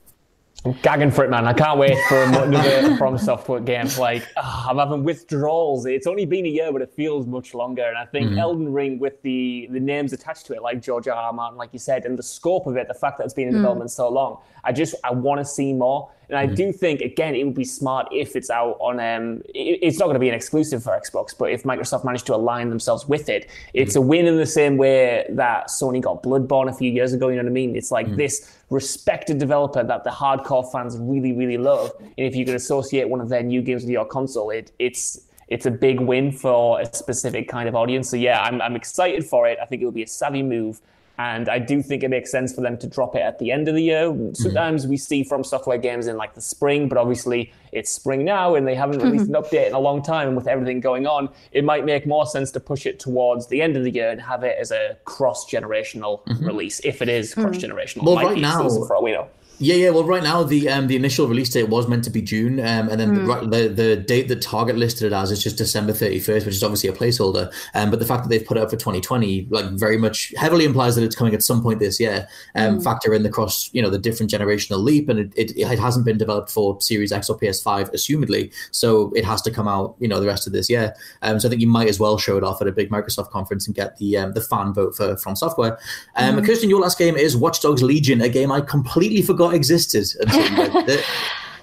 I'm 0.66 0.72
gagging 0.82 1.12
for 1.12 1.24
it, 1.24 1.30
man. 1.30 1.46
I 1.46 1.52
can't 1.52 1.78
wait 1.78 1.96
for 2.08 2.24
another 2.24 2.96
From 2.96 3.16
Software 3.18 3.60
game. 3.60 3.86
Like, 3.98 4.26
oh, 4.36 4.66
I'm 4.68 4.78
having 4.78 5.04
withdrawals. 5.04 5.86
It's 5.86 6.08
only 6.08 6.24
been 6.24 6.44
a 6.44 6.48
year, 6.48 6.72
but 6.72 6.82
it 6.82 6.92
feels 6.92 7.24
much 7.24 7.54
longer. 7.54 7.84
And 7.84 7.96
I 7.96 8.04
think 8.04 8.30
mm-hmm. 8.30 8.38
Elden 8.38 8.72
Ring, 8.72 8.98
with 8.98 9.22
the 9.22 9.68
the 9.70 9.78
names 9.78 10.12
attached 10.12 10.46
to 10.46 10.54
it, 10.54 10.62
like 10.62 10.82
George 10.82 11.06
R. 11.06 11.14
R. 11.14 11.32
Martin, 11.32 11.56
like 11.56 11.70
you 11.72 11.78
said, 11.78 12.04
and 12.04 12.18
the 12.18 12.22
scope 12.22 12.66
of 12.66 12.76
it, 12.76 12.88
the 12.88 12.94
fact 12.94 13.18
that 13.18 13.24
it's 13.24 13.34
been 13.34 13.46
in 13.46 13.54
mm. 13.54 13.58
development 13.58 13.92
so 13.92 14.08
long, 14.08 14.40
I 14.64 14.72
just 14.72 14.96
I 15.04 15.12
want 15.12 15.40
to 15.40 15.44
see 15.44 15.72
more. 15.72 16.10
And 16.28 16.38
I 16.38 16.46
mm-hmm. 16.46 16.54
do 16.54 16.72
think 16.72 17.00
again 17.00 17.34
it 17.34 17.44
would 17.44 17.54
be 17.54 17.64
smart 17.64 18.08
if 18.12 18.36
it's 18.36 18.50
out 18.50 18.76
on 18.80 18.98
um 19.00 19.42
it, 19.54 19.78
it's 19.82 19.98
not 19.98 20.06
going 20.06 20.14
to 20.14 20.20
be 20.20 20.28
an 20.28 20.34
exclusive 20.34 20.82
for 20.82 20.90
Xbox, 20.90 21.36
but 21.36 21.50
if 21.50 21.62
Microsoft 21.62 22.04
managed 22.04 22.26
to 22.26 22.34
align 22.34 22.68
themselves 22.68 23.06
with 23.08 23.28
it, 23.28 23.48
it's 23.74 23.94
mm-hmm. 23.94 24.04
a 24.04 24.06
win 24.06 24.26
in 24.26 24.36
the 24.36 24.46
same 24.46 24.76
way 24.76 25.26
that 25.30 25.68
Sony 25.68 26.00
got 26.00 26.22
Bloodborne 26.22 26.68
a 26.68 26.74
few 26.74 26.90
years 26.90 27.12
ago. 27.12 27.28
You 27.28 27.36
know 27.36 27.42
what 27.42 27.50
I 27.50 27.52
mean? 27.52 27.76
It's 27.76 27.90
like 27.90 28.06
mm-hmm. 28.06 28.16
this 28.16 28.52
respected 28.70 29.38
developer 29.38 29.84
that 29.84 30.02
the 30.02 30.10
hardcore 30.10 30.70
fans 30.72 30.96
really 30.98 31.32
really 31.32 31.58
love, 31.58 31.92
and 31.98 32.26
if 32.26 32.34
you 32.34 32.44
can 32.44 32.54
associate 32.54 33.08
one 33.08 33.20
of 33.20 33.28
their 33.28 33.42
new 33.42 33.62
games 33.62 33.82
with 33.82 33.90
your 33.90 34.06
console, 34.06 34.50
it 34.50 34.72
it's 34.78 35.20
it's 35.48 35.66
a 35.66 35.70
big 35.70 36.00
win 36.00 36.32
for 36.32 36.80
a 36.80 36.86
specific 36.92 37.48
kind 37.48 37.68
of 37.68 37.74
audience. 37.74 38.10
So 38.10 38.16
yeah, 38.16 38.42
I'm 38.42 38.60
I'm 38.60 38.76
excited 38.76 39.24
for 39.24 39.46
it. 39.46 39.58
I 39.62 39.66
think 39.66 39.82
it 39.82 39.84
will 39.84 39.92
be 39.92 40.02
a 40.02 40.08
savvy 40.08 40.42
move. 40.42 40.80
And 41.18 41.48
I 41.48 41.58
do 41.58 41.82
think 41.82 42.02
it 42.02 42.08
makes 42.08 42.30
sense 42.30 42.54
for 42.54 42.60
them 42.60 42.76
to 42.78 42.86
drop 42.86 43.16
it 43.16 43.20
at 43.20 43.38
the 43.38 43.50
end 43.50 43.68
of 43.68 43.74
the 43.74 43.82
year. 43.82 44.14
Sometimes 44.34 44.82
mm-hmm. 44.82 44.90
we 44.90 44.96
see 44.98 45.24
From 45.24 45.44
Software 45.44 45.78
games 45.78 46.06
in 46.06 46.16
like 46.16 46.34
the 46.34 46.40
spring, 46.40 46.88
but 46.88 46.98
obviously 46.98 47.52
it's 47.72 47.90
spring 47.90 48.24
now 48.24 48.54
and 48.54 48.66
they 48.66 48.74
haven't 48.74 48.98
released 49.02 49.28
an 49.28 49.34
update 49.34 49.66
in 49.66 49.72
a 49.72 49.78
long 49.78 50.02
time. 50.02 50.28
And 50.28 50.36
with 50.36 50.46
everything 50.46 50.80
going 50.80 51.06
on, 51.06 51.30
it 51.52 51.64
might 51.64 51.84
make 51.84 52.06
more 52.06 52.26
sense 52.26 52.50
to 52.52 52.60
push 52.60 52.84
it 52.84 52.98
towards 52.98 53.46
the 53.46 53.62
end 53.62 53.76
of 53.76 53.84
the 53.84 53.90
year 53.90 54.10
and 54.10 54.20
have 54.20 54.44
it 54.44 54.56
as 54.60 54.70
a 54.70 54.96
cross 55.04 55.50
generational 55.50 56.22
mm-hmm. 56.24 56.44
release, 56.44 56.80
if 56.84 57.00
it 57.00 57.08
is 57.08 57.34
cross 57.34 57.56
generational. 57.56 58.04
Well, 58.04 58.16
right 58.16 58.38
now, 58.38 58.68
for 58.68 58.94
all 58.94 59.02
we 59.02 59.12
know. 59.12 59.28
Yeah, 59.58 59.76
yeah. 59.76 59.90
Well, 59.90 60.04
right 60.04 60.22
now 60.22 60.42
the 60.42 60.68
um, 60.68 60.86
the 60.86 60.96
initial 60.96 61.26
release 61.26 61.48
date 61.48 61.70
was 61.70 61.88
meant 61.88 62.04
to 62.04 62.10
be 62.10 62.20
June, 62.20 62.60
um, 62.60 62.90
and 62.90 63.00
then 63.00 63.16
mm. 63.16 63.50
the, 63.50 63.68
the, 63.68 63.96
date 63.96 64.28
that 64.28 64.42
Target 64.42 64.76
listed 64.76 65.10
it 65.10 65.14
as 65.14 65.30
is 65.30 65.42
just 65.42 65.56
December 65.56 65.94
thirty 65.94 66.20
first, 66.20 66.44
which 66.44 66.54
is 66.54 66.62
obviously 66.62 66.90
a 66.90 66.92
placeholder. 66.92 67.50
Um, 67.74 67.90
but 67.90 67.98
the 67.98 68.04
fact 68.04 68.22
that 68.22 68.28
they've 68.28 68.44
put 68.44 68.58
it 68.58 68.62
up 68.62 68.68
for 68.68 68.76
twenty 68.76 69.00
twenty, 69.00 69.46
like, 69.50 69.64
very 69.70 69.96
much 69.96 70.34
heavily 70.36 70.66
implies 70.66 70.94
that 70.96 71.04
it's 71.04 71.16
coming 71.16 71.34
at 71.34 71.42
some 71.42 71.62
point 71.62 71.80
this 71.80 71.98
year. 71.98 72.28
Um, 72.54 72.78
mm. 72.78 72.84
Factor 72.84 73.14
in 73.14 73.22
the 73.22 73.30
cross, 73.30 73.70
you 73.72 73.80
know, 73.80 73.88
the 73.88 73.98
different 73.98 74.30
generational 74.30 74.82
leap, 74.82 75.08
and 75.08 75.18
it, 75.18 75.32
it, 75.36 75.56
it 75.56 75.78
hasn't 75.78 76.04
been 76.04 76.18
developed 76.18 76.50
for 76.50 76.78
Series 76.82 77.10
X 77.10 77.30
or 77.30 77.38
PS 77.38 77.62
five, 77.62 77.90
assumedly, 77.92 78.52
so 78.72 79.10
it 79.14 79.24
has 79.24 79.40
to 79.42 79.50
come 79.50 79.68
out, 79.68 79.96
you 80.00 80.08
know, 80.08 80.20
the 80.20 80.26
rest 80.26 80.46
of 80.46 80.52
this 80.52 80.68
year. 80.68 80.94
Um, 81.22 81.40
so 81.40 81.48
I 81.48 81.50
think 81.50 81.62
you 81.62 81.68
might 81.68 81.88
as 81.88 81.98
well 81.98 82.18
show 82.18 82.36
it 82.36 82.44
off 82.44 82.60
at 82.60 82.68
a 82.68 82.72
big 82.72 82.90
Microsoft 82.90 83.30
conference 83.30 83.66
and 83.66 83.74
get 83.74 83.96
the 83.96 84.18
um, 84.18 84.34
the 84.34 84.42
fan 84.42 84.74
vote 84.74 84.94
for 84.94 85.16
From 85.16 85.34
Software. 85.34 85.78
Um, 86.16 86.36
mm. 86.36 86.44
Kirsten, 86.44 86.68
your 86.68 86.82
last 86.82 86.98
game 86.98 87.16
is 87.16 87.38
Watch 87.38 87.62
Dogs 87.62 87.82
Legion, 87.82 88.20
a 88.20 88.28
game 88.28 88.52
I 88.52 88.60
completely 88.60 89.22
forgot 89.22 89.45
existed 89.54 90.06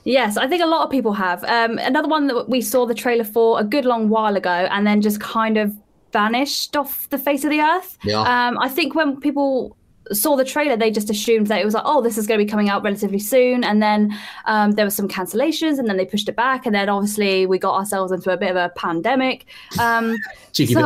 Yes, 0.06 0.36
I 0.36 0.48
think 0.48 0.62
a 0.62 0.66
lot 0.66 0.84
of 0.84 0.92
people 0.92 1.14
have. 1.14 1.44
Um, 1.46 1.78
another 1.78 2.10
one 2.10 2.28
that 2.28 2.50
we 2.50 2.62
saw 2.62 2.86
the 2.86 2.94
trailer 2.94 3.24
for 3.24 3.60
a 3.60 3.64
good 3.64 3.86
long 3.86 4.10
while 4.10 4.36
ago 4.36 4.68
and 4.70 4.86
then 4.86 5.02
just 5.02 5.22
kind 5.22 5.58
of 5.58 5.74
vanished 6.12 6.76
off 6.76 7.10
the 7.10 7.18
face 7.18 7.44
of 7.44 7.50
the 7.50 7.62
earth. 7.62 7.98
Yeah. 8.04 8.20
Um, 8.20 8.60
I 8.60 8.68
think 8.68 8.96
when 8.96 9.20
people 9.20 9.78
saw 10.12 10.36
the 10.36 10.44
trailer, 10.44 10.76
they 10.76 10.92
just 10.92 11.10
assumed 11.10 11.48
that 11.48 11.62
it 11.62 11.66
was 11.66 11.74
like, 11.74 11.84
oh, 11.86 12.02
this 12.02 12.18
is 12.18 12.28
going 12.28 12.40
to 12.40 12.46
be 12.46 12.50
coming 12.50 12.70
out 12.70 12.84
relatively 12.84 13.20
soon. 13.20 13.64
And 13.64 13.82
then 13.82 14.18
um, 14.46 14.72
there 14.72 14.86
were 14.86 14.92
some 14.92 15.08
cancellations, 15.08 15.80
and 15.80 15.88
then 15.88 15.98
they 15.98 16.06
pushed 16.06 16.28
it 16.28 16.36
back. 16.36 16.66
And 16.66 16.76
then 16.76 16.90
obviously 16.90 17.46
we 17.46 17.58
got 17.58 17.76
ourselves 17.76 18.12
into 18.12 18.32
a 18.32 18.38
bit 18.38 18.50
of 18.52 18.58
a 18.58 18.70
pandemic. 18.76 19.46
Um, 19.80 20.18
cheeky, 20.52 20.74
so, 20.74 20.82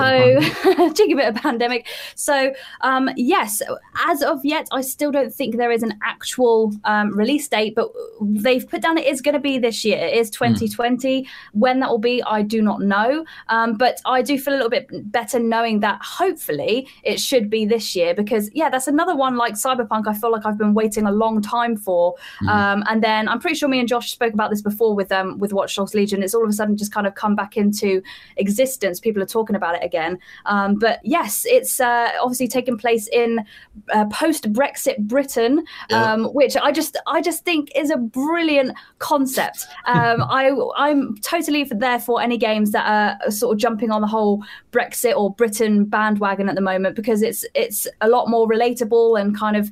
bit 0.64 0.80
of 0.80 0.96
cheeky 0.96 1.14
bit 1.14 1.28
of 1.28 1.36
pandemic. 1.42 1.88
So 2.16 2.54
um, 2.82 3.10
yes, 3.16 3.62
as 4.06 4.22
of 4.22 4.44
yet, 4.46 4.68
I 4.72 4.82
still 4.82 5.12
don't 5.12 5.34
think 5.34 5.58
there 5.58 5.72
is 5.72 5.84
an 5.84 5.98
actual 6.04 6.74
um, 6.84 7.18
release 7.18 7.48
date, 7.48 7.76
but 7.76 7.92
they've 8.22 8.68
put 8.68 8.82
down 8.82 8.98
it 8.98 9.08
is 9.08 9.22
going 9.22 9.34
to 9.34 9.40
be 9.40 9.58
this 9.58 9.84
year. 9.84 9.98
It 9.98 10.16
is 10.16 10.30
2020. 10.30 11.24
Mm. 11.24 11.28
When 11.54 11.80
that 11.80 11.90
will 11.90 11.98
be, 11.98 12.22
I 12.24 12.42
do 12.42 12.62
not 12.62 12.82
know. 12.82 13.26
Um, 13.50 13.78
but 13.78 14.00
I 14.06 14.22
do 14.22 14.38
feel 14.38 14.54
a 14.54 14.56
little 14.56 14.70
bit 14.70 14.88
better 15.12 15.40
knowing 15.40 15.80
that 15.82 16.00
hopefully 16.04 16.88
it 17.04 17.20
should 17.20 17.50
be 17.50 17.66
this 17.66 17.96
year 17.96 18.14
because 18.14 18.50
yeah, 18.54 18.70
that's 18.70 18.88
another 18.88 19.07
another 19.08 19.18
one 19.18 19.38
like 19.38 19.54
Cyberpunk, 19.54 20.08
I 20.08 20.14
feel 20.14 20.32
like 20.32 20.46
I've 20.46 20.58
been 20.58 20.74
waiting 20.74 21.06
a 21.06 21.12
long 21.12 21.42
time 21.42 21.78
for. 21.78 22.16
Mm. 22.44 22.50
Um, 22.50 22.84
and 22.88 23.04
then 23.04 23.28
I'm 23.28 23.40
pretty 23.40 23.56
sure 23.56 23.70
me 23.70 23.80
and 23.80 23.88
Josh 23.88 24.12
spoke 24.12 24.34
about 24.34 24.50
this 24.50 24.62
before 24.62 24.96
with 24.96 25.12
um, 25.12 25.38
with 25.40 25.54
Watch 25.54 25.76
Dogs 25.76 25.94
Legion. 25.94 26.22
It's 26.24 26.34
all 26.34 26.44
of 26.44 26.50
a 26.50 26.54
sudden 26.54 26.76
just 26.76 26.94
kind 26.94 27.08
of 27.08 27.16
come 27.16 27.36
back 27.36 27.58
into 27.58 28.02
existence. 28.36 29.00
People 29.00 29.22
are 29.22 29.28
talking 29.28 29.56
about 29.56 29.76
it 29.76 29.84
again. 29.84 30.20
Um, 30.46 30.76
but 30.76 31.00
yes, 31.04 31.46
it's 31.48 31.80
uh, 31.80 32.10
obviously 32.22 32.48
taking 32.48 32.78
place 32.78 33.08
in 33.08 33.46
uh, 33.94 34.06
post 34.06 34.52
Brexit 34.52 34.98
Britain, 35.00 35.64
yeah. 35.90 36.14
Um, 36.14 36.26
which 36.34 36.58
I 36.58 36.72
just 36.72 36.98
I 37.08 37.22
just 37.22 37.46
think 37.46 37.72
is 37.76 37.90
a 37.90 37.98
brilliant 37.98 38.76
concept. 39.00 39.68
Um, 39.88 40.22
I 40.24 40.52
I'm 40.76 41.18
totally 41.20 41.64
there 41.64 42.00
for 42.00 42.22
any 42.22 42.38
games 42.38 42.72
that 42.72 42.86
are 42.86 43.32
sort 43.32 43.54
of 43.54 43.60
jumping 43.60 43.90
on 43.90 44.02
the 44.02 44.08
whole 44.08 44.44
Brexit 44.72 45.16
or 45.16 45.34
Britain 45.34 45.86
bandwagon 45.86 46.50
at 46.50 46.56
the 46.56 46.62
moment 46.62 46.96
because 46.96 47.22
it's 47.22 47.46
it's 47.56 47.88
a 48.02 48.10
lot 48.10 48.28
more 48.28 48.48
relatable 48.48 48.97
and 49.16 49.38
kind 49.38 49.56
of 49.56 49.70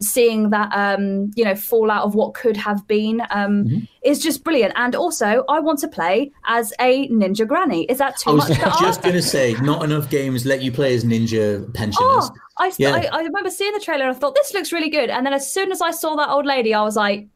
seeing 0.00 0.50
that 0.50 0.70
um, 0.72 1.30
you 1.34 1.44
know 1.44 1.54
fallout 1.54 2.04
of 2.04 2.14
what 2.14 2.34
could 2.34 2.56
have 2.56 2.86
been 2.86 3.20
um, 3.30 3.64
mm-hmm. 3.64 3.78
is 4.02 4.22
just 4.22 4.44
brilliant. 4.44 4.72
And 4.76 4.94
also, 4.94 5.44
I 5.48 5.60
want 5.60 5.78
to 5.80 5.88
play 5.88 6.30
as 6.46 6.72
a 6.80 7.08
ninja 7.08 7.46
granny. 7.46 7.84
Is 7.84 7.98
that 7.98 8.16
too 8.16 8.34
much 8.34 8.50
I 8.50 8.50
was 8.50 8.58
much? 8.58 8.80
just 8.80 9.02
going 9.02 9.14
to 9.14 9.22
say, 9.22 9.54
not 9.54 9.84
enough 9.84 10.08
games 10.10 10.46
let 10.46 10.62
you 10.62 10.72
play 10.72 10.94
as 10.94 11.04
ninja 11.04 11.72
pensioners. 11.74 11.96
Oh, 12.00 12.30
I, 12.58 12.72
yeah. 12.78 12.94
I, 12.94 13.08
I 13.12 13.22
remember 13.22 13.50
seeing 13.50 13.72
the 13.72 13.80
trailer. 13.80 14.06
I 14.06 14.14
thought 14.14 14.34
this 14.34 14.54
looks 14.54 14.72
really 14.72 14.90
good, 14.90 15.10
and 15.10 15.26
then 15.26 15.32
as 15.32 15.52
soon 15.52 15.72
as 15.72 15.80
I 15.80 15.90
saw 15.90 16.16
that 16.16 16.28
old 16.28 16.46
lady, 16.46 16.74
I 16.74 16.82
was 16.82 16.96
like, 16.96 17.26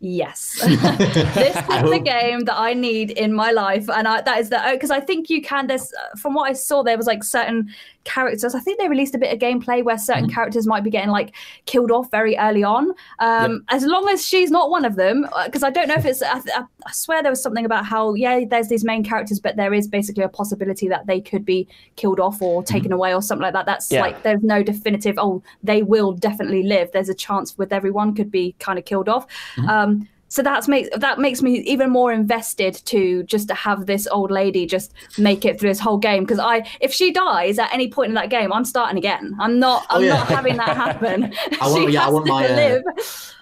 yes 0.00 0.58
this 0.64 1.56
is 1.56 1.90
the 1.90 2.02
game 2.04 2.40
that 2.40 2.56
i 2.58 2.74
need 2.74 3.12
in 3.12 3.32
my 3.32 3.50
life 3.52 3.88
and 3.88 4.06
I, 4.06 4.20
that 4.20 4.38
is 4.38 4.50
the 4.50 4.60
because 4.72 4.90
i 4.90 5.00
think 5.00 5.30
you 5.30 5.40
can 5.40 5.66
there's 5.66 5.90
from 6.20 6.34
what 6.34 6.50
i 6.50 6.52
saw 6.52 6.82
there 6.82 6.98
was 6.98 7.06
like 7.06 7.24
certain 7.24 7.70
characters 8.04 8.54
i 8.54 8.60
think 8.60 8.78
they 8.78 8.88
released 8.88 9.14
a 9.14 9.18
bit 9.18 9.32
of 9.32 9.38
gameplay 9.38 9.82
where 9.82 9.98
certain 9.98 10.24
mm-hmm. 10.24 10.34
characters 10.34 10.66
might 10.66 10.84
be 10.84 10.90
getting 10.90 11.10
like 11.10 11.34
killed 11.66 11.90
off 11.90 12.10
very 12.10 12.36
early 12.38 12.62
on 12.62 12.90
um 13.18 13.52
yep. 13.52 13.60
as 13.70 13.84
long 13.84 14.08
as 14.08 14.26
she's 14.26 14.50
not 14.50 14.70
one 14.70 14.84
of 14.84 14.96
them 14.96 15.26
because 15.44 15.62
uh, 15.62 15.66
i 15.66 15.70
don't 15.70 15.88
know 15.88 15.94
if 15.94 16.04
it's 16.04 16.22
I, 16.22 16.40
I, 16.86 16.92
swear 16.92 17.22
there 17.22 17.32
was 17.32 17.42
something 17.42 17.64
about 17.64 17.86
how 17.86 18.14
yeah 18.14 18.44
there's 18.48 18.68
these 18.68 18.84
main 18.84 19.04
characters 19.04 19.40
but 19.40 19.56
there 19.56 19.72
is 19.72 19.88
basically 19.88 20.22
a 20.22 20.28
possibility 20.28 20.88
that 20.88 21.06
they 21.06 21.20
could 21.20 21.44
be 21.44 21.66
killed 21.96 22.20
off 22.20 22.40
or 22.42 22.62
taken 22.62 22.88
mm-hmm. 22.88 22.94
away 22.94 23.14
or 23.14 23.22
something 23.22 23.42
like 23.42 23.54
that 23.54 23.66
that's 23.66 23.90
yeah. 23.90 24.00
like 24.00 24.22
there's 24.22 24.42
no 24.42 24.62
definitive 24.62 25.16
oh 25.18 25.42
they 25.62 25.82
will 25.82 26.12
definitely 26.12 26.62
live 26.62 26.90
there's 26.92 27.08
a 27.08 27.14
chance 27.14 27.56
with 27.56 27.72
everyone 27.72 28.14
could 28.14 28.30
be 28.30 28.54
kind 28.58 28.78
of 28.78 28.84
killed 28.84 29.08
off 29.08 29.26
mm-hmm. 29.56 29.68
um 29.68 30.08
so 30.28 30.42
that's 30.42 30.68
make 30.68 30.90
that 30.92 31.18
makes 31.18 31.42
me 31.42 31.60
even 31.60 31.90
more 31.90 32.12
invested 32.12 32.74
to 32.86 33.22
just 33.24 33.48
to 33.48 33.54
have 33.54 33.86
this 33.86 34.06
old 34.08 34.30
lady 34.30 34.66
just 34.66 34.92
make 35.18 35.44
it 35.44 35.60
through 35.60 35.70
this 35.70 35.78
whole 35.78 35.98
game. 35.98 36.24
Because 36.24 36.38
I 36.38 36.68
if 36.80 36.92
she 36.92 37.12
dies 37.12 37.58
at 37.58 37.72
any 37.72 37.88
point 37.88 38.08
in 38.08 38.14
that 38.14 38.30
game 38.30 38.52
I'm 38.52 38.64
starting 38.64 38.98
again. 38.98 39.36
I'm 39.38 39.58
not 39.58 39.86
I'm 39.90 40.02
oh, 40.02 40.04
yeah. 40.04 40.14
not 40.14 40.28
having 40.28 40.56
that 40.56 40.76
happen. 40.76 41.32
I 41.60 41.68
want 41.68 41.90
yeah 41.92 42.06
I 42.06 42.10
want 42.10 42.26
my 42.26 42.46
uh, 42.46 42.80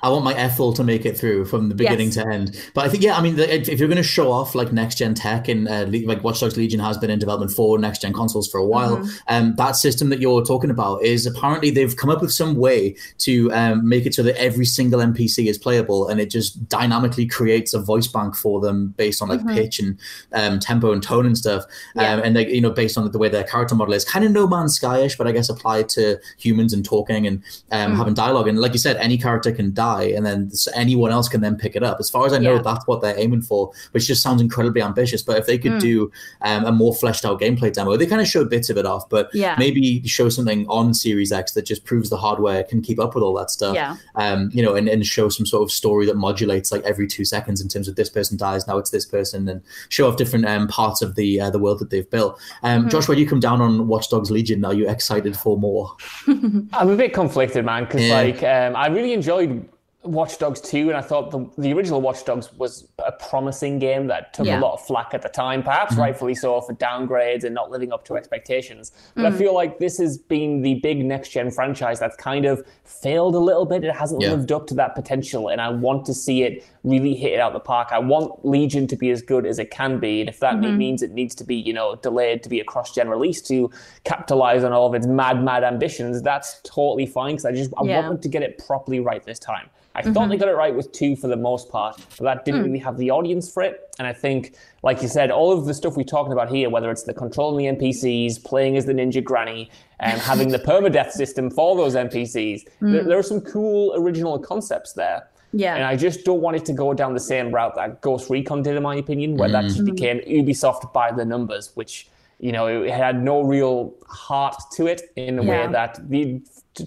I 0.03 0.09
want 0.09 0.25
my 0.25 0.35
Ethel 0.35 0.73
to 0.75 0.85
make 0.85 1.05
it 1.07 1.17
through 1.17 1.47
from 1.47 1.69
the 1.69 1.75
beginning 1.75 2.09
yes. 2.09 2.17
to 2.17 2.27
end 2.27 2.71
but 2.75 2.85
I 2.85 2.89
think 2.89 3.03
yeah 3.03 3.17
I 3.17 3.23
mean 3.23 3.39
if, 3.39 3.69
if 3.69 3.79
you're 3.79 3.89
going 3.89 3.97
to 3.97 4.03
show 4.03 4.31
off 4.31 4.55
like 4.55 4.73
next 4.73 4.97
gen 4.97 5.15
tech 5.15 5.49
and 5.49 5.69
uh, 5.69 5.87
like 6.05 6.23
Watch 6.25 6.41
Dogs 6.41 6.57
Legion 6.57 6.81
has 6.81 6.99
been 6.99 7.11
in 7.11 7.19
development 7.19 7.53
for 7.53 7.79
next 7.79 8.03
gen 8.03 8.13
consoles 8.13 8.51
for 8.51 8.59
a 8.59 8.67
while 8.67 8.99
mm-hmm. 8.99 9.17
um 9.29 9.55
that 9.57 9.77
system 9.77 10.09
that 10.11 10.21
you're 10.21 10.45
talking 10.45 10.71
about 10.71 11.03
is 11.03 11.27
apparently 11.27 11.71
they've 11.71 11.97
come 11.97 12.11
up 12.11 12.21
with 12.21 12.33
some 12.33 12.57
way 12.57 12.97
to 13.19 13.53
um, 13.53 13.89
make 13.89 14.07
it 14.07 14.15
so 14.15 14.23
that 14.23 14.41
every 14.41 14.65
single 14.65 15.01
NPC 15.01 15.47
is 15.47 15.59
playable 15.59 16.09
and 16.09 16.21
it 16.21 16.31
just 16.31 16.69
dynamically 16.69 17.27
creates 17.27 17.75
a 17.75 17.81
voice 17.81 18.07
bank 18.07 18.35
for 18.35 18.61
them 18.61 18.89
based 18.97 19.23
on 19.23 19.29
like 19.29 19.41
mm-hmm. 19.41 19.55
pitch 19.55 19.79
and 19.79 19.99
um, 20.33 20.59
tempo 20.59 20.93
and 20.93 21.03
tone 21.03 21.27
and 21.27 21.37
stuff. 21.37 21.65
Yeah. 21.95 22.15
Um, 22.15 22.21
and 22.25 22.35
like, 22.35 22.49
you 22.49 22.61
know, 22.61 22.71
based 22.71 22.97
on 22.99 23.11
the 23.11 23.19
way 23.19 23.29
their 23.29 23.45
character 23.45 23.75
model 23.75 23.95
is 23.95 24.05
kind 24.05 24.25
of 24.25 24.31
No 24.33 24.47
Man's 24.47 24.79
Skyish, 24.79 25.17
but 25.19 25.27
I 25.27 25.33
guess 25.33 25.49
applied 25.49 25.89
to 25.91 26.19
humans 26.39 26.73
and 26.73 26.85
talking 26.85 27.27
and 27.27 27.43
um, 27.71 27.93
mm. 27.93 27.97
having 27.97 28.15
dialogue. 28.15 28.49
And 28.49 28.59
like 28.59 28.73
you 28.73 28.79
said, 28.79 28.97
any 28.97 29.19
character 29.19 29.53
can 29.53 29.73
die 29.73 29.92
and 30.01 30.25
then 30.25 30.51
anyone 30.75 31.11
else 31.11 31.29
can 31.29 31.41
then 31.41 31.57
pick 31.57 31.77
it 31.77 31.83
up. 31.83 31.99
As 32.01 32.11
far 32.11 32.27
as 32.27 32.33
I 32.33 32.39
know, 32.39 32.57
yeah. 32.57 32.63
that's 32.63 32.87
what 32.87 33.01
they're 33.01 33.19
aiming 33.19 33.43
for, 33.43 33.71
which 33.93 34.07
just 34.07 34.23
sounds 34.23 34.41
incredibly 34.41 34.83
ambitious. 34.83 35.23
But 35.23 35.39
if 35.39 35.47
they 35.47 35.59
could 35.59 35.73
mm. 35.73 35.81
do 35.81 36.13
um, 36.43 36.65
a 36.65 36.73
more 36.73 36.95
fleshed 36.95 37.25
out 37.25 37.41
gameplay 37.41 37.73
demo, 37.73 37.97
they 37.97 38.07
kind 38.07 38.21
of 38.21 38.29
showed 38.29 38.51
bits 38.51 38.71
of 38.71 38.77
it 38.77 38.87
off, 38.87 39.09
but 39.09 39.31
yeah. 39.33 39.57
maybe 39.59 40.07
show 40.07 40.29
something 40.29 40.67
on 40.69 40.95
Series 40.95 41.33
X 41.33 41.53
that 41.53 41.67
just 41.67 41.85
proves 41.85 42.11
the 42.11 42.17
hardware 42.17 42.65
can 42.65 42.81
keep 42.83 42.99
up 42.99 43.15
with 43.15 43.23
all 43.23 43.35
that 43.35 43.51
stuff. 43.51 43.75
Yeah. 43.75 43.97
Um, 44.15 44.51
you 44.53 44.63
know, 44.63 44.75
and, 44.75 44.89
and 44.89 45.05
show 45.07 45.29
some 45.29 45.47
sort 45.47 45.63
of 45.63 45.71
story 45.71 46.07
that 46.07 46.17
modulates 46.17 46.73
like 46.73 46.83
every 46.85 47.07
two 47.07 47.25
seconds 47.25 47.61
in 47.61 47.69
terms 47.69 47.89
of 47.89 47.97
this 47.97 48.09
person 48.09 48.37
dies, 48.37 48.67
now 48.67 48.79
it's 48.79 48.91
this 48.91 49.07
person, 49.07 49.49
and 49.49 49.63
show 49.89 50.09
off 50.09 50.17
different 50.17 50.47
um, 50.47 50.69
parts 50.69 51.03
of 51.03 51.15
the 51.15 51.41
uh, 51.41 51.51
the 51.51 51.59
world 51.59 51.79
that 51.79 51.91
they've 51.91 52.11
built. 52.11 52.41
Um, 52.63 52.81
mm-hmm. 52.81 52.89
Josh, 52.91 53.09
when 53.09 53.19
you 53.19 53.27
come 53.27 53.41
down 53.41 53.61
on 53.61 53.87
Watch 53.89 54.11
Dogs 54.11 54.31
Legion, 54.31 54.65
are 54.65 54.75
you 54.75 54.89
excited 54.89 55.37
for 55.37 55.59
more? 55.59 55.95
I'm 56.27 56.91
a 56.91 56.97
bit 56.97 57.13
conflicted, 57.13 57.65
man, 57.65 57.85
because 57.85 58.03
yeah. 58.03 58.15
like 58.15 58.43
um, 58.43 58.77
I 58.77 58.89
really 58.89 59.13
enjoyed 59.13 59.69
Watch 60.05 60.39
Dogs 60.39 60.61
2, 60.61 60.89
and 60.89 60.97
I 60.97 61.01
thought 61.01 61.31
the, 61.31 61.49
the 61.59 61.73
original 61.73 62.01
Watch 62.01 62.25
Dogs 62.25 62.53
was 62.55 62.89
a 63.05 63.13
promising 63.13 63.79
game 63.79 64.09
that 64.09 64.35
took 64.35 64.47
Yeah. 64.47 64.59
a 64.59 64.61
lot 64.61 64.75
of 64.75 64.85
flack 64.85 65.15
at 65.15 65.23
the 65.23 65.29
time, 65.29 65.63
perhaps 65.63 65.93
mm-hmm. 65.93 66.03
rightfully 66.03 66.35
so 66.35 66.61
for 66.61 66.75
downgrades 66.75 67.45
and 67.45 67.55
not 67.55 67.71
living 67.71 67.93
up 67.93 68.05
to 68.07 68.17
expectations. 68.17 68.91
But 69.15 69.27
I 69.27 69.29
mm-hmm. 69.29 69.39
feel 69.39 69.55
like 69.55 69.79
this 69.79 69.99
has 69.99 70.19
been 70.19 70.63
the 70.63 70.75
big 70.75 71.05
next 71.05 71.29
gen 71.29 71.53
franchise 71.53 72.01
that's 72.01 72.17
kind 72.17 72.47
of 72.47 72.67
failed 72.85 73.37
a 73.37 73.39
little 73.39 73.65
bit. 73.65 73.85
It 73.85 73.95
hasn't 73.95 74.23
Yeah. 74.23 74.31
lived 74.31 74.51
up 74.51 74.67
to 74.69 74.75
that 74.75 74.97
potential, 74.97 75.49
and 75.49 75.61
I 75.61 75.69
want 75.69 76.05
to 76.07 76.15
see 76.15 76.43
it 76.43 76.65
really 76.83 77.15
hit 77.15 77.35
it 77.35 77.39
out 77.39 77.53
the 77.53 77.61
park. 77.61 77.89
I 77.93 78.01
want 78.01 78.45
Legion 78.45 78.89
to 78.89 78.97
be 78.97 79.11
as 79.11 79.23
good 79.23 79.47
as 79.47 79.61
it 79.61 79.71
can 79.71 80.01
be, 80.01 80.21
and 80.21 80.29
if 80.29 80.41
that 80.41 80.59
me- 80.59 80.73
means 80.73 81.03
it 81.03 81.13
needs 81.13 81.35
to 81.37 81.45
be, 81.45 81.55
you 81.55 81.73
know, 81.73 81.95
delayed 81.95 82.43
to 82.43 82.49
be 82.49 82.59
a 82.59 82.65
cross 82.65 82.93
gen 82.93 83.09
release 83.09 83.41
to 83.43 83.71
capitalize 84.03 84.65
on 84.65 84.73
all 84.73 84.89
of 84.89 84.95
its 84.95 85.07
mad, 85.07 85.45
mad 85.45 85.63
ambitions, 85.63 86.23
that's 86.23 86.61
totally 86.65 87.07
fine 87.07 87.35
because 87.35 87.45
I 87.45 87.53
just 87.53 87.73
I 87.79 87.85
Yeah. 87.85 88.01
want 88.01 88.09
them 88.09 88.21
to 88.21 88.29
get 88.29 88.43
it 88.43 88.59
properly 88.67 88.99
right 88.99 89.23
this 89.23 89.39
time. 89.39 89.71
I 89.95 90.03
thought 90.03 90.15
they 90.15 90.21
mm-hmm. 90.21 90.41
got 90.41 90.49
it 90.49 90.57
right 90.57 90.75
with 90.75 90.91
two 90.93 91.17
for 91.17 91.29
the 91.29 91.37
most 91.37 91.69
part, 91.69 91.97
but 92.19 92.25
that 92.25 92.45
didn't 92.45 92.61
hmm. 92.61 92.67
really 92.67 92.79
have 92.79 92.97
the 92.97 93.11
audience 93.11 93.53
for 93.53 93.63
it. 93.63 93.95
And 93.99 94.07
I 94.07 94.13
think, 94.13 94.55
like 94.83 95.03
you 95.03 95.09
said, 95.09 95.31
all 95.31 95.53
of 95.53 95.67
the 95.67 95.75
stuff 95.75 95.97
we're 95.97 96.05
talking 96.05 96.33
about 96.33 96.49
here, 96.49 96.71
whether 96.71 96.91
it's 96.91 97.03
the 97.03 97.13
controlling 97.13 97.77
the 97.77 97.79
NPCs, 97.79 98.43
playing 98.43 98.77
as 98.77 98.87
the 98.87 98.95
ninja 98.95 99.23
granny, 99.23 99.71
and 100.01 100.21
having 100.31 100.49
the 100.49 100.59
permadeath 100.59 101.11
system 101.11 101.51
for 101.51 101.77
those 101.77 101.95
NPCs, 101.95 102.65
there, 102.81 103.03
hmm. 103.03 103.09
there 103.09 103.19
are 103.19 103.23
some 103.23 103.41
cool 103.43 103.95
original 103.97 104.39
concepts 104.39 104.95
there. 104.95 105.29
Yeah. 105.53 105.75
And 105.75 105.85
I 105.85 105.97
just 105.97 106.25
don't 106.25 106.41
want 106.41 106.57
it 106.57 106.65
to 106.67 106.73
go 106.73 106.95
down 106.95 107.13
the 107.13 107.21
same 107.21 107.53
route 107.53 107.75
that 107.75 108.01
Ghost 108.01 108.31
Recon 108.31 108.63
did, 108.63 108.77
in 108.77 108.83
my 108.83 108.97
opinion, 108.97 109.37
where 109.37 109.51
that 109.51 109.65
just 109.65 109.81
hmm. 109.81 109.85
became 109.85 110.21
Ubisoft 110.21 110.93
by 110.95 111.13
the 111.13 111.27
numbers, 111.27 111.73
which, 111.75 112.09
you 112.41 112.53
know, 112.53 112.67
it 112.67 112.91
had 112.91 113.23
no 113.23 113.43
real 113.43 113.93
heart 114.07 114.57
to 114.73 114.87
it 114.87 115.13
in 115.17 115.39
a 115.39 115.43
Yeah. 115.43 115.67
way 115.67 115.73
that 115.73 116.01
the 116.09 116.41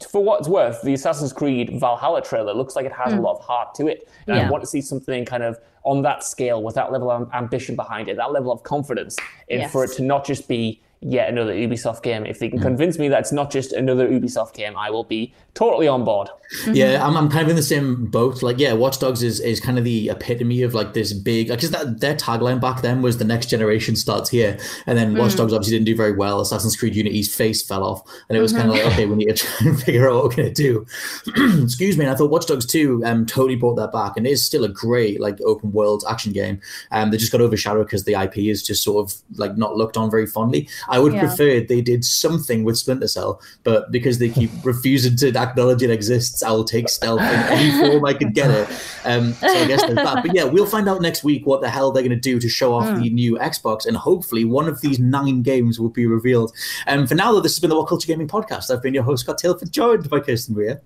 for 0.09 0.23
what 0.23 0.39
it's 0.39 0.49
worth, 0.49 0.81
the 0.81 0.93
Assassin's 0.93 1.31
Creed 1.31 1.79
Valhalla 1.79 2.21
trailer 2.21 2.53
looks 2.53 2.75
like 2.75 2.85
it 2.85 2.91
has 2.91 3.13
a 3.13 3.17
hmm. 3.17 3.23
lot 3.23 3.37
of 3.37 3.41
heart 3.41 3.75
to 3.75 3.87
it. 3.87 4.09
And 4.27 4.37
I 4.37 4.49
want 4.49 4.63
to 4.63 4.67
see 4.67 4.81
something 4.81 5.25
kind 5.25 5.43
of 5.43 5.59
on 5.83 6.01
that 6.01 6.23
scale 6.23 6.63
with 6.63 6.75
that 6.75 6.91
level 6.91 7.11
of 7.11 7.29
ambition 7.33 7.75
behind 7.75 8.09
it, 8.09 8.17
that 8.17 8.31
level 8.31 8.51
of 8.51 8.63
confidence, 8.63 9.15
and 9.49 9.69
for 9.71 9.83
it 9.83 9.91
to 9.93 10.03
not 10.03 10.25
just 10.25 10.47
be 10.47 10.81
yet 11.01 11.29
another 11.29 11.53
Ubisoft 11.53 12.03
game. 12.03 12.25
If 12.25 12.39
they 12.39 12.49
can 12.49 12.59
convince 12.59 12.97
me 12.97 13.09
that 13.09 13.19
it's 13.19 13.31
not 13.31 13.51
just 13.51 13.73
another 13.73 14.07
Ubisoft 14.07 14.53
game, 14.53 14.75
I 14.75 14.89
will 14.89 15.03
be 15.03 15.33
totally 15.53 15.87
on 15.87 16.03
board. 16.03 16.29
Yeah, 16.67 17.05
I'm, 17.05 17.17
I'm 17.17 17.29
kind 17.29 17.43
of 17.43 17.49
in 17.49 17.55
the 17.55 17.63
same 17.63 18.05
boat. 18.05 18.43
Like, 18.43 18.59
yeah, 18.59 18.73
Watch 18.73 18.99
Dogs 18.99 19.23
is, 19.23 19.39
is 19.39 19.59
kind 19.59 19.77
of 19.77 19.83
the 19.83 20.09
epitome 20.09 20.61
of 20.61 20.73
like 20.73 20.93
this 20.93 21.13
big 21.13 21.47
because 21.47 21.71
that 21.71 22.01
their 22.01 22.15
tagline 22.15 22.61
back 22.61 22.81
then 22.81 23.01
was 23.01 23.17
the 23.17 23.25
next 23.25 23.47
generation 23.47 23.95
starts 23.95 24.29
here, 24.29 24.57
and 24.85 24.97
then 24.97 25.15
Watch 25.15 25.35
Dogs 25.35 25.53
obviously 25.53 25.75
didn't 25.75 25.87
do 25.87 25.95
very 25.95 26.11
well. 26.11 26.41
Assassin's 26.41 26.75
Creed 26.75 26.95
Unity's 26.95 27.33
face 27.33 27.65
fell 27.65 27.83
off, 27.83 28.01
and 28.29 28.37
it 28.37 28.41
was 28.41 28.53
kind 28.53 28.69
of 28.69 28.75
like, 28.75 28.85
okay, 28.87 29.05
we 29.05 29.15
need 29.15 29.25
to 29.25 29.33
try 29.33 29.67
and 29.67 29.81
figure 29.83 30.09
out 30.09 30.15
what 30.15 30.23
we're 30.25 30.35
gonna 30.35 30.53
do. 30.53 30.85
Excuse 31.63 31.97
me. 31.97 32.05
And 32.05 32.13
I 32.13 32.17
thought 32.17 32.29
Watch 32.29 32.45
Dogs 32.45 32.65
2 32.65 33.03
um 33.05 33.25
totally 33.25 33.55
brought 33.55 33.75
that 33.75 33.91
back, 33.91 34.17
and 34.17 34.27
it 34.27 34.31
is 34.31 34.43
still 34.43 34.63
a 34.63 34.69
great 34.69 35.19
like 35.19 35.39
open 35.41 35.71
world 35.71 36.03
action 36.09 36.31
game. 36.31 36.61
Um, 36.91 37.11
they 37.11 37.17
just 37.17 37.31
got 37.31 37.41
overshadowed 37.41 37.87
because 37.87 38.03
the 38.03 38.13
IP 38.13 38.37
is 38.37 38.61
just 38.61 38.83
sort 38.83 39.05
of 39.05 39.17
like 39.35 39.57
not 39.57 39.75
looked 39.75 39.97
on 39.97 40.11
very 40.11 40.27
fondly. 40.27 40.67
I 40.89 40.99
would 40.99 41.13
Yeah. 41.13 41.21
prefer 41.27 41.59
they 41.61 41.81
did 41.81 42.03
something 42.05 42.63
with 42.63 42.77
Splinter 42.77 43.07
Cell, 43.07 43.39
but 43.63 43.91
because 43.91 44.19
they 44.19 44.29
keep 44.29 44.51
refusing 44.63 45.15
to 45.17 45.27
acknowledge 45.37 45.81
it 45.83 45.89
exists, 45.89 46.43
I 46.43 46.51
will 46.51 46.63
take 46.63 46.89
stealth 46.89 47.21
in 47.21 47.27
any 47.27 47.71
form 47.79 48.05
I 48.05 48.13
could 48.13 48.33
get 48.33 48.49
it. 48.51 48.67
Um, 49.05 49.33
so 49.33 49.47
I 49.47 49.65
guess 49.67 49.81
there's 49.81 49.95
that. 49.95 50.23
But 50.23 50.35
yeah, 50.35 50.43
we'll 50.45 50.65
find 50.65 50.87
out 50.89 51.01
next 51.01 51.23
week 51.23 51.45
what 51.45 51.61
the 51.61 51.69
hell 51.69 51.91
they're 51.91 52.03
going 52.03 52.09
to 52.11 52.15
do 52.15 52.39
to 52.39 52.49
show 52.49 52.73
off 52.73 52.85
the 53.01 53.09
new 53.09 53.35
Xbox, 53.37 53.85
and 53.85 53.97
hopefully 53.97 54.45
one 54.45 54.67
of 54.67 54.81
these 54.81 54.99
nine 54.99 55.41
games 55.41 55.79
will 55.79 55.89
be 55.89 56.05
revealed. 56.05 56.51
Um, 56.87 57.07
for 57.07 57.15
now, 57.15 57.31
though, 57.31 57.41
this 57.41 57.53
has 57.53 57.59
been 57.59 57.69
the 57.69 57.75
What 57.77 57.87
Culture 57.87 58.07
Gaming 58.07 58.27
Podcast. 58.27 58.69
I've 58.71 58.81
been 58.81 58.93
your 58.93 59.03
host, 59.03 59.23
Scott 59.23 59.37
Tilford, 59.37 59.71
joined 59.71 60.09
by 60.09 60.19
Kirsten 60.19 60.55
Weir 60.55 60.81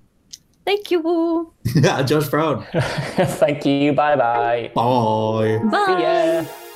Thank 0.65 0.91
you. 0.91 1.51
and 1.83 2.07
Josh 2.07 2.27
Brown. 2.29 2.65
Thank 2.73 3.65
you. 3.65 3.93
Bye 3.93 4.15
bye. 4.15 4.71
Bye. 4.75 5.59
Bye. 5.71 5.85
See 5.85 6.03
ya. 6.03 6.68